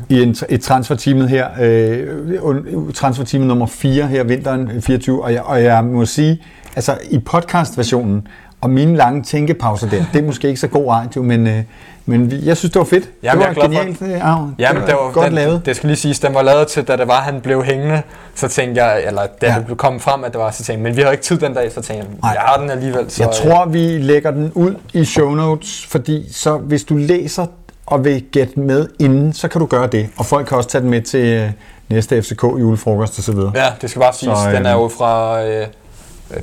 i 0.10 0.22
en, 0.22 0.36
et 0.50 0.62
transferteamet 0.62 1.30
her. 1.30 1.48
Øh, 1.62 2.94
transferteamet 2.94 3.48
nummer 3.48 3.66
4 3.66 4.08
her 4.08 4.24
vinteren 4.24 4.82
24. 4.82 5.24
Og 5.24 5.34
jeg, 5.34 5.42
og 5.44 5.64
jeg 5.64 5.84
må 5.84 6.06
sige, 6.06 6.42
altså 6.76 6.98
i 7.10 7.20
podcastversionen, 7.20 8.28
og 8.64 8.70
mine 8.70 8.96
lange 8.98 9.24
tænkepauser 9.24 9.90
der, 9.90 10.04
det 10.14 10.22
er 10.22 10.26
måske 10.26 10.48
ikke 10.48 10.60
så 10.60 10.68
god 10.68 10.88
radio, 10.92 11.22
men, 11.24 11.48
øh, 11.48 11.64
men 12.06 12.32
vi- 12.32 12.46
jeg 12.46 12.58
synes, 12.58 12.72
det 12.72 12.80
var 12.80 12.86
fedt. 12.86 13.10
Jamen, 13.24 13.42
det 13.42 13.48
jeg 13.48 13.56
var 13.56 13.64
er 13.64 13.68
glad 13.68 13.78
for 13.78 13.94
genialt. 13.94 14.16
Øh, 14.24 14.32
Arv. 14.32 14.50
Ja, 14.60 14.74
men 14.74 14.82
det 14.82 14.94
var, 14.94 15.12
godt 15.12 15.26
den, 15.26 15.34
lavet. 15.34 15.62
Det 15.66 15.76
skal 15.76 15.88
lige 15.88 15.98
siges, 15.98 16.20
den 16.20 16.34
var 16.34 16.42
lavet 16.42 16.68
til, 16.68 16.84
da 16.84 16.98
det 16.98 17.08
var, 17.08 17.22
han 17.22 17.42
blev 17.42 17.64
hængende. 17.64 18.02
Så 18.36 18.48
tænkte 18.48 18.84
jeg, 18.84 19.04
eller 19.08 19.22
da 19.42 19.48
Ja. 19.48 19.56
det 19.70 19.78
kommet 19.78 20.02
frem, 20.02 20.24
at 20.24 20.32
det 20.34 20.42
var, 20.42 20.52
så 20.52 20.58
tænkte 20.58 20.72
jeg, 20.74 20.80
men 20.82 20.96
vi 20.98 21.02
havde 21.02 21.14
ikke 21.14 21.24
tid 21.24 21.38
den 21.38 21.54
dag, 21.54 21.72
så 21.72 21.82
tænkte 21.82 22.08
jeg, 22.24 22.32
jeg 22.34 22.42
har 22.46 22.58
den 22.62 22.70
alligevel. 22.70 23.06
Så, 23.12 23.24
Jeg 23.24 23.32
tror, 23.32 23.66
vi 23.66 23.80
lægger 23.98 24.32
den 24.32 24.52
ud 24.56 24.76
i 24.94 25.06
show 25.06 25.30
notes, 25.30 25.86
fordi 25.90 26.34
så 26.34 26.58
hvis 26.58 26.84
du 26.84 26.96
læser 26.98 27.46
og 27.86 28.06
vil 28.06 28.24
gætte 28.32 28.60
med 28.60 28.88
inden, 29.00 29.34
så 29.34 29.48
kan 29.48 29.60
du 29.62 29.66
gøre 29.66 29.88
det. 29.88 30.10
Og 30.18 30.26
folk 30.26 30.48
kan 30.48 30.58
også 30.58 30.70
tage 30.70 30.82
den 30.82 30.90
med 30.90 31.02
til 31.02 31.26
øh, 31.26 31.50
næste 31.90 32.22
FCK 32.24 32.44
julefrokost 32.44 33.20
osv. 33.20 33.38
Ja, 33.56 33.66
det 33.82 33.90
skal 33.90 34.00
bare 34.02 34.14
siges, 34.14 34.40
så, 34.40 34.50
øh, 34.50 34.56
den 34.56 34.66
er 34.66 34.74
jo 34.74 34.88
fra 34.98 35.44
øh, 35.44 35.68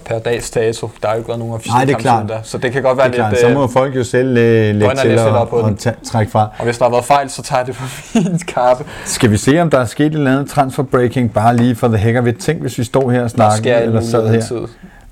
per 0.05 0.19
dags 0.19 0.51
dato. 0.51 0.91
Der 1.03 1.09
har 1.09 1.15
jo 1.15 1.19
ikke 1.19 1.29
været 1.29 1.39
nogen 1.39 1.55
officielle 1.55 1.77
Nej, 1.77 1.85
det 1.85 1.95
er 1.95 1.99
klart. 1.99 2.29
da, 2.29 2.35
så 2.43 2.59
det 2.59 2.73
kan 2.73 2.83
godt 2.83 2.99
være 2.99 3.07
Det 3.07 3.13
er 3.13 3.17
klart, 3.17 3.31
lidt... 3.33 3.41
så 3.41 3.49
Øh, 3.49 3.55
må 3.55 3.67
folk 3.67 3.97
jo 3.97 4.05
selv 4.05 4.29
øh, 4.29 4.35
lægge 4.75 4.91
og 4.91 4.99
til 4.99 5.19
på 5.51 5.57
at 5.59 5.65
den. 5.65 5.77
ta- 5.77 5.95
trække 6.05 6.33
fra. 6.33 6.49
og 6.59 6.65
hvis 6.65 6.79
der 6.79 6.85
har 6.85 6.91
været 6.91 7.05
fejl, 7.05 7.31
så 7.31 7.43
tager 7.43 7.65
det 7.65 7.75
på 7.75 7.83
min 8.19 8.39
kappe. 8.39 8.85
Skal 9.05 9.31
vi 9.31 9.37
se, 9.37 9.61
om 9.61 9.71
der 9.71 9.79
er 9.79 9.85
sket 9.85 10.07
et 10.07 10.13
eller 10.15 10.33
andet 10.33 10.49
transfer 10.51 10.83
breaking, 10.83 11.33
bare 11.33 11.57
lige 11.57 11.75
for 11.77 11.89
the 11.89 11.97
heck 11.97 12.19
of 12.19 12.27
it. 12.27 12.37
Tænk, 12.39 12.61
hvis 12.61 12.79
vi 12.79 12.85
står 12.85 13.11
her 13.11 13.19
og 13.19 13.23
Der 13.23 13.29
snakker, 13.29 13.77
eller 13.79 14.01
sad 14.01 14.29
her, 14.29 14.41
Tid. 14.41 14.61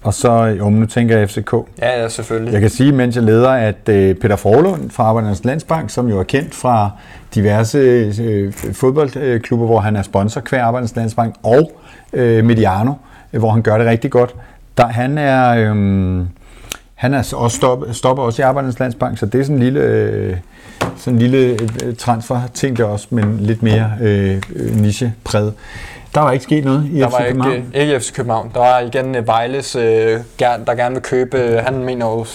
og 0.02 0.14
så, 0.14 0.32
jo, 0.42 0.70
nu 0.70 0.86
tænker 0.86 1.18
jeg 1.18 1.30
FCK. 1.30 1.52
Ja, 1.82 2.00
ja, 2.02 2.08
selvfølgelig. 2.08 2.52
Jeg 2.52 2.60
kan 2.60 2.70
sige, 2.70 2.92
mens 2.92 3.16
jeg 3.16 3.24
leder, 3.24 3.50
at 3.50 3.88
øh, 3.88 4.14
Peter 4.14 4.36
Forlund 4.36 4.90
fra 4.90 5.04
Arbejdernes 5.04 5.44
Landsbank, 5.44 5.90
som 5.90 6.08
jo 6.08 6.18
er 6.18 6.22
kendt 6.24 6.54
fra 6.54 6.90
diverse 7.34 7.78
øh, 8.20 8.52
fodboldklubber, 8.72 9.66
hvor 9.66 9.80
han 9.80 9.96
er 9.96 10.02
sponsor 10.02 10.42
hver 10.50 10.62
Arbejdernes 10.64 10.96
Landsbank, 10.96 11.34
og 11.42 11.72
øh, 12.12 12.44
Mediano, 12.44 12.92
øh, 13.32 13.38
hvor 13.38 13.50
han 13.50 13.62
gør 13.62 13.78
det 13.78 13.86
rigtig 13.86 14.10
godt, 14.10 14.34
der, 14.78 14.86
han 14.86 15.18
er... 15.18 15.48
Øh, 15.48 16.26
han 16.98 17.14
er 17.14 17.34
også 17.34 17.56
stop, 17.56 17.84
stopper 17.92 18.22
også 18.22 18.42
i 18.42 18.44
Arbejdernes 18.44 18.78
Landsbank, 18.78 19.18
så 19.18 19.26
det 19.26 19.40
er 19.40 19.44
sådan 19.44 19.56
en 19.56 19.62
lille, 19.62 19.80
øh, 19.80 20.36
sådan 20.96 21.14
en 21.14 21.18
lille 21.18 21.38
øh, 21.84 21.94
transfer 21.98 22.40
ting 22.54 22.76
der 22.76 22.84
også, 22.84 23.06
men 23.10 23.40
lidt 23.40 23.62
mere 23.62 23.92
øh, 24.00 24.42
øh 24.56 24.76
niche-præget. 24.76 25.54
Der 26.18 26.24
var 26.24 26.32
ikke 26.32 26.42
sket 26.44 26.64
noget 26.64 26.84
i 26.92 27.00
Der 27.00 27.08
FC 27.08 27.12
var 27.12 27.24
København. 27.26 27.54
ikke, 27.54 27.68
ikke 27.74 28.00
FC 28.00 28.12
København. 28.12 28.50
Der 28.54 28.60
var 28.60 28.78
igen 28.80 29.14
øh, 29.14 29.26
Vejles, 29.26 29.76
øh, 29.76 29.82
der 30.40 30.74
gerne 30.74 30.94
vil 30.94 31.02
købe. 31.02 31.36
øh, 31.38 31.64
Han 31.64 31.74
mener 31.84 32.06
jo, 32.06 32.26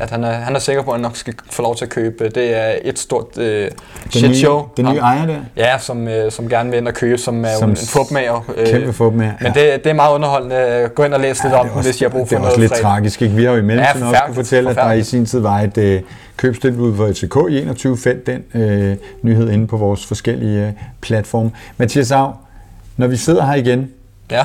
at 0.00 0.10
han 0.10 0.24
er, 0.24 0.30
han 0.32 0.54
er 0.54 0.58
sikker 0.58 0.82
på, 0.82 0.90
at 0.90 0.94
han 0.96 1.02
nok 1.02 1.16
skal 1.16 1.34
få 1.52 1.62
lov 1.62 1.76
til 1.76 1.84
at 1.84 1.90
købe. 1.90 2.28
Det 2.28 2.56
er 2.56 2.74
et 2.84 2.98
stort 2.98 3.38
øh, 3.38 3.70
shit 4.10 4.36
show. 4.36 4.62
den 4.76 4.84
nye 4.92 4.98
ejer 4.98 5.26
der, 5.26 5.36
Ja, 5.56 5.78
som, 5.78 6.08
øh, 6.08 6.32
som 6.32 6.48
gerne 6.48 6.70
vil 6.70 6.78
ind 6.78 6.88
og 6.88 6.94
købe, 6.94 7.18
som 7.18 7.44
er 7.44 7.48
Som 7.58 7.70
en 7.70 7.76
fupmager. 7.76 8.44
kæmpe 8.66 8.92
fodbold 8.92 9.16
Men 9.40 9.52
det, 9.54 9.84
det 9.84 9.86
er 9.86 9.94
meget 9.94 10.14
underholdende. 10.14 10.88
Gå 10.94 11.02
ind 11.04 11.14
og 11.14 11.20
læs 11.20 11.42
lidt 11.44 11.54
om 11.54 11.70
også, 11.70 11.88
hvis 11.88 12.00
I 12.00 12.04
har 12.04 12.08
brug 12.10 12.28
for 12.28 12.34
det 12.34 12.36
er 12.36 12.38
noget 12.38 12.52
også 12.52 12.60
lidt 12.60 12.70
fredag. 12.72 12.82
tragisk. 12.84 13.22
Ikke? 13.22 13.34
Vi 13.34 13.44
har 13.44 13.52
jo 13.52 13.58
i 13.58 13.62
mellemtiden 13.62 14.00
Ja, 14.02 14.08
også 14.08 14.22
kunne 14.26 14.34
fortælle, 14.34 14.70
at 14.70 14.76
der 14.76 14.92
i 14.92 15.02
sin 15.02 15.26
tid 15.26 15.40
var 15.40 15.58
et 15.60 15.78
øh, 15.78 16.00
købstilbud 16.36 16.96
for 16.96 17.06
FCK 17.12 17.36
i 17.50 17.60
21 17.62 17.96
fandt 17.98 18.26
den 18.26 18.44
øh, 18.62 18.96
nyhed 19.22 19.50
inde 19.50 19.66
på 19.66 19.76
vores 19.76 20.06
forskellige 20.06 20.66
øh, 20.66 20.72
platforme. 21.00 21.50
Mathias 21.76 22.10
Av, 22.12 22.32
når 22.96 23.06
vi 23.06 23.16
sidder 23.16 23.46
her 23.46 23.54
igen, 23.54 23.90
Ja, 24.30 24.44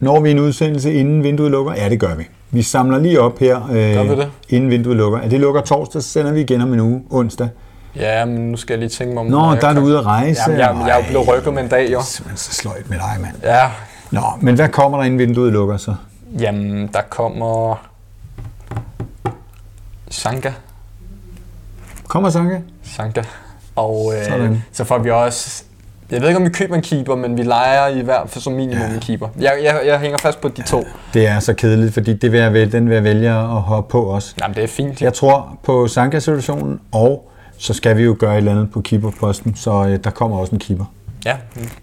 når 0.00 0.20
vi 0.20 0.30
en 0.30 0.38
udsendelse 0.38 0.94
inden 0.94 1.22
vinduet 1.22 1.50
lukker? 1.50 1.72
Ja, 1.74 1.88
det 1.88 2.00
gør 2.00 2.14
vi. 2.14 2.24
Vi 2.50 2.62
samler 2.62 2.98
lige 2.98 3.20
op 3.20 3.38
her, 3.38 3.66
Gør 3.68 4.02
vi 4.02 4.08
øh, 4.10 4.16
det? 4.16 4.30
inden 4.48 4.70
vinduet 4.70 4.96
lukker. 4.96 5.18
Er 5.18 5.28
det 5.28 5.40
lukker 5.40 5.60
torsdag, 5.60 6.02
så 6.02 6.08
sender 6.08 6.32
vi 6.32 6.40
igen 6.40 6.60
om 6.60 6.72
en 6.72 6.80
uge, 6.80 7.02
onsdag. 7.10 7.48
ja, 7.96 8.24
men 8.24 8.50
nu 8.50 8.56
skal 8.56 8.74
jeg 8.74 8.78
lige 8.78 8.88
tænke 8.88 9.14
mig 9.14 9.20
om... 9.20 9.26
Nå, 9.26 9.54
der 9.54 9.68
er 9.68 9.74
du 9.74 9.80
ude 9.80 9.98
at 9.98 10.06
rejse. 10.06 10.40
Jamen, 10.50 10.58
jeg, 10.60 10.76
jeg 10.88 10.94
er 10.98 11.02
jo 11.02 11.08
blevet 11.08 11.28
rykket 11.28 11.54
med 11.54 11.62
en 11.62 11.68
dag, 11.68 11.82
jo. 11.92 11.98
Det 11.98 12.04
er 12.04 12.08
simpelthen 12.08 12.36
så 12.36 12.52
sløjt 12.52 12.90
med 12.90 12.98
dig, 12.98 13.16
mand. 13.20 13.34
Ja, 13.42 13.70
Nå, 14.10 14.22
men 14.40 14.54
hvad 14.54 14.68
kommer 14.68 14.98
der 14.98 15.04
inden 15.04 15.18
vinduet 15.18 15.52
lukker 15.52 15.76
så? 15.76 15.94
jamen, 16.38 16.90
der 16.92 17.00
kommer... 17.10 17.84
Sanka. 20.10 20.52
Kommer 22.08 22.30
Sanka? 22.30 22.58
Sanka. 22.82 23.22
Og 23.76 24.12
øh, 24.18 24.24
Sådan. 24.24 24.62
så 24.72 24.84
får 24.84 24.98
vi 24.98 25.10
også... 25.10 25.64
Jeg 26.10 26.20
ved 26.20 26.28
ikke, 26.28 26.38
om 26.38 26.44
vi 26.44 26.48
køber 26.50 26.74
en 26.74 26.82
keeper, 26.82 27.14
men 27.14 27.38
vi 27.38 27.42
leger 27.42 27.88
i 27.88 28.00
hvert 28.00 28.22
fald 28.30 28.42
som 28.42 28.52
minimum 28.52 28.86
Ja. 28.88 28.94
en 28.94 29.00
keeper. 29.00 29.28
Jeg, 29.40 29.52
jeg, 29.62 29.80
jeg 29.86 29.98
hænger 29.98 30.18
fast 30.18 30.40
på 30.40 30.48
de 30.48 30.62
to. 30.62 30.84
Det 31.14 31.26
er 31.26 31.40
så 31.40 31.54
kedeligt, 31.54 31.94
fordi 31.94 32.12
det 32.12 32.32
vil 32.32 32.40
jeg, 32.40 32.52
vælge- 32.52 32.72
den 32.72 32.88
vil 32.88 32.94
jeg 32.94 33.04
vælge 33.04 33.30
at 33.30 33.36
hoppe 33.44 33.90
på 33.90 34.02
også. 34.02 34.34
Jamen, 34.42 34.54
det 34.54 34.64
er 34.64 34.68
fint. 34.68 35.02
Jeg 35.02 35.14
tror 35.14 35.58
på 35.62 35.88
Sanka-situationen, 35.88 36.80
og 36.92 37.30
så 37.58 37.74
skal 37.74 37.96
vi 37.96 38.02
jo 38.02 38.16
gøre 38.18 38.32
et 38.32 38.36
eller 38.38 38.52
andet 38.52 38.70
på 38.70 38.80
keeperposten, 38.80 39.54
så 39.56 39.86
øh, 39.88 39.98
der 40.04 40.10
kommer 40.10 40.38
også 40.38 40.52
en 40.52 40.58
keeper. 40.58 40.84
Ja, 41.26 41.34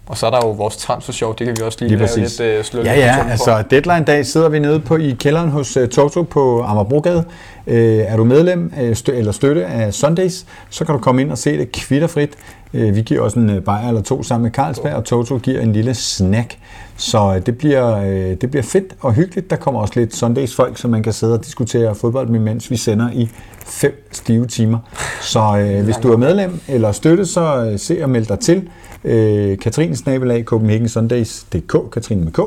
og 0.06 0.18
så 0.18 0.26
er 0.26 0.30
der 0.30 0.38
jo 0.44 0.50
vores 0.50 0.76
transfer 0.76 1.12
show, 1.12 1.32
det 1.32 1.46
kan 1.46 1.56
vi 1.58 1.62
også 1.62 1.78
lige, 1.80 1.88
Lige 1.88 1.98
lave 1.98 2.08
præcis. 2.08 2.38
lidt 2.38 2.48
øh, 2.58 2.64
slå 2.64 2.82
Ja, 2.82 2.94
ja, 2.94 3.30
altså 3.30 3.62
deadline-dag 3.70 4.26
sidder 4.26 4.48
vi 4.48 4.58
nede 4.58 4.80
på 4.80 4.96
i 4.96 5.16
kælderen 5.20 5.48
hos 5.50 5.76
uh, 5.76 5.86
Toto 5.88 6.22
på 6.22 6.62
Amagerbrogade. 6.62 7.24
Uh, 7.66 7.74
er 7.74 8.16
du 8.16 8.24
medlem 8.24 8.72
uh, 8.82 8.92
stø- 8.96 9.12
eller 9.18 9.32
støtte 9.32 9.66
af 9.66 9.94
Sundays, 9.94 10.46
så 10.70 10.84
kan 10.84 10.92
du 10.94 11.00
komme 11.00 11.22
ind 11.22 11.32
og 11.32 11.38
se 11.38 11.58
det 11.58 11.72
kvitterfrit. 11.72 12.30
Uh, 12.74 12.96
vi 12.96 13.02
giver 13.02 13.20
også 13.20 13.38
en 13.38 13.50
uh, 13.50 13.62
bajer 13.62 13.88
eller 13.88 14.02
to 14.02 14.22
sammen 14.22 14.42
med 14.42 14.50
Carlsberg, 14.50 14.94
og 14.94 15.04
Toto 15.04 15.38
giver 15.38 15.60
en 15.60 15.72
lille 15.72 15.94
snack. 15.94 16.58
Så 16.96 17.28
uh, 17.28 17.46
det, 17.46 17.58
bliver, 17.58 18.00
det 18.34 18.50
bliver 18.50 18.62
fedt 18.62 18.94
og 19.00 19.12
hyggeligt. 19.12 19.50
Der 19.50 19.56
kommer 19.56 19.80
også 19.80 19.94
lidt 19.96 20.16
Sundays-folk, 20.16 20.78
så 20.78 20.88
man 20.88 21.02
kan 21.02 21.12
sidde 21.12 21.34
og 21.34 21.44
diskutere 21.44 21.94
fodbold 21.94 22.28
med, 22.28 22.40
mens 22.40 22.70
vi 22.70 22.76
sender 22.76 23.10
i 23.12 23.30
fem 23.66 24.08
stive 24.12 24.46
timer. 24.46 24.78
Så 25.20 25.80
hvis 25.84 25.96
du 25.96 26.12
er 26.12 26.16
medlem 26.16 26.60
eller 26.68 26.92
støtte, 26.92 27.26
så 27.26 27.70
uh, 27.72 27.78
se 27.78 28.02
og 28.02 28.10
meld 28.10 28.26
dig 28.26 28.38
til 28.38 28.68
øh, 29.04 29.58
Katrine 29.58 29.96
Snabelag, 29.96 30.44
CopenhagenSundays.dk, 30.44 31.90
Katrine 31.92 32.24
med 32.24 32.32
K, 32.32 32.40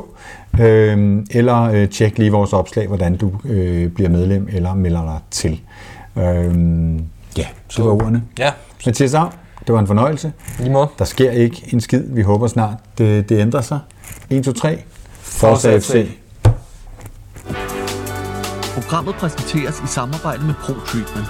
øh, 0.60 1.24
eller 1.30 1.62
øh, 1.62 1.88
tjek 1.88 2.18
lige 2.18 2.32
vores 2.32 2.52
opslag, 2.52 2.86
hvordan 2.86 3.16
du 3.16 3.32
øh, 3.44 3.88
bliver 3.88 4.10
medlem 4.10 4.48
eller 4.52 4.74
melder 4.74 5.02
dig 5.02 5.18
til. 5.30 5.60
Øh, 6.16 6.22
ja, 7.38 7.46
det 7.76 7.84
var 7.84 7.90
ordene. 7.90 8.22
Ja, 8.38 8.50
Mathias 8.86 9.14
Av, 9.14 9.32
det 9.66 9.72
var 9.72 9.80
en 9.80 9.86
fornøjelse. 9.86 10.32
lige 10.58 10.70
måde. 10.70 10.88
Der 10.98 11.04
sker 11.04 11.30
ikke 11.30 11.68
en 11.72 11.80
skid. 11.80 12.02
Vi 12.06 12.22
håber 12.22 12.46
snart, 12.46 12.76
det, 12.98 13.28
det 13.28 13.40
ændrer 13.40 13.60
sig. 13.60 13.78
1, 14.30 14.44
2, 14.44 14.52
3. 14.52 14.82
Forza 15.20 15.78
FC. 15.78 15.86
FC. 15.86 16.08
Programmet 18.74 19.14
præsenteres 19.14 19.80
i 19.84 19.86
samarbejde 19.86 20.44
med 20.44 20.54
ProTreatment. 20.54 21.26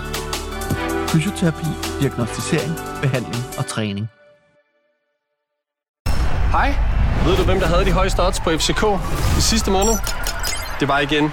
Fysioterapi, 1.09 1.67
diagnostisering, 2.01 2.73
behandling 3.03 3.45
og 3.59 3.67
træning. 3.67 4.07
Hej. 6.51 6.75
Ved 7.27 7.37
du, 7.37 7.43
hvem 7.45 7.59
der 7.61 7.67
havde 7.67 7.85
de 7.85 7.93
højeste 7.93 8.21
odds 8.27 8.41
på 8.41 8.51
FCK 8.51 8.85
i 9.39 9.41
sidste 9.41 9.71
måned? 9.71 9.95
Det 10.81 10.89
var 10.89 10.99
igen 10.99 11.33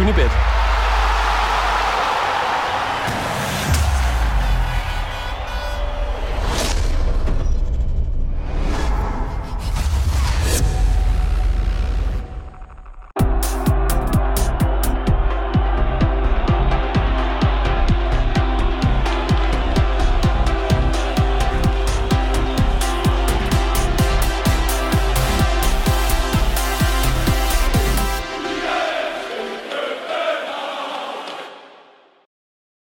Unibet. 0.00 0.53